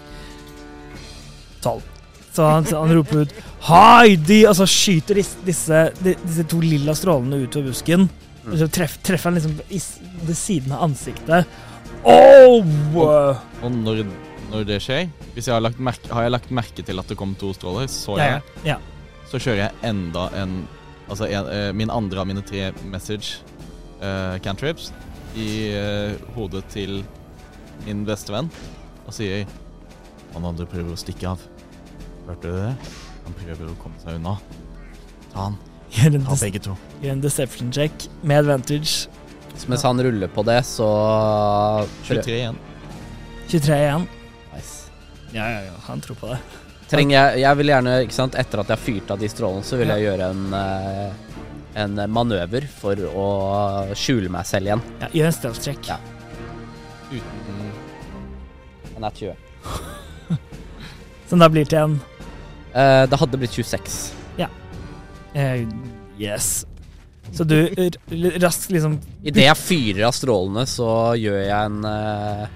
12. 1.60 1.97
Så 2.38 2.44
han, 2.46 2.66
han 2.70 2.94
roper 2.94 3.24
ut 3.24 3.32
Heidi! 3.66 4.44
Og 4.46 4.54
så 4.54 4.66
skyter 4.70 5.18
disse, 5.18 5.40
disse, 5.42 5.80
disse 5.98 6.44
to 6.46 6.60
lilla 6.62 6.94
strålene 6.94 7.40
ut 7.42 7.56
av 7.58 7.66
busken. 7.66 8.06
Og 8.46 8.54
så 8.60 8.68
treff, 8.70 8.94
treffer 9.02 9.32
han 9.32 9.40
liksom 9.40 9.56
i 9.74 9.80
ved 10.22 10.38
siden 10.38 10.76
av 10.76 10.84
ansiktet. 10.86 11.58
Oh! 12.06 12.62
Og 12.94 13.74
når, 13.74 14.04
når 14.52 14.68
det 14.70 14.78
skjer, 14.84 15.10
hvis 15.34 15.50
jeg 15.50 15.56
har, 15.56 15.64
lagt 15.66 15.82
merke, 15.82 16.12
har 16.14 16.28
jeg 16.28 16.36
lagt 16.36 16.54
merke 16.54 16.86
til 16.86 17.02
at 17.02 17.10
det 17.10 17.18
kom 17.18 17.34
to 17.42 17.50
stråler, 17.58 17.90
så, 17.90 18.14
jeg, 18.22 18.38
ja. 18.68 18.78
så 19.32 19.42
kjører 19.42 19.64
jeg 19.66 19.78
enda 19.90 20.28
en 20.38 20.60
Altså 21.08 21.24
en, 21.32 21.46
eh, 21.48 21.70
min 21.72 21.88
andre 21.88 22.20
av 22.20 22.26
mine 22.28 22.42
tre 22.44 22.66
message 22.84 23.38
uh, 24.02 24.36
cantrips 24.44 24.90
i 25.40 25.72
uh, 25.72 26.18
hodet 26.34 26.60
til 26.68 26.98
min 27.86 28.02
beste 28.04 28.34
venn 28.34 28.50
og 29.06 29.14
sier 29.16 29.48
Han 30.34 30.44
andre 30.44 30.68
prøver 30.68 30.92
å 30.92 31.00
stikke 31.00 31.30
av. 31.30 31.46
Hørte 32.28 32.50
du 32.52 32.54
det? 32.54 32.92
Han 33.24 33.36
prøver 33.40 33.70
å 33.72 33.76
komme 33.82 34.00
seg 34.02 34.18
unna. 34.20 34.36
Ta 35.32 35.48
han. 35.48 35.58
Gjør 35.96 36.18
en, 36.18 36.26
Ta 36.28 36.36
begge 36.42 36.60
to. 36.66 36.74
gjør 37.00 37.14
en 37.16 37.22
deception 37.24 37.72
check 37.72 38.08
med 38.22 38.42
advantage. 38.44 39.08
Så 39.56 39.70
mens 39.72 39.82
han 39.82 40.00
ruller 40.04 40.28
på 40.30 40.44
det, 40.46 40.60
så 40.68 40.86
23 42.06 42.34
igjen. 42.36 42.58
23 43.48 43.78
igjen. 43.80 44.04
Nice. 44.52 44.90
Ja, 45.32 45.48
ja, 45.48 45.62
ja. 45.70 45.72
Han 45.88 46.04
tror 46.04 46.20
på 46.20 46.28
det. 46.30 46.38
Trenger 46.88 47.16
jeg 47.16 47.40
Jeg 47.42 47.56
vil 47.60 47.72
gjerne, 47.72 47.96
ikke 48.04 48.16
sant, 48.16 48.36
etter 48.38 48.62
at 48.62 48.70
jeg 48.70 48.78
har 48.78 48.84
fyrt 48.84 49.10
av 49.12 49.18
de 49.20 49.28
strålene, 49.32 49.64
så 49.66 49.80
vil 49.80 49.90
jeg 49.92 50.06
gjøre 50.06 50.28
en 50.32 50.44
eh, 50.56 51.24
en 51.78 52.00
manøver 52.10 52.64
for 52.80 52.98
å 53.08 53.26
skjule 53.98 54.30
meg 54.32 54.46
selv 54.48 54.70
igjen. 54.70 54.84
Ja, 55.02 55.08
gjør 55.14 55.28
en 55.30 55.36
stealth 55.36 55.62
check. 55.62 55.88
Ja. 55.88 55.98
Uten 57.12 57.72
Den 58.94 59.06
er 59.06 59.14
20. 59.14 60.38
Som 61.28 61.42
da 61.44 61.48
blir 61.52 61.68
til 61.68 61.78
en 61.78 61.98
Eh, 62.74 63.04
det 63.08 63.18
hadde 63.20 63.40
blitt 63.40 63.56
26. 63.56 63.98
eh, 65.34 65.66
Yes. 66.18 66.66
Så 67.32 67.44
du 67.44 67.58
raskt 68.40 68.70
liksom 68.72 68.98
Idet 69.22 69.44
jeg 69.44 69.56
fyrer 69.60 70.06
av 70.08 70.14
strålene, 70.16 70.64
så 70.66 71.12
gjør 71.20 71.42
jeg 71.44 71.52
en, 71.52 71.84
uh, 71.84 72.46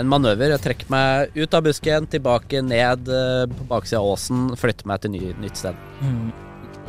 en 0.00 0.08
manøver. 0.08 0.54
Jeg 0.54 0.62
trekker 0.64 0.88
meg 0.90 1.36
ut 1.36 1.54
av 1.54 1.66
busken, 1.66 2.08
tilbake 2.08 2.62
ned 2.64 3.04
på 3.52 3.66
baksida 3.68 4.00
av 4.00 4.14
åsen, 4.14 4.56
flytter 4.56 4.88
meg 4.88 5.04
til 5.04 5.12
ny, 5.12 5.20
nytt 5.44 5.60
sted. 5.60 5.76
mm, 6.00 6.32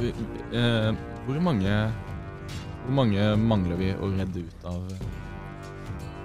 Eh, 0.02 0.93
hvor 1.28 1.39
mange 1.39 1.91
Hvor 2.84 2.96
mange 2.98 3.28
mangler 3.39 3.78
vi 3.80 3.91
å 3.93 4.10
redde 4.12 4.41
ut 4.43 4.65
av. 4.67 4.82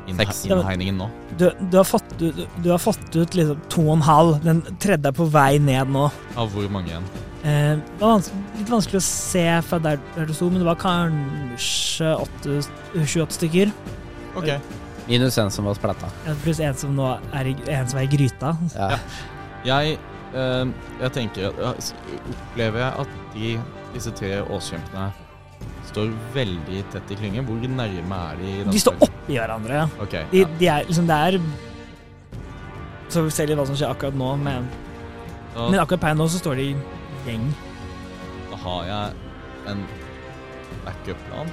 innhegningen 0.08 0.98
nå? 1.02 1.08
du, 1.38 1.46
du, 1.70 1.76
har 1.76 1.84
fått, 1.84 2.10
du, 2.18 2.32
du 2.64 2.70
har 2.70 2.78
fått 2.82 3.16
ut 3.16 3.34
liksom 3.38 3.60
to 3.70 3.84
og 3.86 3.96
en 3.98 4.04
halv. 4.08 4.38
Den 4.44 4.62
tredje 4.80 5.10
er 5.12 5.16
på 5.16 5.26
vei 5.30 5.58
ned 5.62 5.92
nå. 5.94 6.08
Av 6.36 6.50
hvor 6.54 6.68
mange 6.72 6.90
igjen? 6.92 7.06
Eh, 7.44 7.76
det 7.78 8.00
var 8.00 8.16
vans 8.16 8.30
litt 8.58 8.72
vanskelig 8.72 8.98
å 8.98 9.04
se 9.06 9.44
fra 9.68 9.78
der, 9.84 10.00
der 10.16 10.26
du 10.26 10.34
sto, 10.34 10.48
men 10.50 10.58
det 10.64 10.66
var 10.68 10.80
kanskje 10.82 12.10
åtte, 12.18 12.58
28 12.98 13.36
stykker. 13.38 13.72
Ok. 14.38 14.50
Minus 15.08 15.38
en 15.40 15.50
som 15.54 15.64
var 15.64 15.74
splatta. 15.78 16.10
Ja, 16.26 16.34
Pluss 16.42 16.58
en 16.60 16.74
som 16.76 16.96
nå 16.98 17.06
er 17.32 17.52
i, 17.52 17.54
en 17.72 17.88
som 17.88 18.00
er 18.00 18.08
i 18.08 18.10
gryta. 18.12 18.56
Ja. 18.74 18.98
Jeg, 19.64 19.94
eh, 20.34 20.66
jeg 21.00 21.12
tenker 21.16 21.48
ja, 21.48 21.72
s- 21.80 21.94
Opplever 22.28 22.82
jeg 22.84 22.92
at 23.06 23.16
de, 23.34 23.54
disse 23.94 24.12
tre 24.18 24.34
åskjempene 24.44 25.08
står 25.88 26.10
veldig 26.34 26.82
tett 26.92 27.12
i 27.14 27.18
klynge? 27.20 27.42
Hvor 27.48 27.62
nærme 27.72 28.18
er 28.32 28.42
de? 28.42 28.52
De 28.72 28.80
står 28.82 28.98
oppi 29.06 29.36
hverandre. 29.38 29.84
Ok, 30.04 30.16
De, 30.32 30.42
ja. 30.44 30.50
de 30.60 30.68
er 30.74 30.88
liksom 30.88 31.06
Det 31.08 31.18
er 31.28 31.38
Så 33.08 33.22
vi 33.24 33.30
ser 33.32 33.48
litt 33.48 33.56
hva 33.60 33.64
som 33.68 33.76
skjer 33.78 33.92
akkurat 33.94 34.16
nå, 34.20 34.32
men, 34.42 34.68
Da, 35.54 35.68
men 35.72 35.80
akkurat 35.80 36.02
per 36.08 36.14
nå 36.18 36.26
så 36.28 36.40
står 36.42 36.60
de 36.60 36.66
i 36.72 36.76
gjeng. 37.28 37.48
da 38.50 38.56
har 38.64 38.84
jeg 38.88 39.72
en 39.72 39.82
backup-plan. 40.84 41.50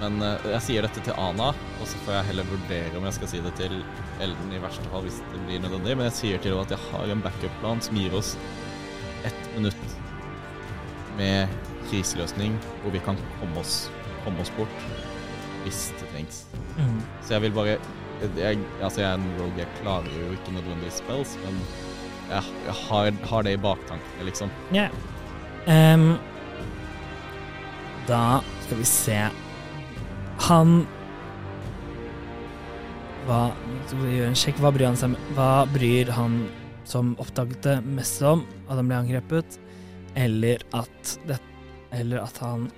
Men 0.00 0.18
eh, 0.26 0.44
jeg 0.56 0.62
sier 0.66 0.84
dette 0.84 1.00
til 1.06 1.16
Ana, 1.20 1.48
og 1.80 1.86
så 1.88 1.98
får 2.04 2.16
jeg 2.18 2.28
heller 2.30 2.48
vurdere 2.50 2.98
om 2.98 3.04
jeg 3.08 3.16
skal 3.18 3.30
si 3.30 3.40
det 3.44 3.52
til 3.60 3.76
Elden 4.24 4.52
i 4.52 4.60
verste 4.62 4.84
fall 4.92 5.04
hvis 5.06 5.20
det 5.32 5.40
blir 5.46 5.62
nødvendig. 5.64 5.96
Men 5.96 6.08
jeg 6.10 6.16
sier 6.18 6.42
til 6.44 6.52
henne 6.54 6.66
at 6.66 6.74
jeg 6.76 6.82
har 6.90 7.12
en 7.14 7.22
backup-plan 7.24 7.80
som 7.84 7.96
gir 8.00 8.16
oss 8.18 8.34
ett 9.24 9.46
minutt 9.56 9.94
med 11.16 11.48
kriseløsning 11.90 12.56
hvor 12.82 12.94
vi 12.94 13.02
kan 13.04 13.18
komme 13.40 13.60
oss, 13.60 13.88
komme 14.24 14.40
oss 14.44 14.52
bort 14.58 14.86
hvis 15.64 15.86
det 15.98 16.08
trengs. 16.12 16.44
Mm. 16.76 17.00
Så 17.22 17.36
jeg 17.36 17.46
vil 17.46 17.54
bare 17.56 17.76
jeg, 18.36 18.58
Altså, 18.82 19.00
jeg 19.00 19.10
er 19.10 19.14
en 19.14 19.32
rogue, 19.40 19.58
jeg 19.58 19.68
klarer 19.80 20.12
jo 20.20 20.32
ikke 20.32 20.54
nødvendigvis 20.54 21.00
spells, 21.02 21.38
men 21.44 21.58
jeg, 22.30 22.42
jeg 22.66 22.76
har, 22.88 23.10
har 23.30 23.42
det 23.42 23.52
i 23.56 23.60
baktankene, 23.60 24.28
liksom. 24.28 24.52
Ja. 24.72 24.88
Um, 25.66 26.14
da 28.08 28.40
skal 28.66 28.78
vi 28.82 28.84
se 28.84 29.14
Han 30.48 30.74
Hva 33.24 33.38
vi 33.94 34.18
gjøre 34.18 34.28
en 34.28 34.36
sjekk? 34.36 34.60
Hva 34.60 34.72
bryr 34.74 34.90
han 34.90 34.98
seg 35.00 35.14
med 35.14 35.30
Hva 35.38 35.64
bryr 35.72 36.12
han 36.12 36.42
som 36.84 37.14
oppdaget 37.22 37.64
det 37.64 37.78
mest 37.88 38.20
om? 38.28 38.42
At 38.68 38.76
han 38.76 38.90
ble 38.90 38.98
angrepet? 38.98 39.56
Eller 40.20 40.60
at 40.76 41.14
det 41.24 41.38
Eller 41.94 42.24
at 42.24 42.38
han 42.42 42.68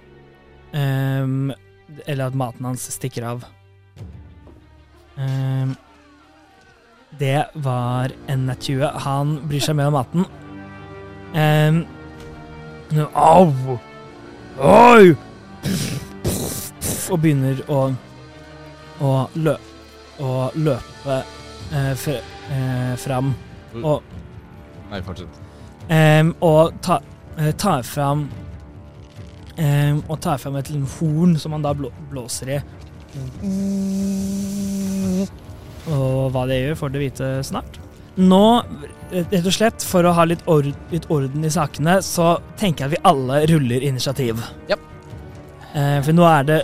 um, 0.73 1.53
Eller 2.07 2.27
at 2.27 2.35
maten 2.37 2.65
hans 2.69 2.85
stikker 2.93 3.25
av. 3.25 3.45
Um, 5.17 5.77
det 7.19 7.47
var 7.55 8.13
en 8.27 8.51
20. 8.61 8.85
Han 9.07 9.37
bryr 9.49 9.63
seg 9.65 9.79
mer 9.79 9.89
om 9.89 9.97
maten. 9.97 10.27
Um, 11.33 11.79
au! 13.15 13.79
Oi! 14.61 15.15
Og 17.07 17.21
begynner 17.23 17.63
å, 17.71 17.81
å, 19.01 19.11
lø, 19.39 19.55
å 20.21 20.31
løpe 20.59 21.19
eh, 21.21 21.93
fr, 21.97 22.19
eh, 22.53 22.95
fram. 23.01 23.31
Og, 23.79 24.03
Nei, 24.91 25.01
fortsett. 25.07 25.41
em, 25.93 26.33
og 26.45 26.75
ta, 26.83 26.99
eh, 27.39 27.53
tar 27.55 27.87
fram 27.87 28.27
Og 29.57 30.17
tar 30.21 30.37
fram 30.43 30.59
et 30.61 30.69
horn 30.99 31.37
som 31.41 31.55
han 31.57 31.65
da 31.65 31.73
blå, 31.77 31.89
blåser 32.11 32.51
i. 32.59 32.61
Og 35.87 36.31
hva 36.35 36.45
det 36.51 36.59
gjør, 36.61 36.79
får 36.83 36.93
dere 36.93 37.05
vite 37.07 37.31
snart. 37.47 37.79
Nå, 38.17 38.43
rett 39.13 39.45
og 39.45 39.53
slett, 39.53 39.85
for 39.85 40.07
å 40.09 40.15
ha 40.17 40.25
litt, 40.25 40.43
ord, 40.49 40.71
litt 40.93 41.07
orden 41.13 41.45
i 41.45 41.53
sakene, 41.53 41.99
så 42.05 42.39
tenker 42.57 42.87
jeg 42.87 42.89
at 42.89 42.95
vi 42.95 43.03
alle 43.11 43.43
ruller 43.51 43.85
initiativ. 43.85 44.41
Ja. 44.71 44.79
Eh, 45.77 45.99
for 46.01 46.17
nå 46.17 46.25
er 46.25 46.47
det 46.49 46.59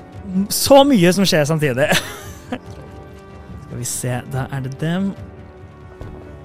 så 0.52 0.80
mye 0.88 1.12
som 1.12 1.28
skjer 1.28 1.44
samtidig. 1.48 1.90
Skal 3.66 3.76
vi 3.76 3.88
se, 3.88 4.16
da 4.32 4.46
er 4.48 4.64
det 4.64 4.72
dem. 4.80 5.12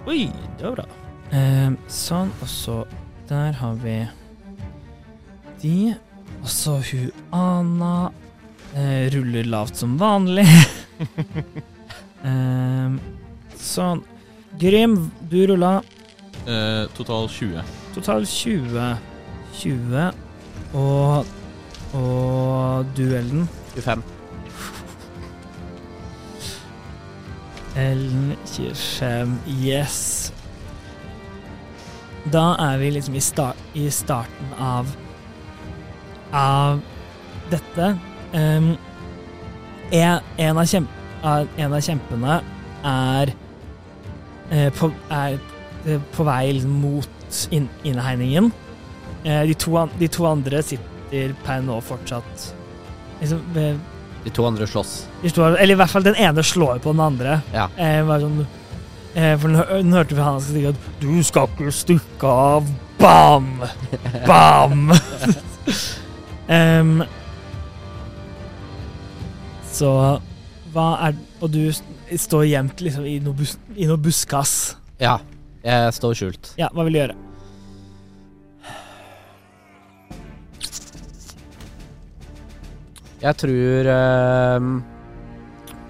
Oi, 0.07 0.27
det 0.59 0.67
var 0.67 0.81
bra. 0.81 0.87
Eh, 1.35 1.71
sånn, 1.91 2.33
og 2.43 2.51
så 2.51 2.81
der 3.31 3.55
har 3.61 3.79
vi 3.79 3.97
de. 5.63 5.79
Og 6.41 6.49
så 6.51 6.77
hun 6.91 7.11
Ana 7.35 8.11
eh, 8.75 9.07
ruller 9.13 9.47
lavt 9.49 9.75
som 9.79 9.97
vanlig. 9.99 10.45
eh, 12.29 12.97
sånn. 13.59 14.03
Grim, 14.57 15.11
du 15.29 15.41
rulla 15.51 15.77
Eh, 16.47 16.85
total 16.95 17.27
20. 17.27 17.63
total 17.93 18.23
20. 18.25 18.97
20. 19.59 20.11
Og 20.79 21.25
Og 21.97 22.85
duellen. 22.97 23.47
25. 23.75 24.03
Ellen 27.77 28.35
25. 28.45 29.35
Yes. 29.61 30.31
Da 32.33 32.55
er 32.59 32.77
vi 32.81 32.89
liksom 32.91 33.15
i, 33.15 33.21
sta 33.23 33.51
i 33.77 33.85
starten 33.93 34.53
av 34.59 34.89
av 36.37 36.79
dette. 37.51 37.89
Um, 38.33 38.71
en, 39.91 40.19
en, 40.37 40.57
av 40.57 40.65
kjemp 40.67 40.93
en 41.57 41.73
av 41.73 41.81
kjempene 41.81 42.39
er 42.87 43.31
eh, 44.51 44.69
på, 44.75 44.89
er 45.11 45.37
eh, 45.87 46.01
på 46.13 46.25
vei 46.27 46.53
mot 46.69 47.41
inn 47.51 47.67
innhegningen. 47.87 48.51
Eh, 49.23 49.43
de, 49.49 49.55
to 49.59 49.75
de 49.99 50.09
to 50.11 50.27
andre 50.29 50.61
sitter 50.63 51.33
per 51.43 51.63
nå 51.65 51.79
fortsatt 51.83 52.47
liksom, 53.21 53.41
ved 53.55 53.79
De 54.23 54.33
to 54.35 54.45
andre 54.47 54.67
slåss. 54.67 54.93
de 55.21 55.31
slår, 55.31 55.57
eller 55.57 55.75
i 55.75 55.79
hvert 55.79 55.91
fall 55.91 56.05
den 56.05 56.17
ene 56.19 56.43
slår 56.43 56.81
på 56.83 56.93
den 56.93 57.03
andre. 57.03 57.39
Ja. 57.53 57.67
Eh, 57.75 58.01
bare 58.07 58.25
sånn, 58.25 58.41
eh, 59.15 59.33
for 59.39 59.55
nå 59.55 59.95
hørte 59.97 60.17
vi 60.17 60.21
han 60.21 60.41
si 60.43 60.65
at 60.67 60.75
'Du 60.99 61.23
skal 61.23 61.47
ikke 61.47 61.71
stikke 61.71 62.27
av'. 62.27 62.73
Bam! 62.99 63.63
Bam! 64.29 64.91
Em, 66.47 67.01
så 69.67 69.89
hva 70.73 70.85
er 71.09 71.17
Og 71.43 71.51
du 71.51 71.59
står 72.17 72.45
gjemt 72.47 72.79
liksom 72.81 73.05
i 73.05 73.17
noe, 73.21 73.35
bus, 73.35 73.57
i 73.75 73.85
noe 73.89 73.99
buskas. 73.99 74.53
Ja. 75.01 75.17
Jeg 75.67 75.93
står 75.93 76.15
skjult. 76.15 76.53
Ja, 76.57 76.69
hva 76.73 76.85
vil 76.87 76.95
du 76.95 76.99
gjøre? 77.01 77.15
Jeg 83.21 83.33
tror 83.41 83.87
ehm, 83.89 84.73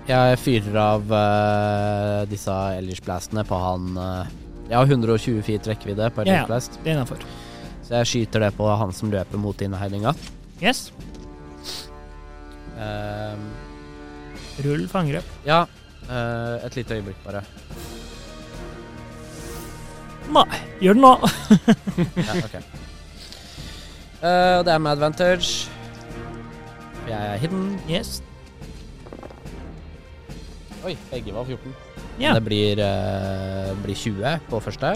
Jeg 0.08 0.38
fyrer 0.40 0.78
av 0.80 1.12
eh, 1.18 2.22
disse 2.32 2.54
Ellers 2.78 3.02
blastene 3.04 3.44
på 3.48 3.60
han 3.60 3.90
eh, 4.00 4.30
Jeg 4.70 4.78
har 4.80 4.94
120 4.96 5.42
feet 5.48 5.68
rekkevidde 5.74 6.08
på 6.16 6.28
Ja, 6.28 6.46
ja. 6.46 6.60
Det 6.62 6.88
er 6.88 6.94
innafor. 6.96 7.26
så 7.88 8.00
jeg 8.02 8.10
skyter 8.12 8.44
det 8.48 8.54
på 8.58 8.68
han 8.68 8.92
som 8.96 9.12
løper 9.12 9.40
mot 9.40 9.62
innhegninga. 9.64 10.12
Yes. 10.62 10.92
Um, 12.78 13.50
Rull 14.66 14.88
fangere. 14.90 15.22
ja, 15.46 15.66
Uh, 16.08 16.56
et 16.64 16.76
lite 16.78 16.96
øyeblikk 16.96 17.18
bare. 17.26 17.42
Nei, 20.32 20.60
gjør 20.80 20.96
det 20.96 21.02
nå. 21.04 21.10
Ja, 22.30 22.36
ok. 22.46 22.56
Og 24.22 24.64
det 24.66 24.72
er 24.74 24.78
med 24.78 24.92
advantage. 24.92 25.68
For 27.02 27.12
Jeg 27.12 27.34
er 27.34 27.42
hidden. 27.44 27.66
Yes. 27.92 28.22
Oi, 30.86 30.96
begge 31.12 31.36
var 31.36 31.44
14. 31.44 31.76
Ja. 32.24 32.32
Det 32.40 32.44
blir, 32.48 32.80
uh, 32.80 33.76
blir 33.84 33.96
20 33.96 34.40
på 34.48 34.60
første. 34.64 34.94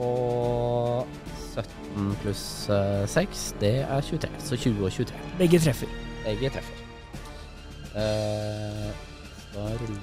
Og 0.00 1.06
17 1.94 2.16
pluss 2.22 2.68
eh, 2.70 3.06
6, 3.08 3.54
det 3.60 3.74
er 3.86 4.00
23. 4.00 4.30
Så 4.38 4.56
20 4.56 4.84
og 4.84 4.92
23. 4.92 5.16
Begge 5.38 5.60
treffer. 5.62 5.86
Begge 6.24 6.50
treffer. 6.50 6.80
Eh, 7.94 8.90
da 9.54 9.64
ruller 9.70 9.86
vi 9.86 10.00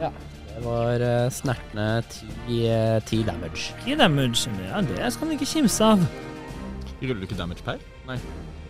Ja, 0.00 0.10
det 0.50 0.62
var 0.64 1.00
uh, 1.00 1.30
snertne 1.32 2.02
10 2.10 2.58
uh, 2.66 3.04
10 3.06 3.22
damage. 3.22 3.74
Ti 3.84 3.94
damage. 3.96 4.50
Ja, 4.66 4.80
det 4.80 5.12
skal 5.12 5.26
man 5.26 5.38
ikke 5.38 5.48
kimse 5.48 5.84
av. 5.84 6.02
Ruller 7.00 7.14
du 7.14 7.28
ikke 7.28 7.38
damage 7.38 7.64
per? 7.64 7.80
Nei. 8.08 8.18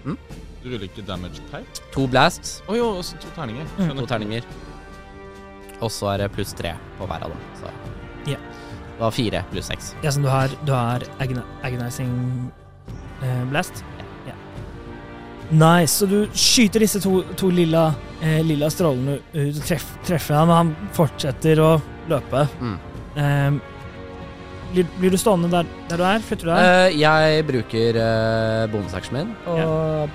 Mm? 0.05 0.19
Du 0.63 0.69
ruller 0.69 0.87
ikke 0.87 1.03
damage 1.07 1.43
per? 1.51 1.67
To 1.97 2.07
blasts, 2.07 2.61
Å 2.69 2.77
jo, 2.77 2.93
også 3.01 3.19
to 3.23 3.33
terninger. 3.35 3.67
Mm. 3.79 3.97
To 3.99 4.07
terninger. 4.07 4.47
Og 5.81 5.91
så 5.91 6.13
er 6.13 6.25
det 6.25 6.33
pluss 6.37 6.55
tre 6.57 6.77
på 6.99 7.09
hver 7.09 7.27
av 7.27 7.35
dem. 7.35 7.47
Så. 7.59 7.73
Det 8.97 9.05
var 9.05 9.13
fire 9.13 9.45
pluss 9.53 9.69
seks. 9.69 9.91
Ja, 10.03 10.11
så 10.13 10.23
du 10.25 10.29
har, 10.33 10.49
du 10.65 10.73
har 10.73 11.05
agonizing 11.21 12.51
eh, 13.23 13.45
blast? 13.51 13.85
Ja. 14.27 14.35
Nice. 15.51 15.93
Så 16.01 16.09
du 16.09 16.19
skyter 16.33 16.81
disse 16.81 17.01
to, 17.05 17.21
to 17.37 17.51
lilla, 17.53 17.91
eh, 18.25 18.41
lilla 18.45 18.71
strålene 18.73 19.19
ut 19.35 19.61
og 19.61 19.63
treff, 19.69 19.87
treffer 20.09 20.39
ham, 20.41 20.49
og 20.53 20.61
han 20.63 20.75
fortsetter 20.97 21.61
å 21.61 21.71
løpe. 22.09 22.47
Mm. 22.61 22.77
Eh, 23.17 23.59
blir, 24.73 24.89
blir 24.99 25.13
du 25.15 25.19
stående 25.21 25.49
der, 25.53 25.69
der 25.91 26.01
du 26.01 26.05
er? 26.09 26.25
Flytter 26.27 26.49
du 26.49 26.51
deg? 26.51 26.67
Uh, 26.67 26.97
jeg 26.99 27.45
bruker 27.49 27.99
uh, 28.01 28.65
bonusactionen 28.73 29.29
min 29.29 29.37
på, 29.45 29.59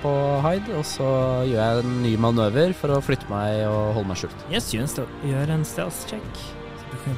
på 0.02 0.12
Hyde, 0.44 0.74
og 0.76 0.84
så 0.86 1.08
gjør 1.48 1.62
jeg 1.62 1.86
en 1.86 1.94
ny 2.04 2.12
manøver 2.20 2.74
for 2.76 2.98
å 2.98 3.00
flytte 3.04 3.30
meg 3.32 3.62
og 3.70 3.94
holde 3.96 4.10
meg 4.12 4.20
skjult. 4.20 4.44
yes, 4.52 4.68
gjør 4.74 4.84
en, 4.84 4.92
stealth- 4.92 5.24
gjør 5.30 5.54
en 5.56 5.64
stealth 5.66 6.02
check. 6.10 6.44
Så 6.82 6.92
du 6.92 6.98
kan 7.06 7.16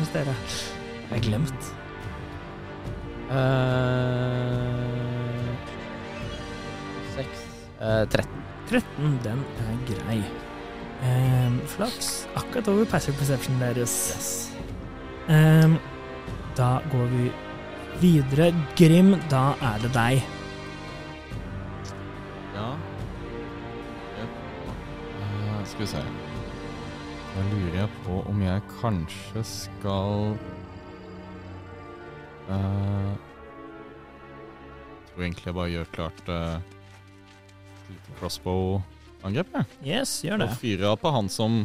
actions, 0.00 0.12
dere. 0.14 0.34
Jeg 1.00 1.10
har 1.10 1.20
glemt. 1.24 1.62
Uh, 3.30 3.36
Seks 7.14 7.42
uh, 7.80 8.04
13. 8.08 8.42
13, 8.70 9.18
den 9.24 9.44
er 9.58 9.78
grei. 9.88 10.20
Eh, 11.02 11.52
flaks. 11.66 12.28
Akkurat 12.36 12.68
over 12.68 12.84
passive 12.84 13.16
perception 13.16 13.60
deres. 13.60 14.52
Ehm, 15.28 15.78
da 16.56 16.78
går 16.92 17.06
vi 17.10 17.30
videre. 18.00 18.52
Grim, 18.76 19.16
da 19.30 19.54
er 19.60 19.78
det 19.82 19.92
deg. 19.94 20.22
Ja. 22.54 22.72
Yep. 24.20 24.30
Uh, 25.18 25.64
skal 25.64 25.80
vi 25.80 25.86
se. 25.96 26.19
Da 27.30 27.42
lurer 27.46 27.76
jeg 27.78 27.90
på 28.04 28.16
om 28.26 28.40
jeg 28.42 28.62
kanskje 28.80 29.42
skal 29.46 30.32
Jeg 32.50 33.18
Tror 35.10 35.24
egentlig 35.26 35.46
jeg 35.46 35.56
bare 35.58 35.70
gjør 35.70 35.90
klart 35.94 36.30
uh, 36.30 36.58
et 36.58 37.90
lite 37.92 38.16
crossbow-angrep, 38.18 39.52
jeg. 39.54 39.78
Yes, 39.86 40.14
gjør 40.24 40.42
det. 40.42 40.48
Og 40.48 40.60
fyrer 40.62 40.86
av 40.90 40.96
på 41.02 41.12
han 41.14 41.28
som 41.30 41.60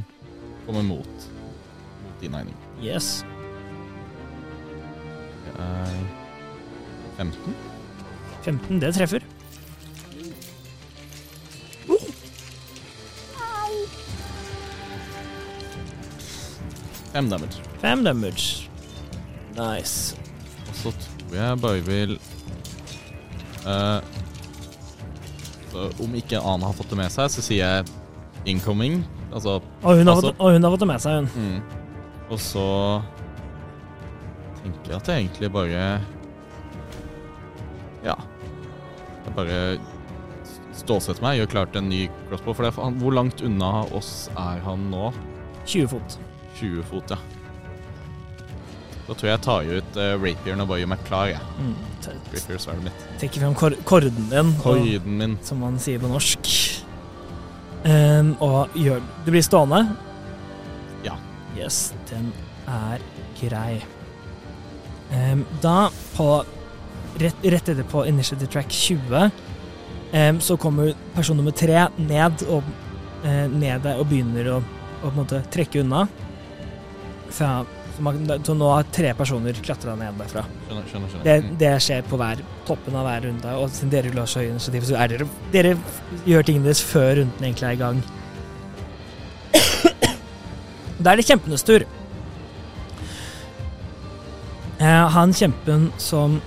kommer 0.65 0.85
mot, 0.85 1.27
mot 2.03 2.25
innhegning. 2.25 2.57
Yes. 2.83 3.23
Det 5.45 5.53
er 5.65 5.95
15. 7.17 7.55
15, 8.43 8.81
det 8.81 8.93
treffer. 8.97 9.25
Fem 17.15 17.29
damage. 17.31 17.61
Fem 17.79 18.03
damage. 18.03 18.69
Nice. 19.55 20.17
Og 20.67 20.75
så 20.75 20.91
tror 20.99 21.35
jeg 21.37 21.59
bare 21.63 21.83
vil 21.85 22.17
uh, 23.63 24.01
så 25.71 25.85
Om 26.03 26.17
ikke 26.19 26.41
Ana 26.43 26.67
har 26.67 26.75
fått 26.75 26.91
det 26.91 26.97
med 26.99 27.13
seg, 27.13 27.31
så 27.31 27.43
sier 27.43 27.63
jeg 27.63 27.85
'incoming'. 28.45 29.03
Altså 29.33 29.61
Og 29.83 29.95
hun 29.97 30.07
har, 30.07 30.15
Altså- 30.15 30.27
fått, 30.33 30.39
og 30.39 30.51
hun 30.53 30.63
har 30.63 30.71
fått 30.71 30.79
det 30.79 30.87
med 30.87 31.01
seg, 31.01 31.11
hun. 31.15 31.29
mm. 31.35 31.61
Og 32.29 32.39
så 32.39 33.01
tenker 34.63 34.91
jeg 34.91 34.95
at 34.95 35.07
jeg 35.07 35.15
egentlig 35.23 35.51
bare 35.51 36.01
Ja. 38.03 38.15
Jeg 39.25 39.35
bare 39.35 39.79
stålsetter 40.73 41.21
meg, 41.21 41.39
gjør 41.39 41.47
klart 41.49 41.75
en 41.75 41.89
ny 41.89 42.09
crossbow. 42.29 42.53
For 42.53 42.63
det 42.63 42.77
er, 42.77 42.91
hvor 42.91 43.11
langt 43.13 43.41
unna 43.41 43.85
oss 43.95 44.29
er 44.37 44.59
han 44.59 44.91
nå? 44.91 45.13
20 45.65 45.87
fot. 45.87 46.19
20 46.59 46.85
fot, 46.89 47.15
ja. 47.15 47.19
Da 49.05 49.13
tror 49.13 49.27
jeg 49.27 49.35
jeg 49.35 49.43
tar 49.45 49.67
ut 49.69 49.97
uh, 50.01 50.13
rapieren 50.17 50.63
og 50.63 50.69
bare 50.71 50.81
gjør 50.81 50.89
meg 50.95 51.03
klar, 51.05 51.27
jeg. 51.29 51.41
Mm. 51.61 51.73
Rapier 52.05 52.61
sverdet 52.61 52.87
mitt. 52.87 53.03
Trekker 53.21 53.43
fram 53.43 53.57
kor 53.57 53.75
korden 53.85 54.31
din, 54.31 54.53
korden 54.63 55.19
min. 55.19 55.35
som 55.45 55.61
man 55.61 55.77
sier 55.81 56.01
på 56.01 56.09
norsk. 56.09 56.49
Um, 57.85 58.31
og 58.41 58.73
gjør 58.73 59.03
Du 59.25 59.29
blir 59.29 59.43
stående? 59.45 59.83
Ja. 61.05 61.19
Yes, 61.53 61.93
den 62.09 62.31
er 62.65 63.03
grei. 63.37 63.83
Um, 65.13 65.45
da, 65.61 65.91
på 66.15 66.29
rett, 67.21 67.45
rett 67.45 67.69
etter 67.69 67.85
på 67.91 68.07
Initiative 68.09 68.49
Track 68.49 68.73
20, 68.73 69.29
um, 70.17 70.41
så 70.41 70.57
kommer 70.57 70.95
person 71.13 71.37
nummer 71.37 71.53
tre 71.53 71.85
ned 72.01 72.41
og 72.49 72.65
uh, 73.21 73.45
ned 73.53 73.85
og 73.93 74.07
begynner 74.09 74.55
å, 74.55 74.61
å 75.05 75.27
trekke 75.29 75.85
unna. 75.85 76.07
Fra, 77.35 77.65
så, 77.95 78.01
man, 78.05 78.21
så 78.47 78.53
nå 78.55 78.69
har 78.71 78.85
tre 78.95 79.11
personer 79.17 79.57
klatra 79.63 79.95
ned 79.99 80.15
derfra. 80.21 80.45
Skjønner, 80.67 80.85
skjønner. 80.91 81.09
skjønner. 81.11 81.25
Det, 81.25 81.57
det 81.59 81.71
skjer 81.83 82.05
på 82.07 82.19
hver 82.21 82.43
toppen 82.67 82.95
av 82.95 83.07
hver 83.09 83.27
runde, 83.27 83.55
og 83.59 83.73
siden 83.75 83.91
dere 83.91 84.13
lå 84.15 84.23
så 84.29 84.45
initiativ, 84.45 84.87
så 84.87 84.95
er 85.01 85.11
dere 85.11 85.27
Dere 85.51 85.75
gjør 86.27 86.47
tingene 86.47 86.69
deres 86.69 86.83
før 86.85 87.11
runden 87.19 87.49
egentlig 87.49 87.67
er 87.67 87.75
i 87.75 87.83
gang. 87.83 88.01
Da 90.95 91.11
er 91.11 91.19
det 91.19 91.27
kjempenes 91.27 91.65
tur. 91.67 91.83
Eh, 94.79 95.05
han 95.17 95.33
kjempen 95.35 95.89
som 95.97 96.41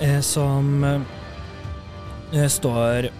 eh, 0.00 0.20
Som 0.20 0.84
eh, 0.84 2.46
står 2.48 3.10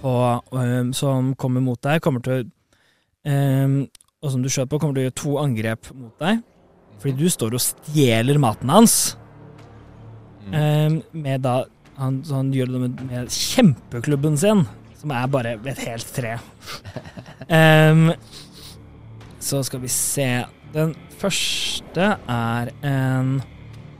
på 0.00 0.14
eh, 0.60 0.92
Som 0.92 1.34
kommer 1.36 1.60
mot 1.60 1.80
deg, 1.84 2.00
kommer 2.04 2.24
til 2.24 2.32
å 2.32 2.46
eh, 3.28 3.84
Og 4.24 4.32
som 4.32 4.40
du 4.40 4.48
skjøt 4.48 4.70
på, 4.72 4.80
kommer 4.80 4.96
til 4.96 5.04
å 5.04 5.08
gjøre 5.10 5.20
to 5.20 5.36
angrep 5.42 5.90
mot 5.92 6.24
deg. 6.24 6.40
Fordi 7.02 7.14
du 7.20 7.28
står 7.28 7.56
og 7.58 7.60
stjeler 7.60 8.40
maten 8.40 8.72
hans. 8.72 8.94
Mm. 10.46 10.54
Um, 10.54 10.96
med 11.24 11.44
da 11.44 11.58
han, 11.98 12.22
så 12.24 12.40
han 12.40 12.52
gjør 12.54 12.72
det 12.72 12.80
med, 12.86 13.02
med 13.10 13.30
kjempeklubben 13.32 14.38
sin, 14.40 14.64
som 14.98 15.12
er 15.14 15.28
bare 15.30 15.54
et 15.70 15.82
helt 15.86 16.08
tre. 16.16 16.38
Um, 17.48 18.10
så 19.44 19.60
skal 19.66 19.82
vi 19.82 19.90
se 19.92 20.28
Den 20.72 20.94
første 21.20 22.06
er 22.16 22.70
en, 22.82 23.42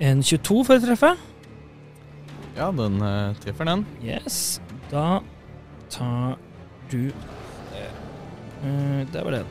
en 0.01 0.23
22 0.25 0.65
for 0.67 0.75
å 0.75 0.83
treffe. 0.83 1.13
Ja, 2.57 2.71
den 2.75 2.97
uh, 3.03 3.35
treffer 3.45 3.69
den. 3.69 3.85
Yes. 4.03 4.59
Da 4.91 5.21
tar 5.93 6.39
du 6.91 7.13
uh, 7.13 9.05
Det 9.13 9.21
var 9.21 9.39
det. 9.39 9.45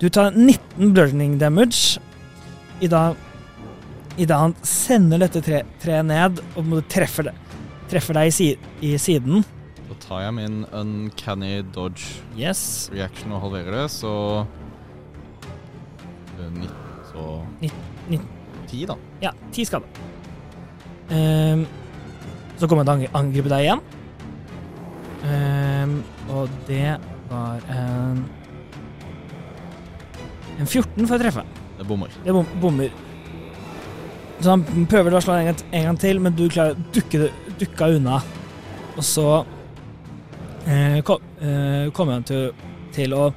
Du 0.00 0.08
tar 0.12 0.30
19 0.36 0.92
blurning 0.92 1.38
damage 1.40 1.98
i 2.80 2.88
da 2.92 3.14
i 4.16 4.24
han 4.28 4.54
sender 4.64 5.20
dette 5.20 5.42
tre, 5.44 5.62
treet 5.82 6.06
ned 6.08 6.38
og 6.56 6.64
måte 6.64 6.88
treffer, 6.94 7.28
det, 7.28 7.34
treffer 7.92 8.16
deg 8.16 8.30
i, 8.30 8.32
si, 8.32 8.46
i 8.80 8.94
siden. 9.00 9.42
Da 9.90 9.96
tar 10.00 10.22
jeg 10.24 10.34
min 10.38 10.62
uncanny 10.72 11.58
dodge 11.74 12.22
Yes. 12.36 12.88
reaction 12.94 13.32
og 13.36 13.42
halverer 13.46 13.76
det, 13.82 13.86
så 13.92 14.46
Eh, 16.36 16.50
nitt- 16.52 16.82
Så 17.12 17.42
Nitt- 17.62 17.72
nitt- 18.10 18.26
Ti, 18.68 18.84
da. 18.84 18.94
Ja, 19.22 19.30
10 19.52 19.64
skade. 19.64 19.84
Um, 21.08 21.66
så 22.58 22.66
kommer 22.68 22.84
han 22.84 22.98
til 23.00 23.08
å 23.08 23.16
angripe 23.20 23.48
deg 23.48 23.64
igjen. 23.64 23.80
Um, 25.24 26.04
og 26.28 26.48
det 26.66 26.98
var 27.30 27.60
en 27.70 28.24
En 30.56 30.66
14 30.66 31.04
for 31.06 31.16
å 31.16 31.20
treffe. 31.20 31.44
Det 31.76 31.84
bommer. 31.88 32.12
Det 32.24 32.32
bom 32.32 32.46
bommer. 32.60 32.94
Så 34.40 34.52
han 34.52 34.86
prøver 34.88 35.16
å 35.16 35.20
slå 35.24 35.36
en 35.40 35.52
en 35.52 35.84
gang 35.90 35.98
til, 36.00 36.20
men 36.20 36.34
du 36.36 36.46
klarer 36.52 36.76
å 36.76 36.88
dukke, 36.92 37.30
dukka 37.60 37.90
unna. 37.96 38.20
Og 38.96 39.04
så 39.04 39.26
eh, 40.66 41.00
kom, 41.04 41.24
eh, 41.40 41.88
kommer 41.96 42.18
han 42.18 42.26
til, 42.28 42.50
til 42.96 43.16
å 43.16 43.30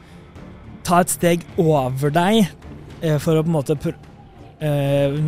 ta 0.88 1.02
et 1.04 1.12
steg 1.14 1.46
over 1.60 2.12
deg 2.16 2.46
eh, 3.02 3.18
for 3.20 3.38
å 3.38 3.44
på 3.44 3.52
en 3.52 3.58
måte 3.58 3.78
pr 3.80 3.96
eh, 4.64 5.20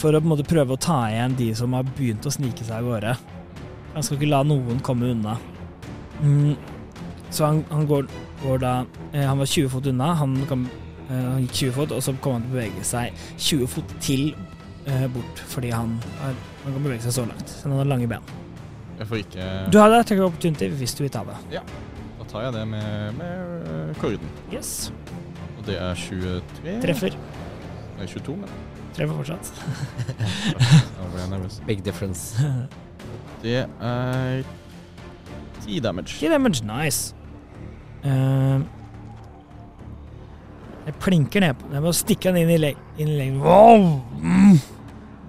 For 0.00 0.14
å 0.14 0.20
på 0.20 0.24
en 0.24 0.30
måte 0.30 0.46
prøve 0.48 0.74
å 0.74 0.80
ta 0.80 1.02
igjen 1.10 1.34
de 1.36 1.50
som 1.58 1.74
har 1.76 1.86
begynt 1.96 2.26
å 2.26 2.32
snike 2.32 2.64
seg 2.64 2.78
av 2.78 2.86
gårde. 2.88 3.16
Han 3.94 4.06
skal 4.06 4.16
ikke 4.18 4.30
la 4.30 4.40
noen 4.46 4.80
komme 4.82 5.10
unna. 5.12 5.34
Mm. 6.22 6.54
Så 7.34 7.44
han, 7.44 7.64
han 7.70 7.86
går, 7.90 8.06
går 8.44 8.62
da 8.62 8.72
eh, 9.12 9.26
Han 9.26 9.42
var 9.42 9.50
20 9.50 9.68
fot 9.72 9.86
unna. 9.90 10.12
Han, 10.22 10.38
kan, 10.48 10.64
eh, 10.70 10.83
han 11.08 11.42
gikk 11.44 11.52
20 11.60 11.72
fot, 11.78 11.94
og 11.96 12.02
så 12.02 12.14
kommer 12.24 12.40
han 12.40 12.46
til 12.46 12.52
å 12.52 12.56
bevege 12.58 12.84
seg 12.88 13.24
20 13.36 13.70
fot 13.74 13.94
til 14.04 14.22
eh, 14.86 15.06
bort, 15.12 15.42
fordi 15.52 15.72
han, 15.74 15.96
er, 16.24 16.36
han 16.64 16.76
kan 16.76 16.86
bevege 16.86 17.04
seg 17.04 17.16
så 17.18 17.26
langt. 17.28 17.48
Så 17.50 17.68
han 17.68 17.76
har 17.78 17.90
lange 17.90 18.08
ben. 18.10 18.32
Jeg 18.94 19.08
får 19.10 19.20
ikke 19.24 19.46
Du 19.74 19.80
har 19.82 19.90
attack 19.96 20.20
opportunity 20.22 20.68
hvis 20.78 20.94
du 20.94 21.02
vil 21.04 21.12
ta 21.12 21.24
det. 21.26 21.36
Ja. 21.56 21.64
Da 22.20 22.28
tar 22.30 22.46
jeg 22.46 22.54
det 22.56 22.66
med, 22.70 23.18
med 23.18 23.70
eh, 23.72 23.96
korden. 24.00 24.30
Yes. 24.52 24.92
Og 25.58 25.64
det 25.66 25.80
er 25.80 25.98
23 25.98 26.78
Treffer. 26.84 27.18
Nei, 27.98 28.06
22, 28.10 28.36
men 28.38 28.54
Treffer 28.94 29.18
fortsatt. 29.18 29.50
Nå 31.00 31.08
ble 31.10 31.20
jeg 31.24 31.30
nervøs. 31.32 31.60
Big 31.66 31.84
difference. 31.86 32.38
Det 33.44 33.58
er 33.60 34.44
10 35.66 35.80
damage. 35.84 36.14
Ikke 36.16 36.30
damage. 36.32 36.62
Nice. 36.64 37.14
Eh, 38.04 38.60
jeg 40.84 40.96
plinker 41.00 41.40
ned 41.40 41.56
på 41.58 41.66
den. 41.66 41.76
Jeg 41.78 41.84
må 41.84 41.92
stikke 41.96 42.32
den 42.32 42.42
inn 42.44 42.50
i, 42.52 42.72
i 43.00 43.08
leggen. 43.08 43.40
Wow! 43.44 44.00
Mm. 44.20 44.58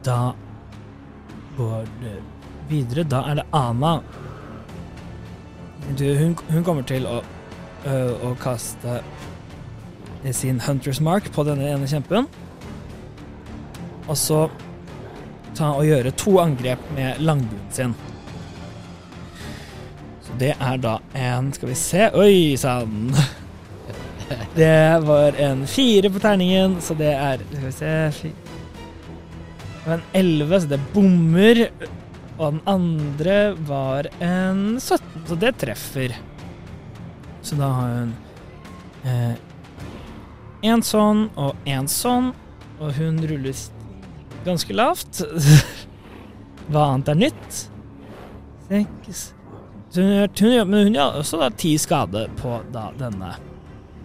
Da 0.06 0.20
går 1.58 1.86
det 2.02 2.16
videre. 2.70 3.06
Da 3.08 3.24
er 3.30 3.40
det 3.40 3.46
Ana. 3.56 4.00
Du, 5.98 6.06
hun, 6.18 6.36
hun 6.50 6.66
kommer 6.66 6.84
til 6.88 7.06
å, 7.08 7.22
å 7.86 8.34
kaste 8.42 9.00
sin 10.34 10.60
Hunters 10.66 11.00
Mark 11.04 11.30
på 11.32 11.46
denne 11.48 11.70
ene 11.70 11.88
kjempen. 11.88 12.28
Og 14.06 14.18
så 14.20 14.46
ta 15.56 15.72
og 15.78 15.88
gjøre 15.88 16.12
to 16.20 16.36
angrep 16.42 16.82
med 16.98 17.22
langbuen 17.24 17.72
sin. 17.74 17.96
Så 20.26 20.36
det 20.42 20.56
er 20.60 20.82
da 20.82 20.98
en 21.16 21.54
Skal 21.54 21.70
vi 21.70 21.78
se 21.80 22.10
Oi 22.18 22.58
sann! 22.60 23.14
Det 24.56 25.00
var 25.06 25.38
en 25.42 25.68
fire 25.68 26.10
på 26.10 26.20
terningen, 26.20 26.82
så 26.82 26.94
det 26.94 27.12
er 27.14 27.44
Skal 27.52 27.66
vi 27.66 27.72
se 27.72 27.92
Det 28.24 29.86
var 29.86 29.94
en 29.94 30.08
elleve, 30.14 30.62
så 30.62 30.68
det 30.68 30.80
bommer. 30.94 31.62
Og 32.38 32.54
den 32.54 32.62
andre 32.68 33.36
var 33.68 34.10
en 34.20 34.80
17, 34.80 35.28
så 35.28 35.36
det 35.40 35.54
treffer. 35.62 36.16
Så 37.46 37.56
da 37.56 37.70
har 37.78 37.94
hun 37.94 38.16
eh, 39.06 39.38
en 40.66 40.84
sånn 40.84 41.28
og 41.38 41.70
en 41.70 41.88
sånn, 41.88 42.34
og 42.82 42.92
hun 42.98 43.22
rulles 43.30 43.70
ganske 44.44 44.76
lavt. 44.76 45.22
Hva 46.72 46.90
annet 46.90 47.14
er 47.14 47.22
nytt? 47.28 47.64
Seks 48.66 49.30
men 49.96 50.74
hun 50.74 50.96
gjør 50.96 51.20
også 51.22 51.40
da 51.40 51.50
ti 51.56 51.76
skade 51.80 52.26
på 52.42 52.58
da 52.74 52.90
denne. 53.00 53.36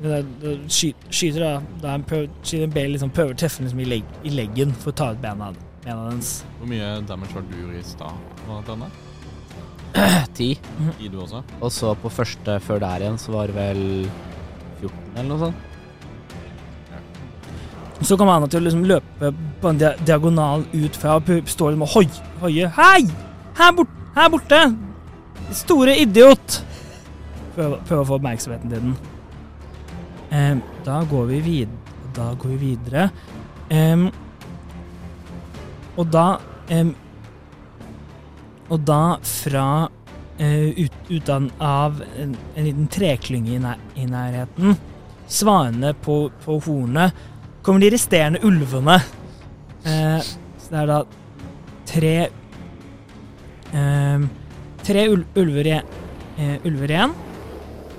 Det 0.00 0.20
det 0.40 0.54
sky, 0.72 0.94
skyter 1.12 1.42
da, 1.44 1.52
da 1.82 1.92
han 1.92 2.04
prøver, 2.08 2.30
skyter 2.40 2.64
en 2.64 2.72
bale, 2.72 2.94
liksom 2.94 3.12
prøver 3.12 3.34
å 3.34 3.40
treffe 3.42 3.64
liksom 3.64 3.82
i, 3.84 3.88
leg, 3.96 4.14
i 4.24 4.32
leggen 4.32 4.72
for 4.72 4.94
å 4.94 4.96
ta 4.96 5.10
ut 5.12 5.20
bena, 5.20 5.50
bena 5.84 6.06
hennes. 6.08 6.30
Hvor 6.58 6.70
mye 6.70 6.90
damage 7.08 7.36
var 7.36 7.44
du 7.50 7.74
i 7.76 7.82
stad? 7.84 8.14
Ti. 10.38 10.54
Du 11.02 11.18
også? 11.20 11.42
Og 11.60 11.72
så 11.74 11.92
på 12.00 12.12
første 12.14 12.56
før 12.64 12.80
der 12.84 13.04
igjen, 13.04 13.18
så 13.20 13.34
var 13.34 13.50
det 13.50 13.58
vel 13.58 13.82
14 14.80 14.96
eller 15.18 15.28
noe 15.34 15.42
sånt. 15.44 15.66
Så 18.00 18.16
kommer 18.16 18.38
han 18.38 18.48
til 18.48 18.62
å 18.62 18.64
liksom 18.64 18.86
løpe 18.88 19.28
på 19.60 19.68
en 19.68 19.80
diagonal 20.08 20.64
ut 20.72 20.96
fra 20.96 21.18
og 21.18 21.28
står 21.28 21.74
liksom 21.74 21.84
og 21.84 21.92
hoi, 21.92 22.06
hoie. 22.40 22.70
Hei! 22.78 23.02
Her, 23.58 23.74
bort, 23.76 23.92
her 24.16 24.30
borte! 24.32 24.60
Store 25.52 25.92
idiot! 26.00 26.62
Prøve 27.58 28.00
å 28.00 28.06
få 28.08 28.16
oppmerksomheten 28.16 28.72
til 28.72 28.86
den. 28.86 28.94
Em, 30.30 30.60
da 30.86 31.02
går 31.10 31.24
vi 31.26 31.40
vid 31.42 31.68
Da 32.14 32.32
går 32.38 32.52
vi 32.54 32.56
videre. 32.56 33.08
Em, 33.70 34.08
og 35.98 36.06
da 36.10 36.38
em, 36.70 36.94
Og 38.70 38.80
da 38.86 39.18
fra 39.26 39.88
eh, 40.38 40.70
ut, 40.78 40.92
utan 41.08 41.50
av 41.58 42.02
en, 42.18 42.36
en 42.54 42.64
liten 42.64 42.86
treklynge 42.86 43.56
i, 43.56 43.58
nær, 43.58 43.80
i 43.98 44.06
nærheten, 44.06 44.76
svanene 45.26 45.90
på, 45.98 46.20
på 46.44 46.58
hornet, 46.66 47.16
kommer 47.66 47.82
de 47.82 47.90
resterende 47.90 48.42
ulvene. 48.46 49.00
Eh, 49.82 50.22
så 50.62 50.70
det 50.70 50.78
er 50.84 50.92
da 50.92 51.00
tre 51.90 52.14
Tre 54.80 55.02
ul 55.06 55.20
ulver, 55.38 55.66
i, 55.70 55.74
eh, 56.42 56.56
ulver 56.66 56.90
igjen. 56.90 57.12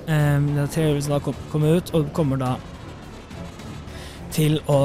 Eh, 0.07 0.37
det 0.47 0.65
er 0.65 0.73
tre 0.73 0.89
ulver 0.89 1.05
som 1.05 1.15
da 1.15 1.35
kommer 1.51 1.79
ut, 1.79 1.93
og 1.97 2.11
kommer 2.17 2.41
da 2.41 2.55
til 4.31 4.61
å 4.71 4.79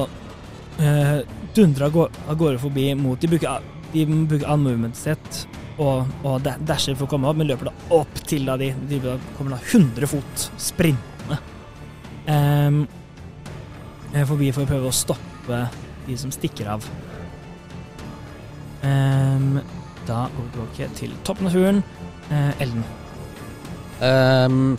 uh, 0.80 1.18
dundre 1.54 1.86
av 1.86 1.92
gårde, 1.94 2.58
forbi 2.58 2.88
mot 2.98 3.20
De 3.22 3.28
bruker, 3.30 3.62
de 3.92 4.02
bruker 4.10 4.48
all 4.50 4.58
movementet 4.58 4.98
sitt 4.98 5.44
og, 5.78 6.08
og 6.26 6.42
dasher 6.66 6.96
for 6.96 7.06
å 7.06 7.12
komme 7.12 7.30
opp, 7.30 7.38
men 7.38 7.46
løper 7.46 7.70
da 7.70 7.74
opp 7.94 8.24
til 8.26 8.48
da 8.48 8.56
de, 8.58 8.72
de 8.90 8.98
kommer 9.36 9.54
da 9.54 9.60
100 9.60 10.10
fot 10.10 10.48
sprintende 10.58 11.38
Ehm, 12.26 12.86
eh, 14.12 14.24
forbi 14.26 14.50
for 14.54 14.64
å 14.64 14.70
prøve 14.70 14.90
å 14.90 14.94
stoppe 14.94 15.60
de 16.06 16.16
som 16.18 16.32
stikker 16.34 16.70
av. 16.74 16.86
Um, 18.82 19.60
da 20.06 20.26
går 20.30 20.42
vi 20.44 20.50
tilbake 20.50 20.88
til 20.98 21.14
toppen 21.26 21.48
av 21.48 21.54
turen. 21.54 21.82
Uh, 22.30 22.62
Elden. 22.62 22.84
Ehm, 24.02 24.76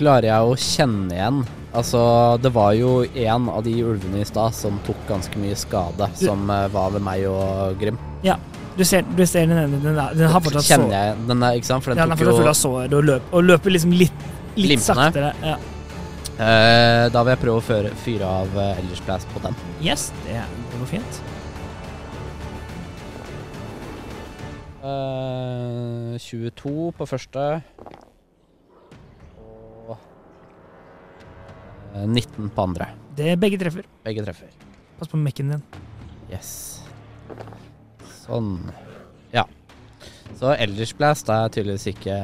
klarer 0.00 0.30
jeg 0.32 0.50
å 0.50 0.56
kjenne 0.58 1.14
igjen 1.16 1.42
Altså, 1.70 2.00
det 2.42 2.50
var 2.50 2.72
jo 2.74 3.04
en 3.06 3.44
av 3.52 3.60
de 3.62 3.76
ulvene 3.86 4.24
i 4.24 4.26
stad 4.26 4.56
som 4.58 4.80
tok 4.82 5.04
ganske 5.06 5.38
mye 5.38 5.54
skade, 5.54 6.08
som 6.18 6.48
eh, 6.50 6.64
var 6.74 6.90
ved 6.96 7.04
meg 7.06 7.28
og 7.30 7.76
Grim. 7.78 8.00
Du 8.74 8.82
ser, 8.86 9.02
du 9.14 9.22
ser 9.26 9.46
den 9.50 9.76
den, 9.82 9.98
er- 9.98 10.14
den 10.18 10.30
har 10.30 10.40
fortsatt 10.42 10.64
sår. 10.64 10.70
Kjenner 10.72 10.94
jeg 10.96 11.26
den 11.28 11.42
er, 11.46 11.56
ikke 11.58 11.68
sant? 11.68 11.84
For 11.84 11.92
den 11.92 12.00
Ja, 12.00 12.06
den 12.08 12.14
er 12.14 12.20
fortsatt 12.20 12.38
full 12.40 12.50
av 12.50 12.58
sår 12.58 12.94
og, 12.98 13.04
løp, 13.06 13.30
og 13.34 13.44
løper 13.44 13.74
liksom 13.74 13.92
litt, 13.94 14.24
litt 14.58 14.82
saktere. 14.82 15.30
Ja. 15.44 15.56
Eh, 16.40 17.06
Da 17.12 17.22
vil 17.22 17.34
jeg 17.34 17.42
prøve 17.42 17.60
å 17.60 17.64
føre, 17.66 17.90
fyre 18.02 18.30
av 18.40 18.54
uh, 18.56 18.78
Elders 18.78 19.02
Blast 19.06 19.28
på 19.34 19.42
den. 19.44 19.58
Yes, 19.84 20.08
det, 20.24 20.38
det 20.72 20.80
går 20.80 20.90
fint. 20.96 21.20
Eh, 24.80 26.18
22 26.18 26.92
på 26.96 27.06
første. 27.10 27.48
19 32.06 32.50
på 32.54 32.62
andre. 32.68 32.90
Det 33.16 33.34
begge 33.40 33.58
treffer. 33.60 33.84
Begge 34.06 34.24
treffer. 34.24 34.48
Pass 34.98 35.08
på 35.10 35.18
mekken 35.20 35.50
din. 35.54 35.62
Yes. 36.30 36.50
Sånn. 38.24 38.52
Ja. 39.34 39.44
Så 40.38 40.52
Elders 40.54 40.92
Blast 40.96 41.28
er 41.32 41.50
tydeligvis 41.52 41.88
ikke 41.90 42.14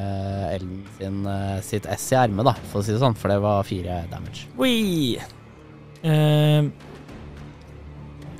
Ellen 0.55 0.83
sin, 0.97 1.19
eh, 1.27 1.57
sitt 1.65 1.85
S 1.91 2.11
i 2.13 2.15
ermet, 2.15 2.45
da, 2.47 2.53
for 2.71 2.79
å 2.81 2.85
si 2.85 2.93
det 2.95 3.01
sånn, 3.01 3.17
for 3.19 3.29
det 3.33 3.39
var 3.43 3.63
fire 3.67 4.05
damage. 4.11 4.47
Oi. 4.57 5.17
Uh, 6.05 6.69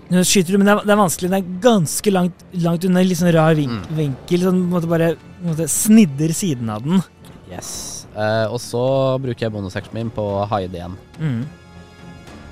nå 0.07 0.21
skyter 0.23 0.53
du, 0.55 0.57
men 0.61 0.69
det 0.69 0.73
er, 0.77 0.83
det 0.87 0.93
er 0.95 1.01
vanskelig. 1.01 1.29
Det 1.33 1.39
er 1.41 1.61
ganske 1.67 2.13
langt, 2.15 2.43
langt 2.63 2.85
unna, 2.87 3.03
litt 3.03 3.19
sånn 3.19 3.33
rar 3.35 3.57
vink, 3.59 3.89
Mm. 3.89 3.97
vinkel. 3.97 4.45
Sånn, 4.47 4.61
på 4.61 4.67
en 4.69 4.75
måte 4.77 4.87
bare 4.93 5.09
på 5.17 5.43
en 5.43 5.51
måte 5.51 5.67
snidder 5.67 6.31
siden 6.33 6.69
av 6.71 6.83
den. 6.85 7.03
Yes. 7.51 7.69
Uh, 8.11 8.47
og 8.51 8.59
så 8.61 8.83
bruker 9.23 9.47
jeg 9.47 9.53
bonusaction 9.53 9.95
min 9.95 10.11
på 10.13 10.25
hide 10.51 10.79
igjen. 10.79 10.97
Mm. 11.21 11.41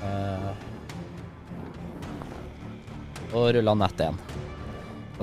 Uh, 0.02 0.52
og 3.36 3.50
rulla 3.56 3.74
nat 3.76 4.00
igjen. 4.00 4.18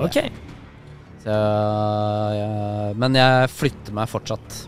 OK. 0.04 0.18
Så 1.24 1.34
jeg, 2.36 2.96
Men 3.00 3.16
jeg 3.16 3.52
flytter 3.54 3.96
meg 3.96 4.10
fortsatt. 4.12 4.64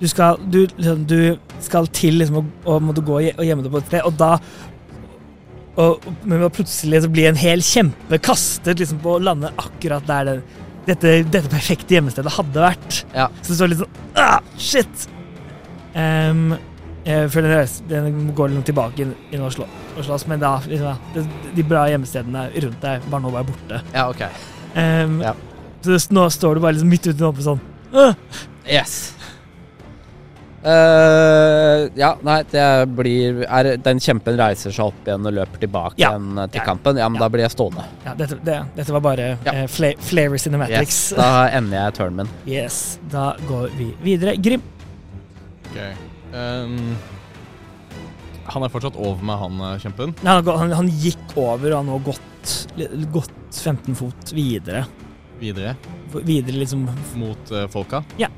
Du 0.00 0.06
skal, 0.08 0.38
du, 0.48 0.62
liksom, 0.76 1.02
du 1.08 1.18
skal 1.62 1.88
til 1.94 2.16
liksom, 2.20 2.40
å, 2.40 2.44
å 2.74 2.78
måtte 2.82 3.04
gå 3.04 3.18
og 3.20 3.44
gjemme 3.44 3.64
deg 3.64 3.74
på 3.74 3.82
et 3.82 3.90
sted, 3.90 4.06
og 4.06 4.16
da 4.18 4.38
og, 5.74 6.04
Men 6.22 6.44
plutselig 6.54 7.00
så 7.02 7.10
blir 7.10 7.26
en 7.28 7.38
hel 7.38 7.62
kjempe 7.66 8.20
kastet 8.22 8.78
liksom, 8.78 9.00
på 9.02 9.16
å 9.16 9.22
lande 9.22 9.50
akkurat 9.58 10.06
der 10.06 10.28
det, 10.28 10.36
dette, 10.86 11.12
dette 11.32 11.48
perfekte 11.52 11.94
gjemmestedet 11.96 12.32
hadde 12.36 12.62
vært. 12.64 13.00
Ja. 13.14 13.28
Så 13.42 13.52
det 13.52 13.56
står 13.58 13.72
litt 13.72 13.82
sånn 13.84 13.98
ah, 14.20 14.38
Shit! 14.60 15.08
Um, 15.94 16.54
jeg 17.04 17.28
føler 17.30 17.66
den, 17.88 18.06
den 18.14 18.30
går 18.34 18.50
litt 18.54 18.64
tilbake 18.66 19.04
inn, 19.04 19.12
inn 19.30 19.42
og, 19.44 19.52
slå, 19.54 19.66
og 19.94 20.06
slåss, 20.06 20.24
men 20.30 20.40
da 20.40 20.54
liksom, 20.64 20.88
ja, 20.88 20.94
de, 21.14 21.50
de 21.58 21.64
bra 21.68 21.84
gjemmestedene 21.92 22.46
rundt 22.64 22.80
deg 22.82 23.08
var 23.12 23.20
nå 23.22 23.32
bare 23.34 23.48
borte. 23.50 23.82
Ja, 23.94 24.06
OK. 24.10 24.24
Um, 24.74 25.20
Ja. 25.22 25.34
Så 25.84 25.90
det- 25.92 26.16
nå 26.16 26.22
står 26.32 26.54
du 26.56 26.60
bare 26.64 26.72
liksom 26.78 26.88
midt 26.88 27.06
ute 27.10 27.20
i 27.20 27.26
åpent 27.28 27.44
sånn 27.44 27.60
«Åh!» 27.92 28.14
Yes. 28.64 29.12
Eh, 30.64 31.90
ja, 32.00 32.14
nei, 32.24 32.38
det 32.48 32.64
blir 32.96 33.42
er, 33.44 33.66
Den 33.84 33.98
kjempen 34.00 34.38
reiser 34.40 34.72
seg 34.72 34.86
opp 34.86 35.02
igjen 35.04 35.26
og 35.28 35.34
løper 35.36 35.60
tilbake 35.60 35.98
Ja. 36.00 36.14
igjen 36.14 36.38
til 36.50 36.60
Ja. 36.60 36.64
kampen. 36.64 36.96
Ja, 36.96 37.08
men 37.08 37.20
Ja. 37.20 37.26
da 37.26 37.28
blir 37.28 37.42
jeg 37.44 37.50
stående. 37.52 37.84
Ja, 38.06 38.14
dette, 38.14 38.38
det, 38.42 38.62
dette 38.74 38.92
var 38.92 39.00
bare 39.00 39.38
Ja. 39.44 39.52
Uh, 39.64 39.66
fla 39.66 39.92
Flavor 39.98 40.38
Cinematics. 40.38 41.12
Yes, 41.12 41.14
da 41.16 41.48
ender 41.48 41.76
jeg 41.84 41.94
turnen 41.94 42.16
min. 42.16 42.28
Yes, 42.46 42.98
da 43.10 43.34
går 43.46 43.70
vi 43.76 43.94
videre. 44.02 44.36
Grim. 44.40 44.62
Okay. 45.70 45.92
Um, 46.32 46.96
han 48.46 48.62
er 48.62 48.68
fortsatt 48.68 48.96
over 48.96 49.22
meg, 49.22 49.38
han 49.38 49.60
eh, 49.60 49.78
kjempen. 49.80 50.14
Nei, 50.22 50.32
Han, 50.40 50.44
han, 50.58 50.70
han 50.72 50.88
gikk 50.88 51.36
over 51.36 51.72
og 51.72 51.76
har 51.76 51.84
nå 51.84 51.98
gått, 52.04 52.66
gått 53.12 53.30
15 53.52 53.94
fot 53.94 54.32
videre. 54.32 54.86
Videre 55.40 55.76
Videre 56.24 56.56
liksom 56.56 56.88
mot 57.16 57.50
uh, 57.52 57.66
folka. 57.68 58.04
Ja. 58.16 58.28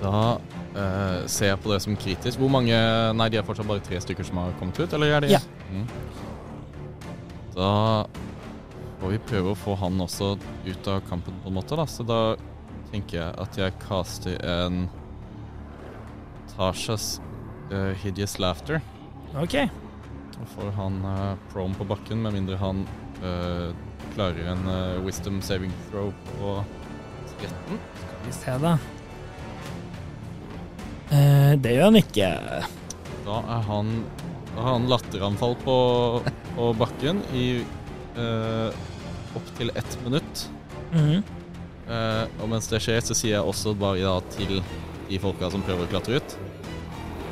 Da 0.00 0.38
eh, 0.76 1.26
ser 1.28 1.52
jeg 1.52 1.60
på 1.60 1.72
det 1.72 1.80
som 1.84 1.96
kritisk. 1.98 2.40
Hvor 2.40 2.52
mange 2.52 2.76
Nei, 3.16 3.28
de 3.32 3.40
er 3.40 3.46
fortsatt 3.46 3.68
bare 3.68 3.84
tre 3.84 4.00
stykker 4.00 4.26
som 4.26 4.40
har 4.40 4.54
kommet 4.60 4.80
ut, 4.80 4.92
eller 4.96 5.16
er 5.16 5.26
de 5.26 5.34
Ja. 5.34 5.42
Mm. 5.70 5.86
Da 7.56 7.72
får 9.00 9.12
vi 9.14 9.18
prøve 9.30 9.52
å 9.52 9.58
få 9.58 9.74
han 9.80 10.00
også 10.00 10.34
ut 10.66 10.88
av 10.88 11.02
kampen 11.08 11.36
på 11.42 11.50
en 11.50 11.58
måte, 11.58 11.76
da. 11.76 11.86
Så 11.88 12.06
da 12.06 12.36
tenker 12.90 13.20
jeg 13.20 13.34
at 13.44 13.58
jeg 13.58 13.76
caster 13.82 14.40
en 14.46 14.88
Tashas 16.54 17.20
eh, 17.72 17.92
Hideous 18.02 18.38
Laughter. 18.38 18.80
OK. 19.36 19.56
Da 20.40 20.46
får 20.54 20.70
han 20.76 21.04
uh, 21.04 21.36
prone 21.52 21.76
på 21.76 21.84
bakken, 21.84 22.22
med 22.24 22.32
mindre 22.32 22.56
han 22.56 22.86
eh, 23.20 23.74
klarer 24.14 24.52
en 24.54 24.68
eh, 24.68 25.02
wisdom 25.04 25.42
saving 25.42 25.72
throw 25.90 26.12
på 26.30 26.64
13. 27.40 27.52
Skal 28.00 28.24
vi 28.24 28.32
se, 28.32 28.56
da. 28.62 28.78
Eh, 31.10 31.52
det 31.58 31.74
gjør 31.74 31.88
han 31.90 31.98
ikke. 32.00 32.28
Da 33.26 33.40
er 33.56 33.64
han 33.66 33.90
Da 34.50 34.62
har 34.66 34.72
han 34.74 34.88
latteranfall 34.90 35.54
på, 35.62 35.74
på 36.56 36.64
bakken 36.78 37.20
i 37.38 37.44
eh, 38.18 38.80
opptil 39.38 39.70
ett 39.78 39.98
minutt. 40.04 40.48
Mhm. 40.90 41.22
Eh, 41.90 42.24
og 42.42 42.48
mens 42.50 42.68
det 42.70 42.80
skjer, 42.82 43.00
så 43.02 43.14
sier 43.18 43.36
jeg 43.38 43.46
også 43.46 43.74
bare 43.78 44.02
da 44.02 44.16
til 44.34 44.60
de 45.08 45.18
folka 45.22 45.48
som 45.50 45.62
prøver 45.66 45.86
å 45.88 45.90
klatre 45.90 46.20
ut 46.20 46.36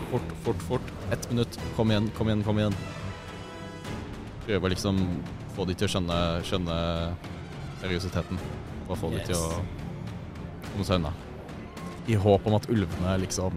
Fort, 0.09 0.31
fort, 0.43 0.62
fort. 0.64 0.93
Ett 1.12 1.26
minutt. 1.31 1.59
Kom 1.76 1.91
igjen, 1.93 2.09
kom 2.16 2.31
igjen, 2.31 2.43
kom 2.47 2.59
igjen. 2.59 2.74
Prøver 4.47 4.72
liksom 4.72 5.03
få 5.55 5.66
de 5.68 5.74
til 5.76 5.85
å 5.85 5.93
skjønne, 5.93 6.18
skjønne 6.49 6.76
seriøsiteten. 7.83 8.41
Og 8.89 8.97
få 8.97 9.11
de 9.12 9.20
til 9.29 9.37
å 9.37 9.51
komme 10.70 10.87
seg 10.89 11.03
unna. 11.03 11.12
I 12.09 12.14
håp 12.16 12.46
om 12.48 12.54
at 12.56 12.68
ulvene 12.72 13.18
liksom 13.22 13.52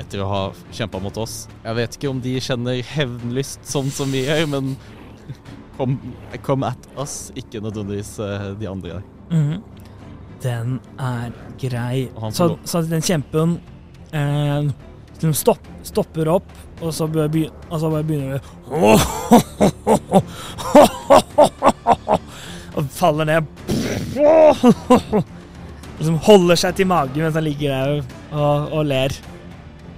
Etter 0.00 0.22
å 0.24 0.28
ha 0.30 0.42
kjempa 0.74 0.98
mot 1.04 1.16
oss 1.22 1.34
Jeg 1.62 1.74
vet 1.78 1.92
ikke 1.98 2.10
om 2.10 2.20
de 2.24 2.32
kjenner 2.42 2.80
hevnlyst 2.94 3.60
sånn 3.70 3.90
som 3.94 4.08
vi 4.14 4.20
gjør, 4.26 4.44
men 4.56 4.64
kom, 5.78 5.90
kom 6.46 6.60
at 6.66 6.82
us, 7.00 7.14
ikke 7.38 7.60
nødvendigvis 7.64 8.12
eh, 8.22 8.44
de 8.60 8.66
andre. 8.70 8.94
Mhm. 9.30 9.56
Den 10.44 10.68
er 11.00 11.30
grei. 11.56 12.10
Så, 12.36 12.44
så 12.68 12.82
den 12.84 13.00
kjempen 13.06 13.54
eh, 14.12 14.62
den 15.22 15.32
stopp, 15.34 15.62
stopper 15.86 16.28
opp, 16.34 16.48
og 16.82 16.92
så, 16.92 17.06
begynner, 17.08 17.28
begy- 17.32 17.52
og 17.70 17.80
så 17.80 17.88
bare 17.94 18.04
begynner 18.04 18.32
det 18.34 18.42
Og 22.74 22.82
faller 22.90 23.24
ned. 23.30 23.44
Liksom 25.98 26.18
holder 26.26 26.58
seg 26.58 26.76
til 26.78 26.88
magen 26.90 27.22
mens 27.22 27.36
han 27.38 27.46
ligger 27.46 27.74
der 27.74 27.92
og, 28.34 28.72
og 28.74 28.86
ler. 28.90 29.14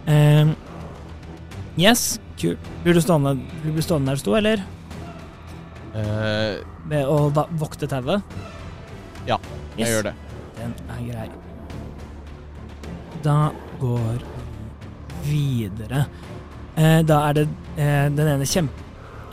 Eh, 0.07 0.53
yes, 1.81 2.19
kult. 2.41 2.71
Blir 2.85 2.99
du 2.99 3.03
stående, 3.05 3.37
blir 3.63 3.77
du 3.77 3.83
stående 3.85 4.13
der 4.13 4.21
du 4.21 4.25
sto, 4.25 4.37
eller? 4.39 4.63
Uh, 5.97 6.61
Med 6.85 7.09
å 7.09 7.31
va- 7.33 7.49
vokte 7.57 7.89
tauet? 7.89 8.37
Ja, 9.27 9.39
jeg 9.79 9.89
gjør 9.89 10.11
det. 10.11 10.15
Den 10.59 10.75
er 10.93 11.03
grei. 11.09 11.29
Da 13.25 13.39
går 13.81 14.21
vi 15.25 15.41
videre. 15.65 16.05
Uh, 16.77 17.01
da 17.09 17.23
er 17.31 17.39
det 17.41 17.47
uh, 17.49 18.09
den 18.13 18.27
ene 18.37 18.49
kjemp... 18.49 18.83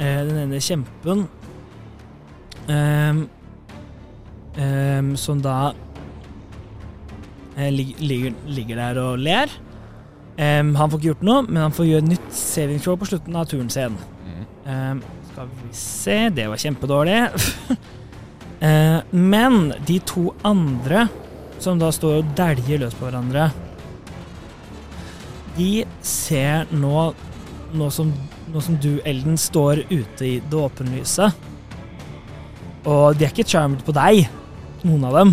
Eh, 0.01 0.23
den 0.25 0.37
ene 0.47 0.57
kjempen 0.57 1.19
ehm, 2.65 3.19
ehm, 4.57 5.11
Som 5.21 5.43
da 5.45 5.67
ligger, 7.55 8.33
ligger 8.47 8.79
der 8.81 8.99
og 9.01 9.21
ler. 9.21 9.51
Um, 10.33 10.73
han 10.73 10.89
får 10.89 10.97
ikke 10.97 11.09
gjort 11.11 11.27
noe, 11.27 11.41
men 11.45 11.61
han 11.61 11.73
får 11.75 11.85
gjøre 11.85 12.07
nytt 12.07 12.29
saving 12.33 12.79
throw 12.81 12.97
på 12.97 13.05
slutten 13.11 13.35
av 13.37 13.45
turen 13.51 13.69
sin. 13.69 13.97
Um, 14.65 15.01
skal 15.27 15.49
vi 15.51 15.73
se 15.75 16.15
Det 16.33 16.47
var 16.47 16.61
kjempedårlig. 16.61 17.19
uh, 18.63 18.99
men 19.35 19.73
de 19.85 19.99
to 20.07 20.31
andre, 20.47 21.07
som 21.61 21.77
da 21.81 21.91
står 21.93 22.21
og 22.21 22.33
dæljer 22.37 22.81
løs 22.81 22.95
på 22.97 23.05
hverandre 23.05 23.45
De 25.55 25.85
ser 26.03 26.65
nå 26.73 27.13
Nå 27.73 27.87
som, 27.93 28.09
nå 28.53 28.61
som 28.61 28.75
du, 28.77 28.99
Elden, 29.05 29.37
står 29.37 29.79
ute 29.89 30.25
i 30.27 30.33
det 30.45 30.57
åpenlyse. 30.59 31.25
Og 32.85 33.15
de 33.17 33.25
er 33.25 33.31
ikke 33.31 33.47
charmed 33.49 33.81
på 33.81 33.95
deg, 33.97 34.27
noen 34.85 35.07
av 35.09 35.17
dem. 35.17 35.31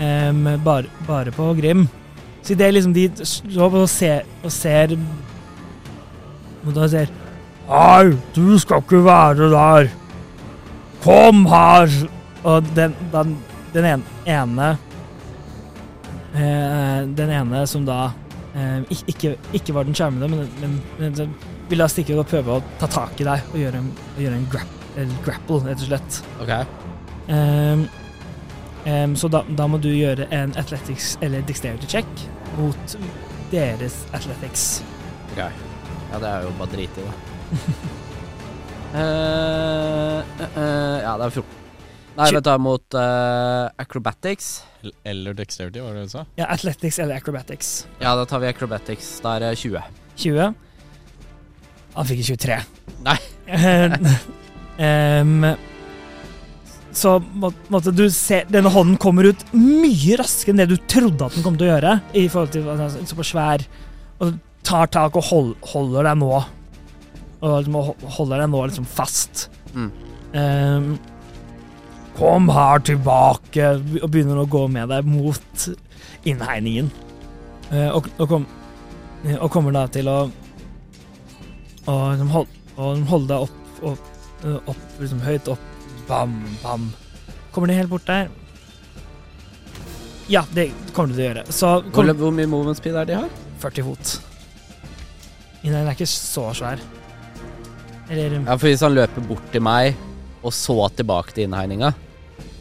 Em, 0.00 0.46
bare, 0.64 0.88
bare 1.06 1.32
på 1.34 1.50
Grim. 1.58 1.88
Så 2.42 2.56
det 2.56 2.66
er 2.66 2.72
liksom 2.72 2.94
de 2.96 3.08
står 3.20 3.74
og 3.82 3.88
ser, 3.92 4.24
og 4.40 4.52
ser 4.52 4.94
Og 6.64 6.70
da 6.72 6.86
ser 6.88 7.10
Hei, 7.68 8.16
du 8.34 8.56
skal 8.58 8.80
ikke 8.80 9.02
være 9.04 9.50
der. 9.52 9.90
Kom 11.04 11.44
her! 11.46 11.92
Og 12.42 12.64
den, 12.74 12.96
den, 13.12 13.36
den 13.74 14.02
ene 14.24 14.70
eh, 16.34 17.04
Den 17.20 17.30
ene 17.36 17.62
som 17.68 17.84
da 17.84 18.00
eh, 18.56 18.80
ikke, 19.06 19.36
ikke 19.52 19.76
var 19.76 19.84
den 19.84 19.94
skjermede, 19.94 20.28
men, 20.32 20.48
men, 20.62 20.80
men 20.98 21.36
ville 21.70 21.88
stikke 21.92 22.16
ut 22.16 22.24
og 22.24 22.30
prøve 22.32 22.56
å 22.56 22.62
ta 22.80 22.88
tak 22.90 23.20
i 23.20 23.28
deg 23.28 23.52
og 23.52 23.58
gjøre 23.60 23.80
en, 23.84 23.90
og 24.16 24.22
gjøre 24.24 24.38
en 24.40 24.48
grap, 24.50 24.76
grapple, 25.26 25.60
rett 25.68 25.84
og 25.84 25.90
slett. 25.92 26.22
Ok. 26.42 26.54
Ehm, 27.30 27.84
ehm, 28.86 29.16
så 29.16 29.28
da, 29.32 29.42
da 29.56 29.66
må 29.70 29.80
du 29.82 29.90
gjøre 29.92 30.28
en 30.34 30.54
athletics 30.60 31.16
eller 31.24 31.44
dexterity 31.48 31.88
check 31.90 32.26
mot 32.58 32.96
deres 33.50 34.04
athletics. 34.16 34.82
ok. 35.32 35.68
Ja, 36.10 36.18
det 36.18 36.28
er 36.28 36.42
jo 36.42 36.50
bare 36.58 36.72
drit 36.72 36.96
i 36.98 37.02
da. 37.06 37.12
uh, 38.90 38.96
uh, 38.98 40.46
eh, 40.48 40.96
ja, 41.04 41.12
det 41.20 41.28
er 41.28 41.34
14. 41.38 41.60
Nei, 42.20 42.26
vet 42.34 42.44
du, 42.44 42.50
mot 42.60 42.96
eh, 42.98 43.66
acrobatics. 43.80 44.48
Eller 45.06 45.36
dexterity, 45.38 45.80
var 45.80 45.94
det 45.94 46.08
du 46.08 46.12
sa? 46.12 46.24
Ja, 46.36 46.48
athletics 46.52 46.98
eller 46.98 47.20
acrobatics. 47.20 47.70
Ja, 48.00 48.16
da 48.18 48.26
tar 48.28 48.42
vi 48.42 48.50
acrobatics. 48.50 49.12
Da 49.24 49.36
er 49.38 49.46
det 49.46 49.52
20. 49.62 49.84
20. 50.20 50.50
Han 51.94 52.10
fikk 52.10 52.24
23. 52.32 52.60
Nei. 53.06 53.18
Ehm, 54.80 55.42
så 56.92 57.16
må, 57.20 57.52
måtte 57.70 57.92
du 57.94 58.04
se 58.12 58.42
Denne 58.50 58.70
hånden 58.72 58.98
kommer 59.00 59.28
ut 59.30 59.44
mye 59.54 60.16
raskere 60.18 60.54
enn 60.54 60.62
det 60.62 60.70
du 60.72 60.78
trodde 60.90 61.26
at 61.26 61.36
den 61.36 61.44
kom 61.44 61.58
til 61.58 61.68
å 61.68 61.74
gjøre. 61.74 61.96
I 62.18 62.26
forhold 62.32 62.54
til 62.54 62.66
er 62.70 62.96
såpass 63.08 63.32
svær. 63.32 63.64
Og 64.18 64.32
du 64.32 64.40
tar 64.66 64.90
tak 64.92 65.16
og 65.18 65.28
hold, 65.30 65.52
holder 65.72 66.10
deg 66.10 66.20
nå. 66.20 66.32
Og 67.40 67.54
liksom 67.54 67.78
holder 68.18 68.42
deg 68.42 68.52
nå 68.52 68.64
liksom 68.66 68.88
fast. 68.90 69.46
Mm. 69.74 69.90
Um, 70.34 70.90
kom 72.18 72.50
her 72.52 72.82
tilbake, 72.84 73.70
og 74.02 74.10
begynner 74.12 74.42
å 74.42 74.50
gå 74.50 74.66
med 74.70 74.90
deg 74.92 75.08
mot 75.08 75.66
innhegningen. 76.28 76.90
Uh, 77.70 77.88
og, 77.94 78.10
og, 78.18 78.26
kom, 78.28 78.46
og 79.38 79.48
kommer 79.54 79.74
da 79.76 79.86
til 79.94 80.08
å 80.10 80.20
Og 81.86 82.00
liksom 82.12 82.30
hold, 82.34 82.48
og 82.76 83.04
holde 83.08 83.30
deg 83.30 83.44
opp, 83.46 83.84
opp, 83.88 84.08
eh, 84.44 84.56
opp 84.68 85.00
liksom 85.00 85.22
høyt 85.24 85.48
opp. 85.50 85.69
Bam, 86.10 86.32
bam. 86.62 86.88
Kommer 87.54 87.70
de 87.70 87.76
helt 87.78 87.90
bort 87.90 88.06
der? 88.08 88.28
Ja, 90.30 90.42
det 90.54 90.70
kommer 90.94 91.10
de 91.12 91.16
til 91.18 91.22
å 91.24 91.28
gjøre. 91.28 91.44
Så 91.54 91.70
Hvor, 91.94 92.10
hvor 92.18 92.34
mye 92.34 92.50
movement 92.50 92.78
speed 92.78 92.96
er 92.98 93.06
det 93.06 93.14
de 93.14 93.20
har? 93.22 93.30
40 93.62 93.86
fot. 93.86 94.12
Den 95.62 95.74
er 95.76 95.90
ikke 95.94 96.08
så 96.10 96.48
svær. 96.56 96.82
Eller 98.10 98.38
Ja, 98.40 98.56
for 98.56 98.66
hvis 98.66 98.82
han 98.82 98.94
løper 98.96 99.22
bort 99.26 99.50
til 99.52 99.62
meg, 99.62 99.94
og 100.42 100.54
så 100.56 100.88
tilbake 100.96 101.34
til 101.36 101.44
innhegninga 101.44 101.90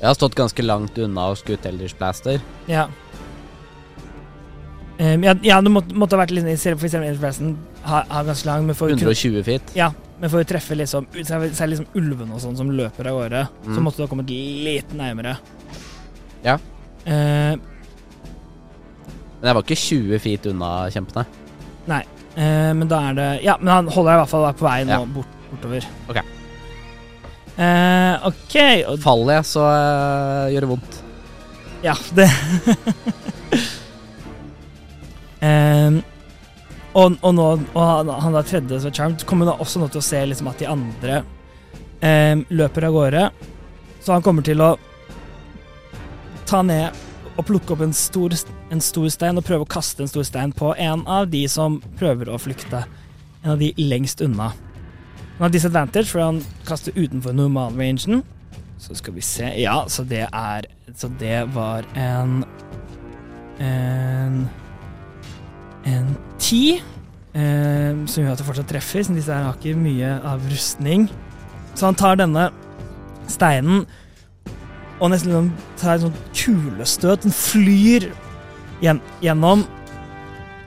Jeg 0.01 0.03
har 0.09 0.13
stått 0.17 0.35
ganske 0.35 0.61
langt 0.65 0.97
unna 0.99 1.29
og 1.31 1.37
skutt 1.39 1.65
Elders 1.65 1.95
Blaster. 1.97 2.41
Ja. 2.67 2.85
Um, 4.99 5.23
ja, 5.23 5.33
ja, 5.43 5.61
du 5.63 5.69
måtte, 5.71 5.95
måtte 5.95 6.17
ha 6.17 6.25
vært 6.25 6.33
litt 6.35 6.45
i 6.51 6.57
for 6.59 6.85
eksempel 6.85 7.07
Elfressen 7.13 7.53
har, 7.87 8.05
har 8.11 8.27
ganske 8.27 8.45
lang, 8.47 8.65
men 8.67 8.75
for 8.75 8.89
å 8.89 8.97
kunne- 8.97 9.07
120 9.09 9.43
feet. 9.47 9.73
Ja, 9.75 9.91
men 10.19 10.29
for 10.29 10.41
å 10.43 10.47
treffe 10.47 10.75
liksom 10.75 11.05
Særlig 11.23 11.69
liksom 11.77 11.87
ulvene 11.95 12.33
og 12.35 12.41
sånn 12.43 12.57
som 12.57 12.69
løper 12.75 13.07
av 13.07 13.15
gårde, 13.21 13.43
så 13.65 13.69
Mm. 13.77 13.83
måtte 13.83 13.97
du 13.97 14.03
ha 14.03 14.07
kommet 14.07 14.29
litt 14.29 14.93
nærmere. 14.93 15.37
Ja. 16.43 16.57
Eh, 17.05 17.55
Men 19.41 19.47
jeg 19.47 19.55
var 19.55 19.63
ikke 19.63 19.75
20 19.77 20.19
feet 20.19 20.45
unna 20.51 20.89
kjempene. 20.91 21.25
eh, 22.35 22.73
men 22.73 22.87
da 22.87 22.99
er 23.09 23.13
det 23.13 23.43
Ja, 23.43 23.55
men 23.57 23.67
han 23.73 23.87
holder 23.87 24.11
i 24.13 24.17
hvert 24.23 24.29
fall 24.29 24.53
på 24.53 24.67
vei 24.67 24.83
nå 24.83 24.89
Ja. 24.89 25.05
bort, 25.05 25.25
bortover. 25.51 25.85
Ok. 26.09 26.17
Eh, 27.57 28.27
OK. 28.27 28.55
Og, 28.87 28.99
Faller 28.99 29.33
jeg, 29.35 29.43
så 29.45 29.63
eh, 29.67 30.51
gjør 30.53 30.59
det 30.61 30.69
vondt. 30.69 31.01
ja, 31.83 31.93
det 32.13 32.29
Em, 35.41 36.03
og, 36.93 37.17
og 37.21 37.33
nå 37.35 37.47
og 37.73 37.81
han, 37.81 38.09
han 38.09 38.37
er 38.39 38.47
tredje 38.47 38.79
som 38.81 38.89
er 38.89 38.95
charmed, 38.97 39.25
kommer 39.29 39.49
da 39.49 39.57
også 39.61 39.81
nå 39.81 39.89
til 39.93 40.01
å 40.01 40.05
se 40.05 40.21
liksom 40.25 40.49
at 40.49 40.61
de 40.61 40.69
andre 40.69 41.19
eh, 42.01 42.39
løper 42.49 42.87
av 42.87 42.95
gårde. 42.95 43.25
Så 43.99 44.15
han 44.15 44.25
kommer 44.25 44.45
til 44.45 44.63
å 44.63 44.73
ta 46.49 46.63
ned 46.65 46.95
og 47.39 47.45
plukke 47.47 47.75
opp 47.75 47.83
en 47.85 47.93
stor, 47.95 48.33
en 48.73 48.81
stor 48.83 49.07
stein 49.13 49.37
og 49.39 49.45
prøve 49.47 49.63
å 49.63 49.69
kaste 49.69 50.03
en 50.03 50.11
stor 50.11 50.25
stein 50.27 50.51
på 50.55 50.73
en 50.75 51.05
av 51.07 51.29
de 51.31 51.45
som 51.51 51.77
prøver 51.99 52.31
å 52.31 52.39
flykte. 52.41 52.83
En 53.43 53.53
av 53.53 53.61
de 53.61 53.71
lengst 53.79 54.19
unna. 54.25 54.49
Han 55.37 55.45
har 55.45 55.53
disadvantage, 55.53 56.09
for 56.11 56.19
han 56.19 56.41
kaster 56.67 56.95
utenfor 56.97 57.35
normalrangen. 57.37 58.25
Så 58.79 58.95
skal 58.95 59.15
vi 59.15 59.23
se 59.23 59.47
Ja, 59.59 59.83
så 59.91 60.05
det 60.07 60.25
er 60.31 60.65
Så 60.95 61.09
det 61.19 61.49
var 61.51 61.83
en 61.99 62.45
En 63.59 64.47
En 65.89 66.13
ti. 66.41 66.79
Eh, 67.37 67.93
som 68.09 68.23
gjør 68.23 68.33
at 68.33 68.41
det 68.41 68.47
fortsatt 68.47 68.69
treffer, 68.71 69.03
siden 69.05 69.19
disse 69.19 69.33
her 69.33 69.45
har 69.47 69.57
ikke 69.57 69.77
mye 69.77 70.15
av 70.25 70.43
rustning. 70.49 71.07
Så 71.77 71.87
han 71.89 71.97
tar 71.99 72.17
denne 72.19 72.49
steinen 73.29 73.83
og 74.99 75.13
nesten 75.13 75.31
liksom 75.31 75.51
tar 75.79 75.95
et 75.95 76.03
sånt 76.03 76.23
kulestøt. 76.35 77.23
Den 77.23 77.35
flyr 77.35 78.09
gjen 78.83 78.99
gjennom. 79.23 79.63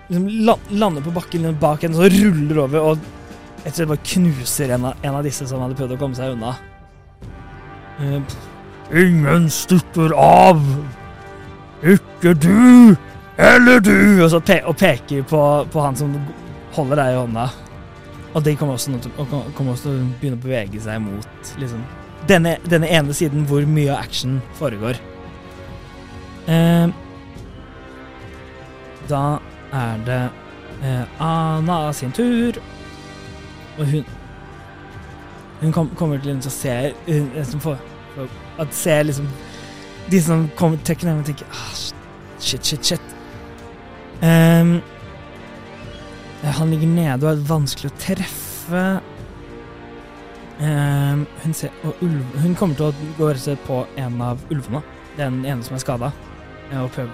Liksom 0.09 0.55
lander 0.81 1.05
på 1.05 1.13
bakken 1.17 1.51
bak 1.61 1.85
henne, 1.85 1.99
så 1.99 2.09
ruller 2.13 2.63
over 2.65 2.87
og 2.93 3.05
rett 3.63 3.75
og 3.75 3.77
slett 3.77 3.93
bare 3.93 4.07
knuser 4.13 4.73
en 4.75 4.89
av, 4.91 5.05
en 5.05 5.19
av 5.19 5.27
disse 5.27 5.47
som 5.49 5.63
hadde 5.63 5.77
prøvd 5.79 5.97
å 5.97 6.01
komme 6.01 6.19
seg 6.19 6.35
unna. 6.37 6.57
Eh, 8.01 8.41
Ingen 9.03 9.47
stutter 9.53 10.13
av! 10.19 10.61
Ikke 11.87 12.35
du! 12.37 12.93
Eller 13.43 13.81
du! 13.81 14.23
Og 14.23 14.31
så 14.31 14.41
pe 14.41 14.61
og 14.69 14.77
peker 14.79 15.25
på, 15.27 15.43
på 15.73 15.83
han 15.83 15.97
som 15.99 16.15
holder 16.77 17.01
deg 17.01 17.15
i 17.15 17.19
hånda. 17.19 17.47
Og 18.33 18.45
de 18.47 18.55
kommer 18.57 18.79
også, 18.79 18.95
til, 19.03 19.13
kommer 19.19 19.73
også 19.75 19.89
til 19.89 19.97
å 19.99 20.11
begynne 20.21 20.39
å 20.39 20.45
bevege 20.45 20.81
seg 20.81 21.03
mot 21.05 21.55
liksom, 21.61 21.83
denne, 22.31 22.55
denne 22.71 22.89
ene 22.89 23.17
siden 23.17 23.45
hvor 23.51 23.67
mye 23.69 23.91
av 23.93 24.05
action 24.07 24.39
foregår. 24.61 25.01
Eh, 26.49 26.95
da 29.11 29.25
er 29.73 30.01
det 30.07 30.23
eh, 30.83 31.23
Ana 31.23 31.93
sin 31.93 32.15
tur, 32.15 32.59
og 33.79 33.87
hun 33.87 34.19
Hun 35.63 35.71
kom, 35.71 35.93
kommer 35.95 36.19
til 36.19 36.35
å 36.35 36.51
se 36.51 36.73
hun, 37.07 37.29
liksom, 37.37 37.61
for, 37.63 37.79
for, 38.17 38.31
At 38.59 38.75
ser 38.75 39.05
liksom 39.07 39.29
De 40.11 40.19
som 40.21 40.49
kommer 40.59 40.81
trekker 40.83 41.07
å 41.07 41.21
ah, 41.55 41.69
Shit, 42.43 42.67
shit, 42.67 42.83
shit. 42.83 43.22
Ehm, 44.23 44.77
han 46.43 46.71
ligger 46.71 46.91
nede 46.91 47.27
og 47.27 47.33
er 47.33 47.49
vanskelig 47.49 47.91
å 47.91 47.99
treffe. 48.03 48.85
Um, 50.63 51.25
hun, 51.43 51.55
ser, 51.57 51.73
ulv, 52.05 52.23
hun 52.39 52.55
kommer 52.59 52.79
til 52.79 52.91
å 52.91 53.11
gå 53.19 53.31
og 53.33 53.41
se 53.41 53.57
på 53.67 53.81
en 53.99 54.21
av 54.23 54.43
ulvene. 54.53 54.83
Den 55.19 55.43
ene 55.43 55.67
som 55.67 55.77
er 55.77 55.83
skada. 55.83 56.13
Prøve, 56.71 57.11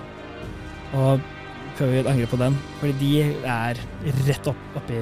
og 0.92 1.24
prøve 1.78 1.88
å 1.88 1.94
gjøre 1.94 2.04
et 2.04 2.11
angrep 2.12 2.34
på 2.34 2.40
den. 2.42 2.59
Fordi 2.80 2.96
de 3.00 3.12
er 3.48 3.80
rett 4.28 4.52
opp 4.52 4.78
oppi 4.78 5.00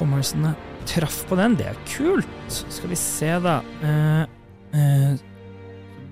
Commersene. 0.00 0.56
Traff 0.90 1.22
på 1.30 1.38
den. 1.38 1.54
Det 1.60 1.68
er 1.70 1.82
kult. 1.88 2.30
Skal 2.50 2.90
vi 2.90 2.98
se, 2.98 3.30
da. 3.44 3.60
Uh, 3.84 4.24
uh, 4.74 5.12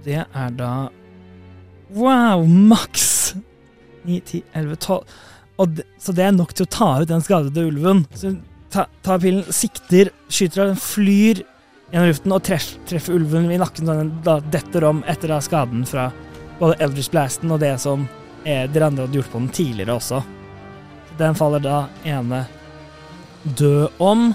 det 0.07 0.23
er 0.23 0.55
da 0.59 0.75
Wow, 1.93 2.47
maks! 2.47 3.12
9, 4.05 4.21
10, 4.27 4.43
11, 4.55 4.77
12 4.77 5.05
og 5.63 5.75
det, 5.77 5.85
Så 6.01 6.15
det 6.17 6.25
er 6.25 6.33
nok 6.33 6.53
til 6.57 6.67
å 6.67 6.71
ta 6.73 6.89
ut 7.03 7.09
den 7.09 7.21
skadede 7.23 7.65
ulven. 7.69 8.05
Så 8.17 8.31
hun 8.33 8.39
ta- 8.73 8.87
tar 9.05 9.19
pillen, 9.23 9.45
sikter, 9.53 10.11
skyter 10.33 10.63
av 10.65 10.71
den, 10.73 10.81
flyr 10.81 11.43
gjennom 11.93 12.09
luften 12.09 12.33
og 12.33 12.43
treff, 12.43 12.71
treffer 12.89 13.15
ulven 13.19 13.51
i 13.53 13.59
nakken 13.61 13.85
så 13.87 13.99
den 13.99 14.11
da 14.25 14.39
detter 14.41 14.87
om 14.89 15.03
etter 15.07 15.29
da 15.29 15.39
skaden 15.45 15.85
fra 15.87 16.07
både 16.59 16.79
Eldridge 16.81 17.13
Blasten 17.13 17.53
og 17.53 17.61
det 17.61 17.75
som 17.83 18.07
eh, 18.47 18.65
dere 18.73 18.89
andre 18.89 19.05
hadde 19.07 19.21
gjort 19.21 19.31
på 19.35 19.43
den 19.43 19.53
tidligere 19.53 19.99
også. 20.01 20.23
Den 21.21 21.37
faller 21.37 21.61
da 21.61 21.77
ene 22.09 22.47
død 23.45 24.01
om. 24.01 24.33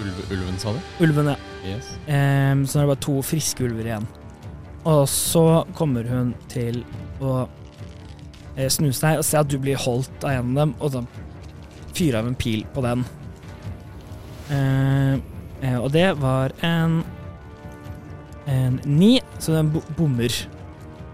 Ulve, 0.00 0.24
ulven, 0.32 0.58
sa 0.58 0.72
du? 0.72 0.80
Ulven, 1.04 1.26
ja. 1.34 1.36
Yes. 1.66 1.90
Ehm, 2.08 2.64
så 2.66 2.78
nå 2.78 2.82
er 2.82 2.86
det 2.88 2.92
bare 2.94 3.04
to 3.04 3.18
friske 3.26 3.66
ulver 3.68 3.84
igjen. 3.90 4.06
Og 4.88 5.02
så 5.12 5.44
kommer 5.76 6.08
hun 6.08 6.32
til 6.48 6.80
å 7.20 7.42
eh, 8.60 8.68
snu 8.72 8.90
seg 8.96 9.20
og 9.20 9.26
se 9.26 9.40
at 9.40 9.48
du 9.50 9.56
blir 9.62 9.80
holdt 9.80 10.26
av 10.26 10.36
en 10.36 10.52
av 10.52 10.60
dem, 10.60 10.76
og 10.78 10.92
så 10.94 11.04
fyre 11.96 12.20
av 12.20 12.28
en 12.28 12.36
pil 12.38 12.62
på 12.74 12.84
den. 12.84 13.06
Ehm, 14.50 15.22
eh, 15.62 15.78
og 15.78 15.90
det 15.94 16.08
var 16.20 16.54
en 16.66 17.00
en 18.50 18.80
ni, 18.84 19.20
så 19.38 19.52
den 19.52 19.70
bommer. 19.96 20.32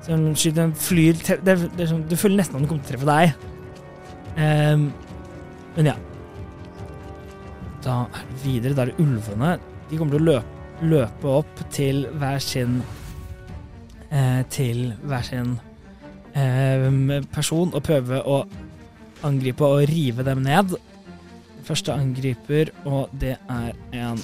Så 0.02 0.12
den, 0.12 0.34
den 0.34 0.74
flyr 0.74 1.18
det, 1.26 1.40
det, 1.44 1.56
det 1.76 1.88
Du 2.08 2.16
føler 2.16 2.38
nesten 2.40 2.56
at 2.56 2.62
den 2.62 2.68
kommer 2.70 2.84
til 2.86 2.94
å 2.94 2.96
treffe 2.96 3.08
deg. 3.10 3.26
Eh, 4.36 4.84
men 5.76 5.90
ja. 5.90 5.96
Da 7.84 8.04
er 8.06 8.28
det 8.30 8.42
videre. 8.44 8.76
Da 8.76 8.86
er 8.86 8.92
det 8.92 9.02
ulvene. 9.02 9.56
De 9.90 9.98
kommer 9.98 10.16
til 10.16 10.22
å 10.22 10.28
løpe, 10.30 10.86
løpe 10.86 11.34
opp 11.42 11.64
til 11.74 12.06
hver 12.18 12.40
sin 12.42 12.80
eh, 14.10 14.42
Til 14.52 14.88
hver 15.06 15.26
sin 15.26 15.56
eh, 15.58 15.65
person 17.32 17.70
og 17.72 17.84
prøve 17.86 18.18
å 18.28 18.42
angripe 19.24 19.64
og 19.64 19.86
rive 19.88 20.26
dem 20.26 20.42
ned. 20.44 20.74
Første 21.64 21.94
angriper, 21.96 22.70
og 22.84 23.14
det 23.16 23.38
er 23.48 23.72
en 23.96 24.20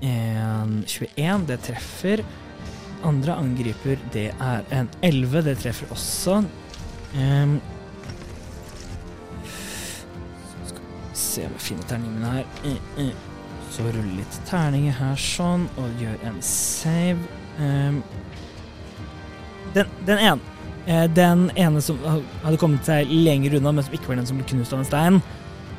en 0.00 0.84
21, 0.86 1.46
det 1.46 1.58
treffer. 1.66 2.22
Andre 3.06 3.34
angriper, 3.38 3.98
det 4.12 4.30
er 4.40 4.64
en 4.74 4.88
11, 5.02 5.42
det 5.46 5.56
treffer 5.62 5.90
også. 5.94 6.42
Um, 7.14 7.58
skal 10.66 10.82
vi 10.82 11.18
se 11.18 11.46
om 11.46 11.56
jeg 11.56 11.66
finner 11.68 11.90
terningene 11.90 12.34
her. 12.36 12.46
Eh, 12.64 12.92
eh. 13.06 13.26
Så 13.70 13.84
rulle 13.84 14.16
litt 14.18 14.38
terninger 14.48 14.94
her 14.98 15.18
sånn, 15.20 15.68
og 15.78 16.02
gjør 16.02 16.16
en 16.26 16.38
save. 16.42 17.18
Um, 17.58 18.02
den, 19.74 19.90
den 20.06 20.18
ene 20.18 20.38
eh, 20.38 20.54
Den 20.88 21.50
ene 21.52 21.82
som 21.84 21.98
hadde 22.06 22.56
kommet 22.56 22.86
seg 22.88 23.10
lenger 23.12 23.58
unna, 23.58 23.74
men 23.76 23.84
som 23.84 23.92
ikke 23.92 24.08
var 24.08 24.16
den 24.16 24.28
som 24.28 24.38
ble 24.38 24.46
knust 24.48 24.72
av 24.72 24.80
en 24.80 24.88
stein, 24.88 25.18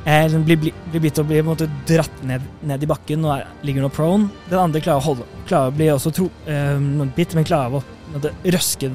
eh, 0.04 0.28
den 0.30 0.44
blir, 0.46 0.60
blir, 0.62 1.02
bitt 1.02 1.18
og 1.18 1.26
blir 1.32 1.48
måte 1.48 1.66
dratt 1.90 2.22
ned, 2.30 2.46
ned 2.62 2.86
i 2.86 2.90
bakken 2.90 3.26
og 3.26 3.34
er, 3.40 3.48
ligger 3.66 3.86
nå 3.86 3.90
prone. 3.94 4.30
Den 4.52 4.62
andre 4.62 4.84
klarer 4.86 5.02
å 5.02 5.08
holde 5.08 5.26
Klarer 5.50 5.72
å 5.72 5.76
bli 5.80 5.88
også 5.90 6.14
tro, 6.14 6.28
eh, 6.46 6.78
bitt, 7.16 7.34
men 7.34 7.48
klarer 7.48 7.80
å 7.80 7.84
måte, 8.14 8.36
røske, 8.46 8.92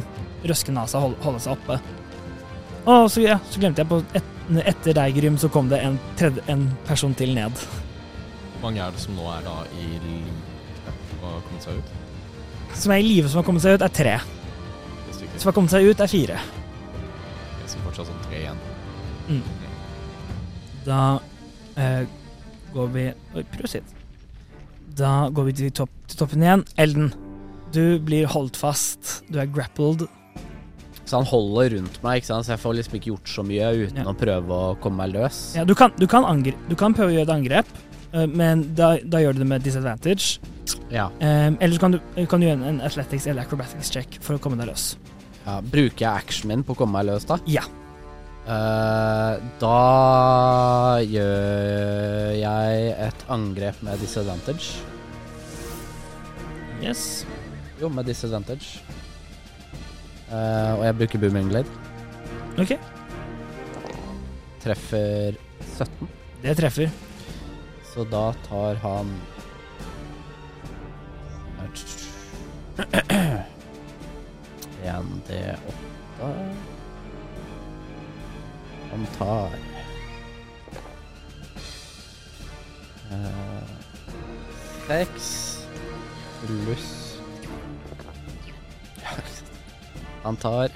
røske 0.46 0.74
nesa 0.76 1.00
og 1.00 1.08
holde, 1.08 1.20
holde 1.26 1.42
seg 1.42 1.56
oppe. 1.56 1.80
Og 2.84 3.08
så, 3.10 3.24
ja, 3.24 3.40
så 3.50 3.62
glemte 3.62 3.82
jeg 3.82 3.90
på 3.90 4.02
et, 4.14 4.30
Etter 4.60 4.92
deg, 4.92 5.14
Grym, 5.16 5.38
så 5.40 5.48
kom 5.48 5.70
det 5.70 5.78
en, 5.80 5.94
tredje, 6.20 6.42
en 6.52 6.66
person 6.84 7.14
til 7.16 7.30
ned. 7.32 7.56
Hvor 8.52 8.66
mange 8.66 8.82
er 8.84 8.92
det 8.92 9.00
som 9.00 9.16
nå 9.16 9.24
er 9.32 9.40
da 9.46 9.54
i 9.80 9.86
live? 10.04 10.34
Som 12.76 12.92
er 12.92 13.00
i 13.00 13.06
live 13.06 13.30
som 13.32 13.40
har 13.40 13.46
kommet 13.46 13.64
seg 13.64 13.78
ut, 13.78 13.86
er 13.86 13.94
tre. 13.96 14.18
Som 15.38 15.50
har 15.50 15.56
kommet 15.56 15.74
seg 15.74 15.88
ut, 15.90 16.00
er 16.00 16.10
fire. 16.10 16.38
Jeg 17.64 17.72
ser 17.72 17.84
fortsatt 17.84 18.08
sånn 18.10 18.22
tre 18.28 18.42
igjen. 18.44 18.60
Da 20.84 21.00
eh, 21.80 22.04
går 22.74 22.90
vi 22.94 23.04
Oi, 23.34 23.44
prosit. 23.54 23.94
Da 24.94 25.28
går 25.34 25.48
vi 25.48 25.54
til, 25.58 25.72
topp, 25.74 25.90
til 26.10 26.20
toppen 26.20 26.44
igjen. 26.44 26.62
Elden, 26.78 27.08
du 27.74 27.98
blir 28.04 28.28
holdt 28.30 28.58
fast. 28.60 29.16
Du 29.32 29.40
er 29.42 29.48
grappled. 29.50 30.04
Så 31.04 31.18
han 31.18 31.26
holder 31.28 31.74
rundt 31.76 31.98
meg, 32.04 32.20
ikke 32.22 32.30
sant? 32.30 32.46
så 32.46 32.54
jeg 32.54 32.62
får 32.62 32.76
liksom 32.78 32.94
ikke 32.96 33.10
gjort 33.10 33.28
så 33.32 33.42
mye 33.44 33.72
uten 33.82 33.98
Ja. 34.00 34.06
å 34.08 34.14
prøve 34.16 34.60
å 34.70 34.76
komme 34.80 35.02
meg 35.02 35.12
løs. 35.16 35.40
Ja, 35.58 35.64
du, 35.68 35.74
kan, 35.76 35.92
du, 36.00 36.06
kan 36.08 36.24
angre, 36.24 36.54
du 36.70 36.76
kan 36.80 36.94
prøve 36.96 37.12
å 37.12 37.16
gjøre 37.18 37.26
et 37.28 37.34
angrep, 37.34 37.72
eh, 38.14 38.24
men 38.30 38.62
da, 38.78 38.94
da 39.04 39.20
gjør 39.20 39.36
du 39.36 39.42
det 39.42 39.48
med 39.50 39.66
disadvantage. 39.66 40.38
Ja. 40.94 41.10
Eh, 41.20 41.50
eller 41.58 41.74
så 41.76 41.82
kan 41.82 41.96
du, 41.96 41.98
kan 42.30 42.40
du 42.40 42.46
gjøre 42.46 42.56
en, 42.56 42.64
en 42.70 42.80
athletics 42.88 43.26
eller 43.28 43.44
acrobatics 43.44 43.92
check 43.92 44.16
for 44.24 44.38
å 44.38 44.40
komme 44.40 44.56
deg 44.62 44.70
løs. 44.70 44.94
Ja, 45.44 45.58
bruker 45.60 46.06
jeg 46.06 46.08
actionen 46.08 46.50
min 46.54 46.62
på 46.64 46.72
å 46.72 46.78
komme 46.78 46.96
meg 46.96 47.10
løs, 47.10 47.26
da? 47.28 47.36
Ja. 47.44 47.64
Uh, 48.44 49.40
da 49.60 51.00
gjør 51.04 52.32
jeg 52.36 52.90
et 53.06 53.24
angrep 53.32 53.82
med 53.84 54.00
disadvantage. 54.00 54.80
Yes. 56.80 57.24
Jo, 57.80 57.88
med 57.92 58.08
disadvantage. 58.08 58.80
Uh, 60.32 60.80
og 60.80 60.84
jeg 60.88 60.98
bruker 61.00 61.22
booming 61.22 61.48
glade. 61.52 61.68
OK. 62.60 62.72
Treffer 64.64 65.36
17. 65.76 66.08
Det 66.44 66.56
treffer. 66.60 66.88
Så 67.92 68.00
da 68.08 68.32
tar 68.48 68.80
han 68.84 69.12
En 74.84 75.22
D8 75.28 75.74
Han 78.90 79.06
tar 79.18 79.56
eh, 83.10 83.62
Seks 84.86 85.30
pluss 86.42 86.90
Han 90.24 90.36
tar 90.36 90.68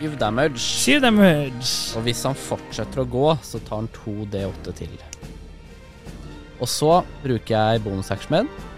syv 0.00 0.16
damage. 0.18 0.58
Syv 0.58 1.00
damage. 1.00 1.96
Og 1.96 2.04
hvis 2.06 2.22
han 2.24 2.36
fortsetter 2.36 3.02
å 3.02 3.08
gå, 3.08 3.26
så 3.44 3.60
tar 3.66 3.82
han 3.82 3.90
to 3.92 4.14
D8 4.32 4.76
til. 4.80 4.94
Og 6.60 6.68
så 6.68 7.00
bruker 7.24 7.54
jeg 7.56 7.84
bonusactionen 7.84 8.48
min 8.48 8.68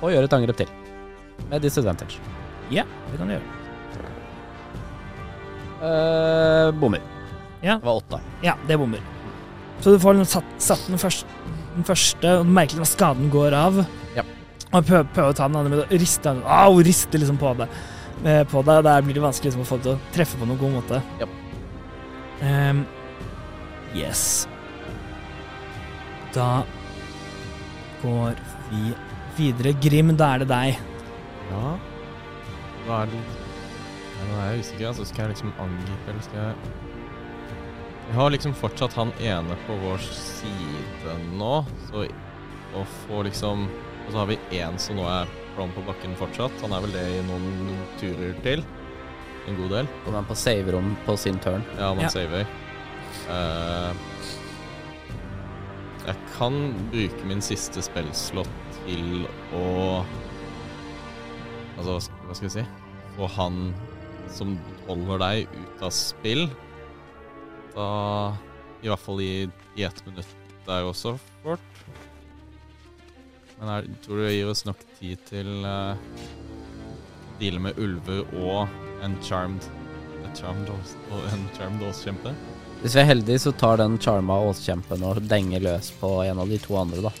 og 0.00 0.14
gjør 0.14 0.26
et 0.26 0.36
angrep 0.38 0.62
til. 0.62 0.70
Med 1.50 1.62
disadvantage. 1.66 2.22
Ja, 2.72 2.86
det 3.10 3.18
kan 3.18 3.28
du 3.28 3.36
gjøre. 3.36 3.59
Uh, 5.80 6.70
bommer. 6.76 7.00
Ja. 7.62 7.78
Det 7.80 7.86
var 7.86 8.00
åtte. 8.02 8.20
Ja, 8.44 8.54
det 8.68 8.76
bommer. 8.80 9.00
Så 9.80 9.94
du 9.94 10.00
får 10.00 10.20
satt, 10.28 10.44
satt 10.60 10.82
den, 10.88 11.00
første, 11.00 11.26
den 11.74 11.86
første, 11.88 12.34
og 12.40 12.48
merker 12.52 12.82
at 12.84 12.90
skaden 12.90 13.30
går 13.32 13.56
av. 13.56 13.80
Ja. 14.16 14.24
Og 14.70 14.84
prøver, 14.84 15.08
prøver 15.14 15.32
å 15.32 15.36
ta 15.38 15.48
den 15.48 15.56
andre 15.56 15.72
med 15.72 15.82
å 15.86 16.00
riste. 16.00 16.34
Au, 16.44 16.76
riste 16.84 17.18
liksom 17.20 17.40
på 17.40 17.54
det. 17.58 17.68
eh, 18.24 18.42
På 18.48 18.60
deg. 18.66 18.84
Der 18.84 19.02
blir 19.06 19.16
det 19.16 19.24
vanskelig 19.24 19.50
liksom, 19.54 19.64
å 19.64 19.70
få 19.70 19.80
det 19.80 19.88
til 19.88 19.96
å 19.96 20.14
treffe 20.14 20.40
på 20.40 20.48
noen 20.48 20.60
god 20.60 20.76
måte. 20.76 21.00
Ja. 21.20 21.28
Um, 22.40 22.84
yes. 23.96 24.46
Da 26.36 26.62
går 28.04 28.36
vi 28.70 28.92
videre. 29.40 29.74
Grim, 29.80 30.12
da 30.16 30.34
er 30.34 30.44
det 30.44 30.50
deg. 30.52 30.78
Ja. 31.50 31.76
Da 32.86 33.02
er 33.02 33.10
det 33.14 33.24
Nå 34.28 34.38
er 34.40 34.50
jeg 34.54 34.64
usikker. 34.64 34.86
Altså, 34.90 35.04
skal 35.08 35.22
jeg 35.26 35.34
liksom 35.34 35.52
angripe, 35.62 36.08
eller 36.12 36.24
skal 36.26 36.40
jeg 36.44 36.54
Jeg 38.10 38.16
har 38.18 38.30
liksom 38.34 38.54
fortsatt 38.58 38.96
han 38.98 39.12
ene 39.22 39.56
på 39.68 39.76
vår 39.84 39.98
side 40.02 41.14
nå, 41.38 41.52
så 41.90 42.06
å 42.74 42.82
få 43.06 43.22
liksom 43.26 43.68
Og 43.68 44.10
så 44.12 44.18
har 44.18 44.26
vi 44.30 44.38
én 44.58 44.78
som 44.82 44.96
nå 44.98 45.04
er 45.06 45.30
plom 45.54 45.70
på 45.76 45.82
bakken 45.86 46.16
fortsatt. 46.18 46.54
Han 46.64 46.72
er 46.74 46.82
vel 46.86 46.92
det 46.94 47.04
i 47.18 47.22
noen 47.28 47.78
turer 48.00 48.34
til. 48.42 48.64
En 49.48 49.56
god 49.58 49.70
del. 49.76 49.88
Kommer 50.04 50.20
han 50.20 50.28
på 50.28 50.36
saverom 50.38 50.92
på 51.06 51.16
sin 51.18 51.38
turn. 51.42 51.62
Ja, 51.78 51.92
man 51.94 52.04
Ja. 52.04 52.10
saver. 52.10 52.46
Uh, 53.30 53.92
jeg 56.06 56.16
kan 56.36 56.56
bruke 56.90 57.26
min 57.28 57.40
siste 57.44 57.82
spillslott 57.82 58.48
til 58.86 59.26
å 59.54 60.04
Altså, 61.78 62.10
hva 62.10 62.26
hva 62.28 62.34
skal 62.36 62.48
vi 62.48 62.54
si? 62.58 62.64
Få 63.16 63.28
han 63.36 63.74
som 64.34 64.54
holder 64.86 65.22
deg, 65.22 65.56
ut 65.56 65.82
av 65.86 65.94
spill. 65.94 66.46
Da 67.74 67.88
I 68.82 68.90
hvert 68.90 69.04
fall 69.04 69.20
i, 69.24 69.34
i 69.76 69.84
ett 69.86 70.04
minutt 70.06 70.36
der 70.66 70.86
også, 70.86 71.16
fort. 71.42 71.82
Men 73.60 73.72
er, 73.74 73.90
tror 74.04 74.20
du 74.20 74.24
det 74.24 74.36
gir 74.36 74.48
oss 74.48 74.64
nok 74.64 74.80
tid 74.96 75.20
til 75.28 75.50
uh, 75.66 75.98
deale 77.40 77.60
med 77.60 77.80
ulver 77.80 78.24
og 78.40 79.04
en 79.04 79.18
charmed 79.24 79.66
en 80.30 80.36
charmed 80.36 80.70
og 80.70 81.26
en 81.32 81.44
charmed 81.56 81.84
åskjempe? 81.90 82.32
Hvis 82.80 82.94
vi 82.96 83.02
er 83.02 83.10
heldige, 83.10 83.42
så 83.42 83.52
tar 83.52 83.76
den 83.80 83.98
charma 84.00 84.38
åskjempen 84.48 85.02
og 85.04 85.20
denger 85.28 85.60
løs 85.66 85.90
på 86.00 86.14
en 86.24 86.40
av 86.40 86.48
de 86.48 86.58
to 86.62 86.78
andre, 86.80 87.10
da. 87.10 87.12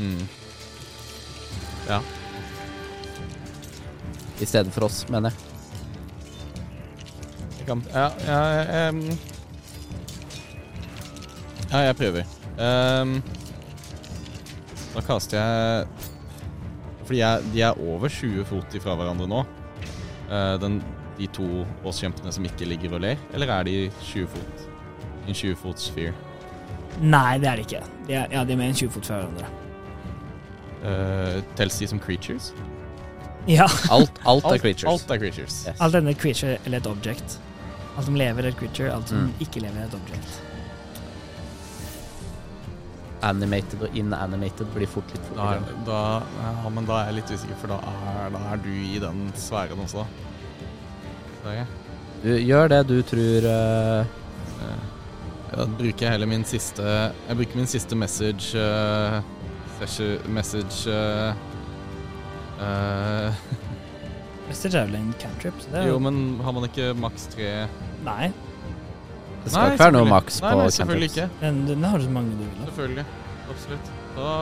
Mm. 0.00 0.22
I 4.40 4.46
stedet 4.46 4.72
for 4.72 4.88
oss, 4.88 5.02
mener 5.10 5.34
jeg. 5.34 5.49
Kan 7.70 7.82
Ja, 7.94 8.10
ja 8.26 8.88
um... 8.90 9.02
Ja, 11.70 11.78
jeg 11.78 11.96
prøver. 11.96 12.22
Um... 12.58 13.22
da 14.94 15.02
kaster 15.06 15.38
jeg 15.38 15.86
Fordi 17.04 17.18
jeg, 17.18 17.42
de 17.54 17.62
er 17.62 17.78
over 17.78 18.08
20 18.08 18.44
fot 18.44 18.74
ifra 18.74 18.96
hverandre 18.98 19.28
nå. 19.30 19.44
Uh, 20.30 20.56
den, 20.62 20.80
de 21.18 21.28
to 21.30 21.46
åskjempene 21.86 22.32
som 22.34 22.44
ikke 22.46 22.66
ligger 22.66 22.96
og 22.98 23.04
ler. 23.04 23.22
Eller 23.34 23.52
er 23.54 23.62
de 23.68 23.76
20 24.02 24.26
fot? 24.34 24.64
En 25.28 25.34
20 25.34 25.56
fots 25.56 25.86
sphere. 25.90 26.14
Nei, 27.00 27.38
det 27.38 27.48
er 27.48 27.60
det 27.60 27.66
ikke. 27.68 27.82
De 28.08 28.14
er, 28.14 28.26
ja, 28.34 28.42
de 28.44 28.54
er 28.54 28.58
mer 28.58 28.72
enn 28.72 28.78
20 28.78 28.90
fot 28.96 29.10
fra 29.10 29.20
hverandre. 29.22 29.46
Uh, 30.80 31.38
Tels 31.58 31.78
de 31.78 31.86
som 31.90 32.02
creatures? 32.02 32.50
Ja. 33.46 33.68
Alt, 33.90 34.18
alt 34.26 34.44
er 34.44 34.58
creatures. 34.58 34.90
Alt 34.90 35.10
er 35.10 35.22
creatures. 35.22 35.60
Yes. 35.68 35.78
Alt 35.80 35.98
denne 35.98 36.14
creature 36.18 36.58
eller 36.64 36.82
et 36.82 36.90
object. 36.90 37.38
Alt 38.00 38.06
som 38.08 38.16
lever 38.16 38.46
er 38.46 38.54
et 38.54 38.56
creature, 38.56 38.88
alt 38.88 39.10
som 39.12 39.26
Mm. 39.26 39.32
ikke 39.44 39.60
lever 39.60 39.76
er 39.82 39.84
et 39.90 39.94
object. 39.94 40.38
Animated 43.22 43.82
og 43.84 43.96
inanimated 43.96 44.70
blir 44.72 44.88
fort 44.88 45.10
litt 45.12 45.26
Da, 45.36 45.48
er, 45.52 45.66
da, 45.84 45.98
ja, 46.40 46.70
men 46.72 46.86
da 46.88 47.02
er 47.02 47.10
jeg 47.10 47.16
litt 47.18 47.32
usikker, 47.34 47.58
for 47.60 47.68
da 47.74 47.76
er, 47.76 48.30
da 48.32 48.40
er 48.54 48.62
du 48.64 48.70
i 48.72 48.98
den 49.02 49.20
sfæren 49.36 49.82
også. 49.84 50.06
Okay. 51.42 51.66
Du 52.22 52.30
gjør 52.38 52.68
det 52.72 52.86
du 52.88 53.02
tror 53.02 53.48
eh, 53.50 54.06
eh, 54.64 54.80
Da 55.52 55.66
bruker 55.66 56.06
jeg 56.06 56.10
heller 56.14 56.26
min 56.28 56.44
siste 56.44 56.82
Jeg 57.28 57.36
bruker 57.36 57.56
min 57.56 57.66
siste 57.66 57.96
message 57.96 58.56
uh, 58.56 59.20
Message 60.28 60.88
uh, 60.88 61.34
uh, 62.60 63.32
Message 64.50 64.74
er 64.74 64.88
vel 64.88 64.98
en 64.98 65.14
cantrip, 65.20 65.54
så 65.60 65.70
det 65.70 65.80
er 65.84 65.88
Jo, 65.92 65.98
men 65.98 66.40
har 66.42 66.52
man 66.52 66.64
ikke 66.64 66.90
maks 66.98 67.28
tre 67.36 67.68
Nei, 68.04 68.30
Det 69.44 69.52
skal 69.52 69.74
ikke 69.74 69.84
være 69.84 69.94
noe 69.96 70.08
maks 70.08 70.40
på 70.40 70.50
nei, 70.56 70.66
selvfølgelig 70.76 71.10
ikke. 71.10 71.28
den, 71.40 71.60
den 71.68 71.84
har 71.84 71.98
du 72.00 72.04
så 72.04 72.10
mange 72.14 72.34
du 72.38 72.42
vil. 72.44 72.64
Selvfølgelig. 72.70 73.04
Absolutt. 73.50 73.90
Da 74.16 74.32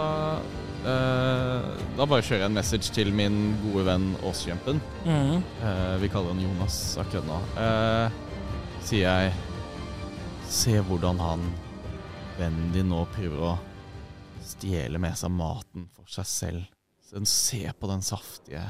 eh, 0.93 1.69
Da 1.99 2.07
bare 2.09 2.25
kjører 2.25 2.43
jeg 2.45 2.51
en 2.51 2.59
message 2.59 2.93
til 2.95 3.13
min 3.15 3.39
gode 3.65 3.85
venn 3.89 4.09
Åskjempen. 4.27 4.81
Mm. 5.07 5.37
Eh, 5.43 5.95
vi 6.03 6.11
kaller 6.13 6.35
han 6.35 6.43
Jonas 6.43 6.81
akkurat 7.03 7.27
nå. 7.29 7.39
Eh, 7.63 8.19
sier 8.89 9.07
jeg 9.07 9.33
Se 10.49 10.79
hvordan 10.81 11.19
han 11.21 11.43
vennen 12.39 12.71
din 12.73 12.89
nå 12.89 13.03
prøver 13.13 13.43
å 13.51 13.57
stjele 14.49 14.97
med 15.03 15.19
seg 15.21 15.35
maten 15.35 15.89
for 15.93 16.09
seg 16.09 16.25
selv. 16.31 16.63
Så 17.05 17.21
se 17.29 17.61
på 17.77 17.89
den 17.91 18.01
saftige, 18.05 18.63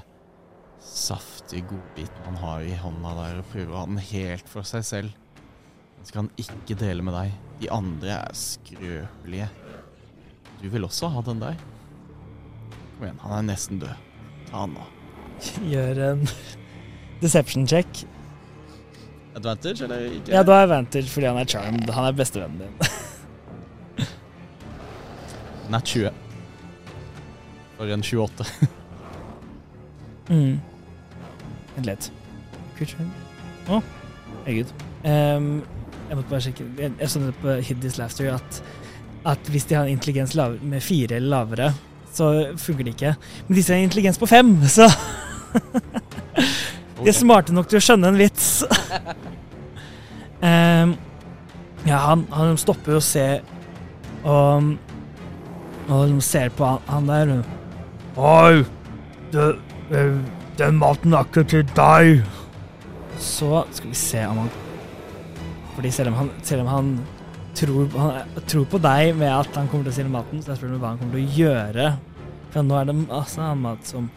saftige 0.83 1.67
godbiten 1.71 2.27
han 2.27 2.37
har 2.43 2.67
i 2.67 2.77
hånda 2.79 3.15
der, 3.19 3.41
og 3.41 3.49
prøver 3.53 3.73
å 3.75 3.81
ha 3.81 3.87
den 3.91 4.03
helt 4.11 4.51
for 4.51 4.67
seg 4.69 4.85
selv. 4.87 5.17
Den 5.99 6.09
skal 6.09 6.23
han 6.23 6.31
ikke 6.41 6.79
dele 6.79 7.05
med 7.07 7.17
deg. 7.17 7.35
De 7.63 7.71
andre 7.75 8.21
er 8.21 8.37
skrøpelige. 8.39 9.49
Du 10.63 10.69
vil 10.71 10.87
også 10.87 11.11
ha 11.15 11.23
den 11.27 11.43
der? 11.43 11.59
Kom 12.97 13.07
igjen, 13.07 13.19
han 13.23 13.35
er 13.39 13.49
nesten 13.51 13.83
død. 13.83 14.07
Ta 14.51 14.63
han 14.65 14.77
nå. 14.77 14.87
Gjør 15.73 16.05
en 16.13 16.25
deception 17.23 17.67
check. 17.67 18.07
Advantage, 19.39 19.85
eller 19.87 20.09
ikke? 20.09 20.33
Ja, 20.35 20.43
du 20.43 20.51
har 20.55 20.67
advantage 20.67 21.11
fordi 21.13 21.29
han 21.31 21.39
er 21.39 21.51
charmed. 21.51 21.93
Han 21.95 22.09
er 22.09 22.17
bestevennen 22.19 22.59
din. 22.65 22.73
Nat 25.69 25.85
20. 25.85 26.11
For 27.77 27.93
en 27.95 28.03
28. 28.03 28.47
Mm. 30.29 30.59
Vent 31.79 31.87
litt. 31.87 32.09
Creature 32.75 33.05
Å, 33.71 33.79
herregud. 34.43 34.71
Um, 35.05 35.61
jeg 36.09 36.17
måtte 36.19 36.31
bare 36.33 36.41
sjekke 36.43 36.65
Jeg, 36.81 36.91
jeg 36.99 37.11
så 37.13 37.21
det 37.23 37.35
på 37.39 37.53
Hiddis 37.69 37.99
Laughter 38.01 38.33
at, 38.35 38.57
at 39.31 39.51
hvis 39.53 39.69
de 39.71 39.77
har 39.77 39.87
en 39.87 39.95
intelligens 39.95 40.35
lav, 40.35 40.57
med 40.59 40.83
fire 40.83 41.21
eller 41.21 41.31
lavere, 41.37 41.69
så 42.11 42.31
funker 42.59 42.89
det 42.89 42.97
ikke. 42.97 43.13
Men 43.47 43.59
disse 43.61 43.71
har 43.75 43.79
en 43.79 43.87
intelligens 43.87 44.19
på 44.19 44.27
fem, 44.27 44.51
så 44.77 44.89
de 46.99 47.07
er 47.07 47.15
smarte 47.15 47.55
nok 47.55 47.69
til 47.71 47.79
å 47.79 47.85
skjønne 47.85 48.11
en 48.11 48.19
vits. 48.19 48.49
um, 50.43 50.97
ja, 51.87 52.01
han, 52.09 52.25
han 52.35 52.59
stopper 52.59 52.99
å 52.99 53.05
se 53.05 53.29
og, 54.27 54.75
og 55.95 56.19
ser 56.27 56.51
på 56.59 56.73
han, 56.73 56.83
han 56.91 57.15
der. 57.15 57.33
Oi, 58.19 58.67
Du, 59.31 59.41
eh, 59.95 60.19
den 60.59 60.79
maten 60.81 61.15
er 61.15 61.27
ikke 61.27 61.45
til 61.49 61.69
deg. 61.77 62.25
Så 63.23 63.65
skal 63.75 63.93
vi 63.93 63.99
se 63.99 64.25
om 64.27 64.45
han 64.45 64.51
Fordi 65.75 65.91
selv 65.95 66.11
om 66.11 66.15
han, 66.19 66.31
selv 66.43 66.63
om 66.65 66.69
han, 66.73 66.89
tror, 67.55 67.99
han 67.99 68.47
tror 68.51 68.65
på 68.71 68.81
deg 68.83 69.13
med 69.19 69.31
at 69.31 69.59
han 69.59 69.69
kommer 69.71 69.87
til 69.87 69.93
å 69.93 69.97
stjele 69.97 70.11
maten, 70.11 70.41
så 70.43 70.53
jeg 70.53 70.59
spør 70.59 70.73
meg 70.73 70.81
hva 70.83 70.91
han 70.91 70.99
kommer 70.99 71.15
til 71.15 71.27
å 71.27 71.37
gjøre. 71.39 71.91
For 72.51 72.67
nå 72.67 72.79
er 72.81 72.89
det 72.89 72.97
masse 72.99 73.39
annen 73.39 73.63
mat 73.63 73.87
som 73.87 74.09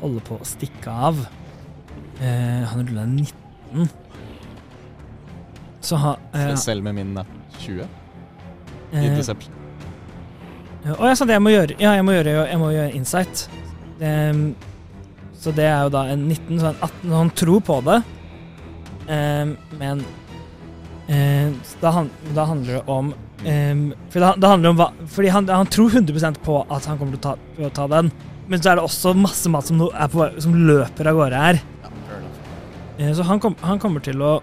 holder 0.00 0.24
på 0.26 0.38
å 0.40 0.48
stikke 0.48 0.94
av. 1.10 1.20
Eh, 2.18 2.64
han 2.66 2.82
rulla 2.82 3.06
19. 3.06 3.86
Så 5.86 6.00
han 6.02 6.18
eh, 6.34 6.54
Selv 6.58 6.82
med 6.82 6.98
min 6.98 7.14
nat 7.14 7.30
20 7.60 7.84
i 7.84 9.04
eh, 9.04 9.14
Deception. 9.14 9.54
Å 10.88 11.10
ja, 11.10 11.14
sant, 11.18 11.30
jeg 11.30 11.42
må 11.42 11.50
gjøre 11.52 11.74
Ja, 11.78 11.92
jeg 11.98 12.04
må 12.06 12.14
gjøre, 12.14 12.34
jeg 12.48 12.58
må 12.58 12.72
gjøre 12.72 12.94
insight. 12.96 13.44
Ehm, 14.02 14.48
så 15.38 15.52
det 15.54 15.66
er 15.70 15.86
jo 15.86 15.90
da 15.94 16.04
en 16.12 16.28
19, 16.28 16.58
så 16.60 16.72
en 16.72 16.80
18. 16.82 17.12
Han 17.14 17.34
tror 17.38 17.60
på 17.64 17.80
det, 17.86 18.00
Ehm, 19.08 19.56
men 19.78 20.04
ehm, 21.08 21.54
da, 21.80 21.90
han, 21.90 22.10
da 22.36 22.44
handler 22.44 22.74
det 22.74 22.82
om 22.92 23.14
ehm, 23.44 23.86
For 24.12 24.20
da, 24.20 24.34
da 24.36 24.50
handler 24.52 24.66
det 24.66 24.72
om 24.74 24.80
hva 24.82 24.88
Fordi 25.14 25.30
han, 25.32 25.48
han 25.48 25.70
tror 25.72 25.94
100 25.96 26.42
på 26.44 26.58
at 26.68 26.88
han 26.90 27.00
kommer 27.00 27.16
til 27.16 27.22
å 27.22 27.24
ta, 27.30 27.64
å 27.64 27.70
ta 27.72 27.86
den, 27.94 28.12
men 28.48 28.60
så 28.60 28.72
er 28.72 28.78
det 28.78 28.84
også 28.84 29.14
masse 29.16 29.52
mat 29.52 29.68
som, 29.68 29.80
no, 29.80 29.88
på, 30.12 30.28
som 30.44 30.56
løper 30.68 31.08
av 31.08 31.16
gårde 31.16 31.40
her. 31.40 31.62
Eh, 32.98 33.14
Så 33.16 33.24
han, 33.28 33.40
kom, 33.40 33.56
han 33.64 33.80
kommer 33.80 34.04
til 34.04 34.20
å 34.24 34.38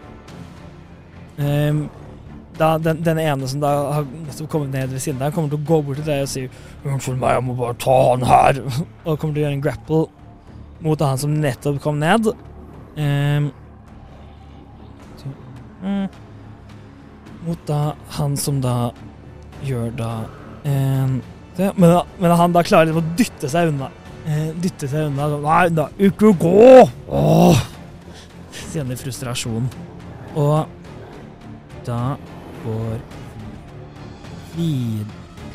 da, 2.56 2.68
den, 2.80 3.02
den 3.04 3.18
ene 3.20 3.48
som 3.52 3.60
da 3.60 3.72
har 3.98 4.06
kommet 4.48 4.70
ned 4.72 4.94
ved 4.94 5.02
siden 5.04 5.20
der, 5.20 5.34
kommer 5.36 5.52
til 5.52 5.60
å 5.60 5.68
gå 5.68 5.80
bort 5.84 5.98
til 6.00 6.06
deg 6.08 6.22
og 6.24 6.30
si 6.32 6.46
'Unnskyld 6.86 7.18
meg, 7.20 7.34
jeg 7.36 7.44
må 7.44 7.56
bare 7.60 7.76
ta 7.76 7.96
han 8.14 8.24
her', 8.24 8.62
og 9.06 9.18
kommer 9.20 9.36
til 9.36 9.42
å 9.42 9.44
gjøre 9.44 9.58
en 9.58 9.66
grapple 9.66 10.06
mot 10.86 11.02
han 11.02 11.18
som 11.18 11.34
nettopp 11.42 11.80
kom 11.84 11.98
ned. 12.00 12.30
Mm, 12.96 13.50
mot 17.46 17.66
da 17.68 17.80
han 18.18 18.38
som 18.40 18.62
da 18.64 18.92
gjør 19.66 19.92
da 19.98 20.12
ehm, 20.66 21.20
det, 21.58 21.72
men, 21.78 21.90
da- 21.94 22.06
men 22.20 22.32
han 22.40 22.54
da 22.56 22.64
klarer 22.66 22.90
liksom 22.90 23.04
å 23.04 23.16
dytte 23.20 23.50
seg 23.52 23.70
unna. 23.72 23.90
Eh, 24.26 24.50
dytte 24.60 24.88
seg 24.92 25.06
unna. 25.12 25.28
'Nei, 25.40 25.70
da, 25.70 25.86
ikke 26.00 26.34
gå!' 26.42 26.90
Åh! 27.10 27.60
Sier 28.52 28.84
han 28.84 28.92
i 28.92 28.98
frustrasjon. 29.00 29.70
Og 30.36 30.66
da 31.86 32.18
går 32.66 32.98
vi 34.56 35.06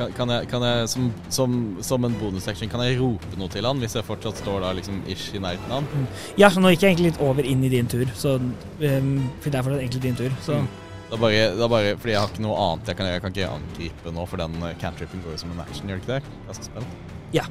Kan, 0.01 0.13
kan 0.17 0.31
jeg, 0.33 0.49
kan 0.49 0.65
jeg 0.65 0.89
som, 0.89 1.09
som, 1.29 1.57
som 1.85 2.05
en 2.09 2.15
bonusaction, 2.21 2.71
kan 2.73 2.81
jeg 2.87 2.97
rope 3.01 3.37
noe 3.37 3.53
til 3.53 3.67
han 3.69 3.81
hvis 3.83 3.99
jeg 3.99 4.07
fortsatt 4.07 4.41
står 4.41 4.63
da 4.65 4.75
liksom 4.79 5.03
ish 5.11 5.35
i 5.37 5.43
nærheten 5.43 5.75
av 5.77 5.85
han? 5.85 6.07
Ja, 6.41 6.49
så 6.49 6.63
nå 6.63 6.73
gikk 6.73 6.87
jeg 6.87 6.95
egentlig 6.95 7.11
litt 7.11 7.25
over 7.25 7.45
inn 7.47 7.67
i 7.67 7.73
din 7.73 7.91
tur, 7.91 8.07
så 8.17 8.39
um, 8.41 9.11
For 9.43 9.51
det 9.51 9.59
er 9.59 9.67
fortsatt 9.67 9.83
egentlig 9.83 10.07
din 10.09 10.23
tur, 10.23 10.39
så 10.45 10.61
Mm. 10.61 10.71
Da 11.11 11.17
bare, 11.19 11.55
da 11.59 11.67
bare, 11.67 11.97
fordi 11.99 12.13
jeg 12.13 12.21
har 12.23 12.29
ikke 12.31 12.43
noe 12.45 12.59
annet 12.63 12.87
jeg 12.87 12.97
kan 12.99 13.07
gjøre. 13.09 13.15
Jeg 13.17 13.23
kan 13.25 13.33
ikke 13.35 13.47
angripe 13.57 14.13
nå, 14.15 14.27
for 14.31 14.39
den 14.39 14.53
cantripen 14.61 14.77
cantrippen 14.79 15.23
går 15.25 15.35
jo 15.35 15.41
som 15.43 15.55
en 15.55 15.63
action, 15.65 15.89
gjør 15.91 15.99
det 15.99 16.05
ikke 16.05 16.13
det? 16.13 16.35
Ganske 16.47 16.67
spent. 16.69 16.93
Ja. 17.35 17.47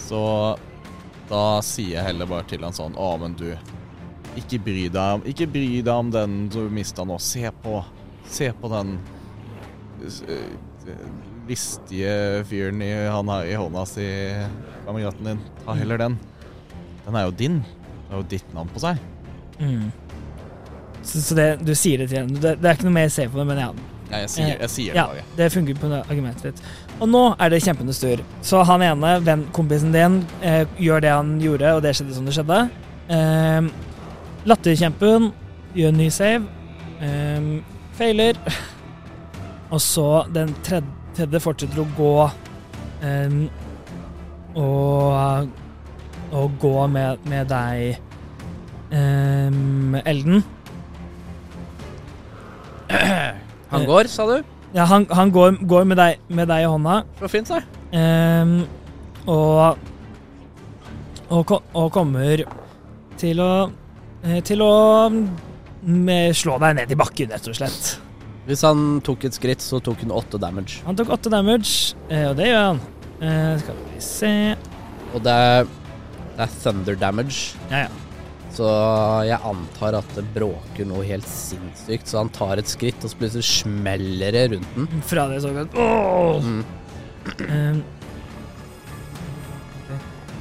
Så 0.00 0.20
da 1.28 1.42
sier 1.64 1.98
jeg 1.98 2.06
heller 2.06 2.30
bare 2.30 2.46
til 2.48 2.64
han 2.64 2.76
sånn 2.76 2.96
Å, 2.96 3.10
men 3.20 3.36
du, 3.36 3.50
ikke 4.40 4.60
bry 4.64 4.86
deg 4.92 5.18
om 5.18 5.26
Ikke 5.28 5.48
bry 5.50 5.82
deg 5.82 5.92
om 5.92 6.12
den 6.14 6.38
du 6.52 6.62
mista 6.72 7.04
nå. 7.04 7.18
Se 7.20 7.44
på 7.62 7.82
Se 8.28 8.50
på 8.56 8.70
den 8.72 8.96
eh, 10.04 10.48
listige 11.48 12.44
fyren 12.48 12.82
i, 12.84 12.90
han 13.08 13.30
har 13.32 13.48
i 13.48 13.56
hånda 13.58 13.84
si, 13.88 14.06
kameraten 14.86 15.32
din. 15.32 15.40
Ta 15.64 15.76
heller 15.78 16.00
den. 16.00 16.18
Den 17.06 17.16
er 17.16 17.28
jo 17.28 17.34
din. 17.38 17.62
Det 18.08 18.12
er 18.12 18.20
jo 18.22 18.28
ditt 18.34 18.54
navn 18.56 18.70
på 18.74 18.84
seg. 18.84 19.00
mm. 19.60 19.88
Så, 21.08 21.20
så 21.24 21.34
det, 21.38 21.44
du 21.64 21.70
sier 21.78 22.02
det 22.02 22.08
til 22.10 22.18
henne. 22.20 22.36
Det, 22.42 22.56
det 22.60 22.68
er 22.68 22.74
ikke 22.76 22.84
noe 22.88 22.96
mer 22.98 23.08
å 23.08 23.12
se 23.14 23.24
på 23.30 23.38
det, 23.38 23.44
men 23.48 23.60
ja. 23.62 23.68
Nei, 24.08 24.18
jeg 24.24 24.30
sier, 24.32 24.50
jeg 24.56 24.72
sier 24.72 24.96
det 24.96 25.02
ja 25.02 25.24
det 25.36 25.46
fungerer 25.52 25.80
på 25.80 25.88
argumentet 25.98 26.46
ditt. 26.48 26.60
Og 26.98 27.08
nå 27.12 27.22
er 27.36 27.52
det 27.52 27.60
kjempende 27.64 27.94
styr. 27.96 28.22
Så 28.44 28.60
han 28.66 28.84
ene, 28.84 29.12
venn, 29.24 29.44
kompisen 29.56 29.92
din, 29.94 30.18
eh, 30.42 30.64
gjør 30.80 31.04
det 31.04 31.12
han 31.12 31.34
gjorde, 31.40 31.74
og 31.76 31.82
det 31.84 31.94
skjedde 31.96 32.16
som 32.16 32.28
det 32.28 32.34
skjedde. 32.36 32.60
Eh, 33.14 33.68
Latterkjempen 34.48 35.30
gjør 35.76 35.92
en 35.92 36.00
ny 36.02 36.08
save. 36.12 36.44
Eh, 37.04 37.50
feiler. 38.00 38.40
Og 39.74 39.80
så 39.84 40.08
den 40.32 40.54
tredje, 40.64 40.88
tredje 41.18 41.40
fortsetter 41.42 41.82
å 41.82 41.86
gå 41.98 42.12
um, 43.02 43.40
og, 44.58 45.48
og 46.34 46.54
gå 46.62 46.74
med, 46.92 47.26
med 47.30 47.50
deg, 47.50 47.98
um, 48.92 49.98
Elden. 50.04 50.44
Han 53.72 53.84
går, 53.88 54.08
sa 54.12 54.24
du? 54.30 54.38
Ja, 54.76 54.84
han, 54.84 55.06
han 55.12 55.30
går, 55.32 55.58
går 55.68 55.84
med, 55.88 55.96
deg, 55.96 56.20
med 56.28 56.48
deg 56.48 56.64
i 56.64 56.68
hånda. 56.68 57.02
Så 57.20 57.28
fint, 57.32 57.48
det. 57.48 57.62
Um, 57.92 58.66
og, 59.28 59.78
og 61.32 61.52
Og 61.76 61.88
kommer 61.92 62.42
til 63.20 63.40
å 63.40 63.52
eh, 64.24 64.38
Til 64.44 64.60
å 64.64 64.72
med, 65.08 66.36
slå 66.36 66.58
deg 66.60 66.76
ned 66.80 66.92
i 66.92 66.98
bakken, 66.98 67.32
rett 67.32 67.48
og 67.48 67.56
slett. 67.56 67.96
Hvis 68.48 68.64
han 68.64 69.02
tok 69.04 69.26
et 69.28 69.36
skritt, 69.36 69.60
så 69.60 69.76
tok 69.84 70.00
hun 70.06 70.12
åtte 70.16 70.40
damage. 70.40 70.80
Han 70.86 70.96
tok 70.96 71.10
åtte 71.18 71.28
damage, 71.32 71.94
eh, 72.08 72.30
og 72.30 72.38
det 72.38 72.46
gjør 72.48 72.62
han. 72.64 72.78
Eh, 73.18 73.54
skal 73.60 73.80
vi 73.82 74.00
se 74.00 74.30
Og 75.12 75.22
det 75.24 75.32
er, 75.34 75.66
det 76.36 76.44
er 76.46 76.54
thunder 76.62 76.96
damage. 76.96 77.58
Ja, 77.68 77.84
ja. 77.84 77.90
Så 78.54 78.68
jeg 79.28 79.38
antar 79.44 79.98
at 80.00 80.16
det 80.16 80.24
bråker 80.34 80.88
noe 80.88 81.04
helt 81.06 81.28
sinnssykt. 81.28 82.08
Så 82.08 82.22
han 82.22 82.32
tar 82.32 82.58
et 82.58 82.70
skritt, 82.70 83.04
og 83.04 83.12
så 83.12 83.20
plutselig 83.20 83.44
smeller 83.44 84.32
det 84.34 84.46
rundt 84.54 84.74
den. 84.78 84.88
Fra 85.06 85.28
det 85.30 85.42
så 85.44 85.52
godt. 85.54 85.76
Åh! 85.76 86.48
Mm. 86.48 87.84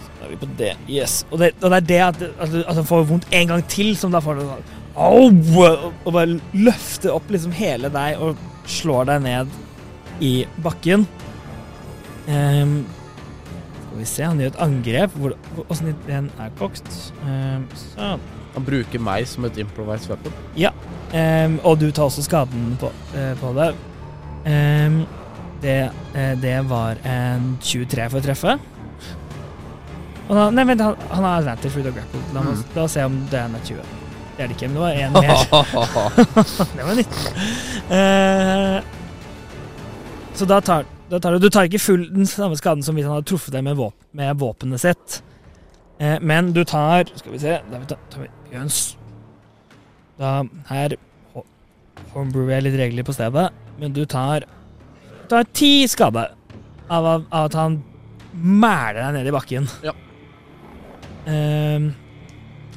Så 0.07 0.23
er 0.23 0.31
vi 0.31 0.39
på 0.39 0.49
det. 0.57 0.73
Yes. 0.87 1.19
Og 1.29 1.43
det, 1.43 1.51
og 1.59 1.75
det 1.75 1.81
er 1.81 1.87
det 1.91 2.01
at, 2.07 2.25
at, 2.39 2.57
at 2.63 2.75
han 2.79 2.87
får 2.87 3.05
vondt 3.11 3.29
en 3.35 3.53
gang 3.53 3.67
til, 3.69 3.93
som 3.99 4.15
da 4.15 4.23
får 4.23 4.39
det 4.39 4.47
sånn 4.47 4.76
Au! 4.97 5.29
Og 5.29 6.11
bare 6.13 6.39
løfter 6.57 7.13
opp 7.13 7.29
liksom 7.33 7.53
hele 7.55 7.91
deg 7.93 8.21
og 8.23 8.39
slår 8.67 9.11
deg 9.11 9.25
ned 9.27 9.57
i 10.25 10.31
bakken. 10.65 11.05
Um, 12.27 12.79
skal 13.83 13.99
vi 13.99 14.07
se, 14.09 14.23
han 14.25 14.41
gjør 14.41 14.51
et 14.51 14.63
angrep. 14.65 15.19
Åssen 15.67 15.93
den 16.07 16.31
er 16.41 16.49
kokt. 16.59 16.89
Um, 17.23 17.67
sånn. 17.93 18.25
Han 18.57 18.65
bruker 18.65 19.01
meg 19.03 19.27
som 19.29 19.45
et 19.45 19.59
improvised 19.61 20.09
weapon. 20.09 20.33
Ehm, 21.13 21.59
og 21.63 21.77
du 21.79 21.91
tar 21.93 22.09
også 22.09 22.23
skaden 22.25 22.73
på, 22.81 22.89
uh, 23.13 23.33
på 23.39 23.51
det. 23.55 23.69
Um, 24.47 25.03
det. 25.61 25.77
uh, 26.15 26.33
Det 26.41 26.57
var 26.69 26.97
en 27.05 27.53
23 27.61 28.09
for 28.09 28.19
å 28.19 28.25
treffe. 28.25 28.57
Da, 30.27 30.49
nei, 30.51 30.65
vent, 30.67 30.81
han, 30.83 30.97
han 31.13 31.23
har 31.23 31.37
advantage 31.43 31.71
for 31.71 31.87
å 31.87 31.93
grapple. 31.95 32.25
La, 32.35 32.43
oss, 32.51 32.65
la 32.75 32.83
oss 32.83 32.97
se 32.97 33.05
om 33.07 33.21
det 33.31 33.39
er 33.39 33.47
en 33.47 33.61
20. 33.61 33.96
Det 34.37 34.43
er 34.43 34.47
det 34.51 34.55
ikke, 34.55 34.67
men 34.69 34.75
det 34.77 34.83
var 34.83 34.93
én 34.93 35.11
mer. 35.17 35.37
det 36.77 36.83
var 36.85 36.93
19. 36.93 37.07
Uh, 37.89 38.77
så 40.37 40.45
da 40.45 40.59
tar, 40.61 40.85
da 41.09 41.17
tar 41.23 41.33
du 41.33 41.39
Du 41.41 41.49
tar 41.49 41.65
ikke 41.65 41.81
full 41.81 42.03
den 42.13 42.27
samme 42.29 42.57
skaden 42.59 42.83
som 42.85 42.93
hvis 42.97 43.07
han 43.07 43.15
hadde 43.15 43.25
truffet 43.31 43.55
deg 43.55 43.63
med, 43.65 43.77
våp, 43.79 43.95
med 44.13 44.37
våpenet 44.37 44.83
sitt. 44.83 45.21
Uh, 45.97 46.19
men 46.21 46.51
du 46.53 46.61
tar 46.69 47.09
Skal 47.17 47.33
vi 47.33 47.39
se 47.41 47.55
Da 47.71 47.81
tar 47.89 47.97
tar 48.13 48.27
vi 48.27 48.29
Jøns. 48.53 48.77
Da 50.21 50.43
Her 50.69 50.93
ho- 51.33 51.47
homebrewer 52.13 52.61
litt 52.61 52.77
regler 52.77 53.03
på 53.07 53.15
stedet, 53.17 53.49
men 53.81 53.93
du 53.97 54.03
tar 54.05 54.45
Du 54.45 55.25
tar 55.33 55.49
ti 55.49 55.87
skade 55.89 56.27
av, 56.87 57.05
av, 57.05 57.25
at 57.35 57.57
han 57.57 57.81
mæler 58.37 59.01
deg 59.01 59.15
ned 59.17 59.27
i 59.27 59.33
bakken. 59.33 59.65
Ja. 59.83 59.91
Ehm, 61.27 61.89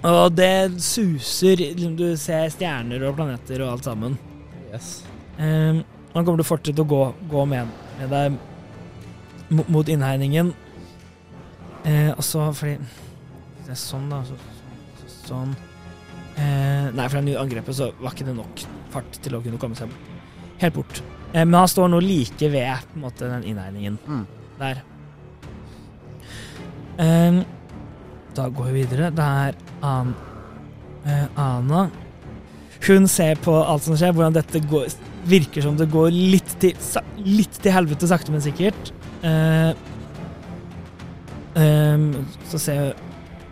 og 0.07 0.33
det 0.37 0.81
suser 0.81 1.57
liksom, 1.61 1.97
Du 1.99 2.17
ser 2.17 2.49
stjerner 2.53 3.03
og 3.09 3.17
planeter 3.19 3.61
og 3.65 3.73
alt 3.75 3.85
sammen. 3.89 4.15
Yes. 4.73 5.03
Um, 5.39 5.83
han 6.15 6.25
kommer 6.25 6.41
til 6.41 6.47
å 6.47 6.51
fortsette 6.51 6.83
å 6.85 6.89
gå, 6.89 7.01
gå 7.31 7.45
med, 7.51 7.69
med 7.99 8.11
deg 8.15 8.39
mo- 9.57 9.67
mot 9.69 9.89
innhegningen. 9.93 10.53
Uh, 11.85 12.11
og 12.17 12.23
så 12.27 12.47
fordi 12.53 12.77
Det 13.65 13.73
er 13.77 13.79
sånn, 13.81 14.09
da. 14.13 14.23
Så, 14.29 14.37
så, 15.01 15.11
sånn. 15.31 15.53
Uh, 16.37 16.89
nei, 16.97 17.07
for 17.09 17.19
det 17.21 17.25
nye 17.29 17.41
angrepet 17.43 17.77
så 17.77 17.91
var 18.01 18.15
ikke 18.15 18.27
det 18.31 18.37
nok 18.39 18.65
fart 18.91 19.21
til 19.23 19.37
å 19.37 19.43
kunne 19.45 19.61
komme 19.61 19.77
seg 19.79 19.93
helt 20.63 20.75
bort. 20.77 21.03
Uh, 21.35 21.45
men 21.45 21.55
han 21.61 21.69
står 21.71 21.91
nå 21.93 22.01
like 22.03 22.49
ved 22.53 22.89
måte, 22.99 23.29
den 23.31 23.45
innhegningen 23.53 23.99
Mm. 24.09 24.25
der. 24.59 24.81
Ehm, 27.01 27.45
da 28.37 28.49
går 28.49 28.71
vi 28.71 28.83
videre. 28.83 29.11
Det 29.15 29.27
er 29.27 29.59
An 29.87 30.15
eh, 31.07 31.27
Ana. 31.41 31.89
Hun 32.87 33.09
ser 33.13 33.37
på 33.45 33.55
alt 33.61 33.85
som 33.85 33.97
skjer, 33.99 34.15
hvordan 34.17 34.37
dette 34.39 34.63
går, 34.71 34.89
virker 35.29 35.65
som 35.65 35.77
det 35.77 35.91
går 35.93 36.09
litt 36.15 36.55
til, 36.63 36.77
litt 37.27 37.61
til 37.61 37.75
helvete 37.77 38.09
sakte, 38.09 38.33
men 38.33 38.45
sikkert. 38.45 38.93
Eh, 39.21 39.73
ehm, 41.61 42.07
så 42.49 42.61
ser 42.63 42.95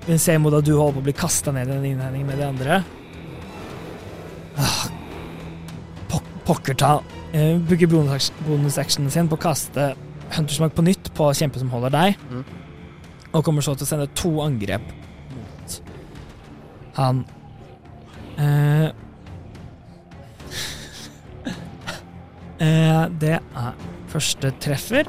hun 0.09 0.21
ser 0.21 0.39
mot 0.41 0.55
at 0.57 0.65
du 0.65 0.73
holder 0.73 0.97
på 0.97 1.03
å 1.03 1.07
bli 1.11 1.17
kasta 1.17 1.53
ned 1.53 1.69
i 1.69 1.75
den 1.75 1.91
innhegningen 1.91 2.31
med 2.31 2.39
de 2.41 2.47
andre. 2.47 2.79
Ah, 4.57 4.87
pok 6.09 6.31
pokker 6.49 6.79
ta. 6.81 6.95
Eh, 7.37 7.59
bruker 7.61 7.91
bonus- 7.93 8.33
bonusactionen 8.47 9.13
sin 9.13 9.29
på 9.29 9.37
å 9.37 9.45
kaste 9.51 9.93
Huntersmark 10.33 10.75
på 10.77 10.85
nytt 10.85 11.11
på 11.17 11.29
kjempe 11.37 11.61
som 11.61 11.71
holder 11.73 11.93
deg. 11.93 12.17
Mm. 12.31 12.45
Og 13.33 13.45
kommer 13.45 13.63
så 13.65 13.75
til 13.77 13.85
å 13.85 13.91
sende 13.91 14.09
to 14.17 14.31
angrep 14.45 14.83
mot 15.35 15.83
han. 16.99 17.17
Eh, 18.39 18.89
eh, 22.67 23.05
det 23.23 23.39
er 23.39 23.73
første 24.09 24.49
treffer, 24.63 25.05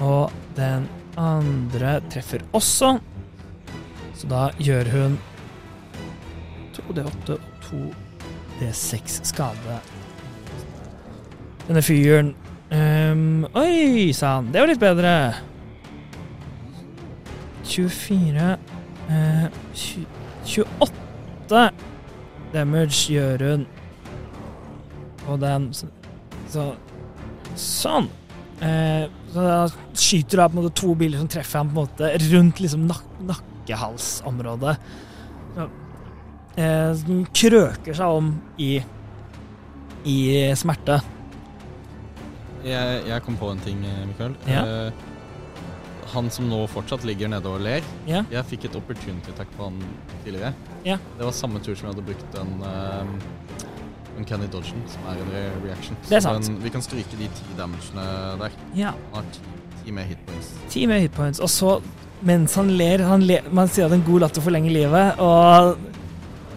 og 0.00 0.30
den 0.56 0.88
andre 1.20 2.00
treffer 2.12 2.40
også. 2.56 2.98
Så 4.16 4.24
da 4.30 4.42
gjør 4.60 4.84
hun 4.94 5.18
2D8 6.76 7.36
og 7.36 7.42
2D6 7.66 9.20
skade. 9.30 9.74
Denne 11.66 11.82
fyren 11.84 12.28
um, 12.72 13.46
Oi 13.56 14.12
sann, 14.16 14.50
det 14.52 14.60
var 14.62 14.68
litt 14.70 14.82
bedre. 14.82 15.12
24 17.88 18.58
eh, 19.10 19.46
28 20.44 21.64
damage 22.52 23.12
gjør 23.14 23.44
hun 23.46 23.66
på 25.24 25.36
den. 25.40 25.68
Så, 25.74 25.90
så 26.50 26.70
Sånn. 27.60 28.06
Eh, 28.62 29.08
så 29.32 29.42
da 29.44 29.56
skyter 29.96 30.38
du 30.38 30.42
av 30.44 30.52
på 30.52 30.58
en 30.58 30.62
måte 30.62 30.76
to 30.78 30.94
biler 30.98 31.20
som 31.20 31.28
treffer 31.30 31.60
ham 31.60 31.70
på 31.72 31.82
en 31.82 31.88
måte 31.88 32.10
rundt 32.30 32.60
liksom 32.62 32.86
nak 32.88 33.02
nakkehalsområdet. 33.26 34.76
Så, 35.56 35.66
eh, 36.56 36.90
den 37.06 37.24
krøker 37.34 37.96
seg 37.96 38.20
om 38.20 38.32
i 38.58 38.72
i 40.08 40.16
smerte. 40.56 41.00
Jeg, 42.64 43.02
jeg 43.08 43.22
kom 43.24 43.36
på 43.36 43.50
en 43.52 43.60
ting, 43.64 43.82
eh, 43.84 44.06
Mikael. 44.08 44.36
Ja. 44.48 44.64
Eh, 44.64 44.92
han 46.14 46.30
som 46.32 46.48
nå 46.50 46.60
fortsatt 46.70 47.04
ligger 47.08 47.28
nede 47.32 47.48
og 47.50 47.58
ler. 47.64 47.82
Ja. 48.08 48.20
Jeg 48.32 48.44
fikk 48.50 48.62
et 48.70 48.76
opportunity 48.78 49.28
attack 49.32 49.50
på 49.56 49.62
han 49.68 49.76
tidligere. 50.24 50.52
Ja. 50.86 50.96
Det 51.18 51.24
var 51.26 51.34
samme 51.36 51.58
tur 51.64 51.74
som 51.74 51.84
jeg 51.88 51.94
hadde 51.94 52.06
brukt 52.08 52.28
den 52.34 52.50
um, 52.64 53.14
Uncanny 54.20 54.48
Dodgen, 54.52 54.82
som 54.90 55.00
er 55.10 55.14
en 55.22 55.30
re 55.34 55.42
reaction. 55.64 55.94
Det 56.08 56.16
er 56.18 56.22
sant. 56.24 56.46
Den, 56.46 56.54
vi 56.64 56.70
kan 56.74 56.82
stryke 56.84 57.14
de 57.20 57.26
ti 57.38 57.44
damagene 57.58 58.04
der. 58.42 58.50
Ja. 58.76 58.90
Han 59.14 59.22
har 59.22 59.26
ti, 59.34 59.40
ti 59.80 59.88
med 59.96 60.04
hitpoints. 60.10 60.48
Ti 60.72 60.80
med 60.90 60.98
hitpoints, 61.06 61.38
og 61.40 61.50
så, 61.52 61.70
mens 62.26 62.50
han 62.60 62.68
ler, 62.76 62.98
han 63.08 63.20
ler 63.24 63.42
Man 63.54 63.68
sier 63.70 63.84
at 63.88 63.94
en 63.96 64.04
god 64.06 64.18
latter 64.26 64.42
forlenger 64.44 64.72
livet, 64.76 65.06
og 65.24 65.78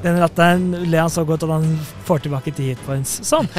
den 0.04 0.16
latteren 0.20 0.64
ler 0.84 1.02
han 1.06 1.14
så 1.14 1.24
godt 1.28 1.46
at 1.48 1.54
han 1.56 1.68
får 2.08 2.18
tilbake 2.26 2.50
ti 2.58 2.64
hitpoints. 2.74 3.12
Sånn. 3.28 3.48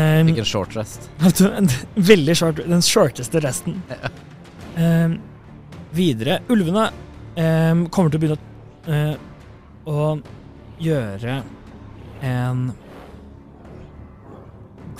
um, 0.00 0.30
Fikk 0.30 0.42
en 0.42 0.48
short 0.48 0.76
rest. 0.78 1.08
en 1.60 1.70
veldig 2.10 2.36
short, 2.38 2.60
den 2.64 2.84
shorteste 2.84 3.42
resten. 3.44 3.80
Um, 4.76 5.18
videre, 5.96 6.40
ulvene 6.52 6.88
um, 7.36 7.86
kommer 7.92 8.12
til 8.12 8.20
å 8.20 8.24
begynne 8.24 8.38
å, 8.38 8.44
uh, 8.90 9.16
å 9.90 10.80
gjøre 10.80 11.40
en 12.26 12.70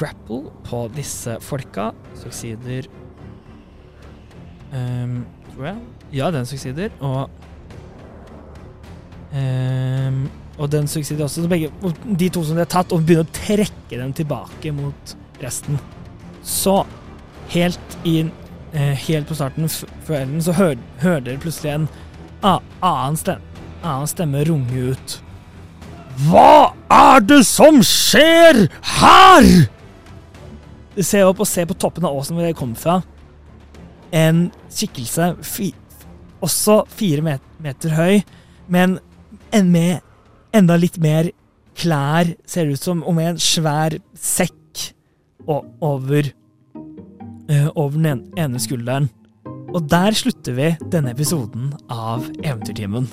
grapple 0.01 0.51
på 0.69 0.87
disse 0.97 1.37
folka. 1.45 1.91
Succeeder 2.21 2.89
um, 4.73 5.23
Tror 5.51 5.67
jeg. 5.67 5.79
Ja, 6.13 6.31
den 6.31 6.47
succeeder. 6.47 6.93
Og 7.01 7.31
um, 9.35 10.23
Og 10.61 10.69
den 10.73 10.89
succeeder 10.89 11.25
også. 11.25 11.43
Så 11.43 11.49
begge, 11.49 11.71
de 12.05 12.29
to 12.29 12.45
som 12.45 12.59
de 12.59 12.65
har 12.65 12.71
tatt, 12.71 12.93
og 12.93 13.07
begynner 13.07 13.25
å 13.25 13.37
trekke 13.41 13.97
dem 13.97 14.13
tilbake 14.17 14.73
mot 14.77 15.15
resten. 15.41 15.81
Så, 16.45 16.83
helt 17.55 17.99
i 18.05 18.21
eh, 18.21 18.95
Helt 19.07 19.29
på 19.29 19.35
starten, 19.35 19.69
før 19.69 20.21
elden, 20.21 20.43
så 20.45 20.55
hører, 20.57 20.79
hør 21.01 21.25
dere 21.25 21.41
plutselig 21.43 21.73
en 21.73 21.89
annen, 22.45 23.19
stemme, 23.19 23.65
annen 23.81 24.11
stemme 24.11 24.45
runge 24.49 24.93
ut. 24.93 25.17
Hva 26.29 26.73
er 26.93 27.25
det 27.25 27.43
som 27.49 27.81
skjer 27.87 28.67
her?! 29.01 29.49
Du 30.97 31.03
ser 31.07 31.25
opp 31.25 31.41
og 31.41 31.49
ser 31.49 31.69
på 31.71 31.77
toppen 31.81 32.05
av 32.05 32.17
åsen 32.19 32.37
hvor 32.37 32.45
dere 32.45 32.59
kom 32.59 32.75
fra. 32.77 32.99
En 34.13 34.49
skikkelse, 34.75 35.33
fi, 35.47 35.71
også 36.45 36.83
fire 36.91 37.25
met 37.25 37.45
meter 37.63 37.95
høy, 37.95 38.23
men 38.69 38.99
en 39.55 39.71
med 39.73 40.01
enda 40.57 40.77
litt 40.81 40.99
mer 41.03 41.31
klær, 41.79 42.33
ser 42.49 42.67
det 42.67 42.79
ut 42.79 42.85
som, 42.85 43.05
og 43.07 43.17
med 43.17 43.35
en 43.35 43.41
svær 43.43 43.97
sekk 44.19 44.91
over, 45.47 46.31
uh, 47.51 47.71
over 47.75 47.97
den 47.97 48.27
ene 48.39 48.61
skulderen. 48.63 49.09
Og 49.71 49.87
der 49.91 50.15
slutter 50.19 50.57
vi 50.57 50.71
denne 50.91 51.15
episoden 51.15 51.71
av 51.91 52.27
Eventyrtimen. 52.43 53.07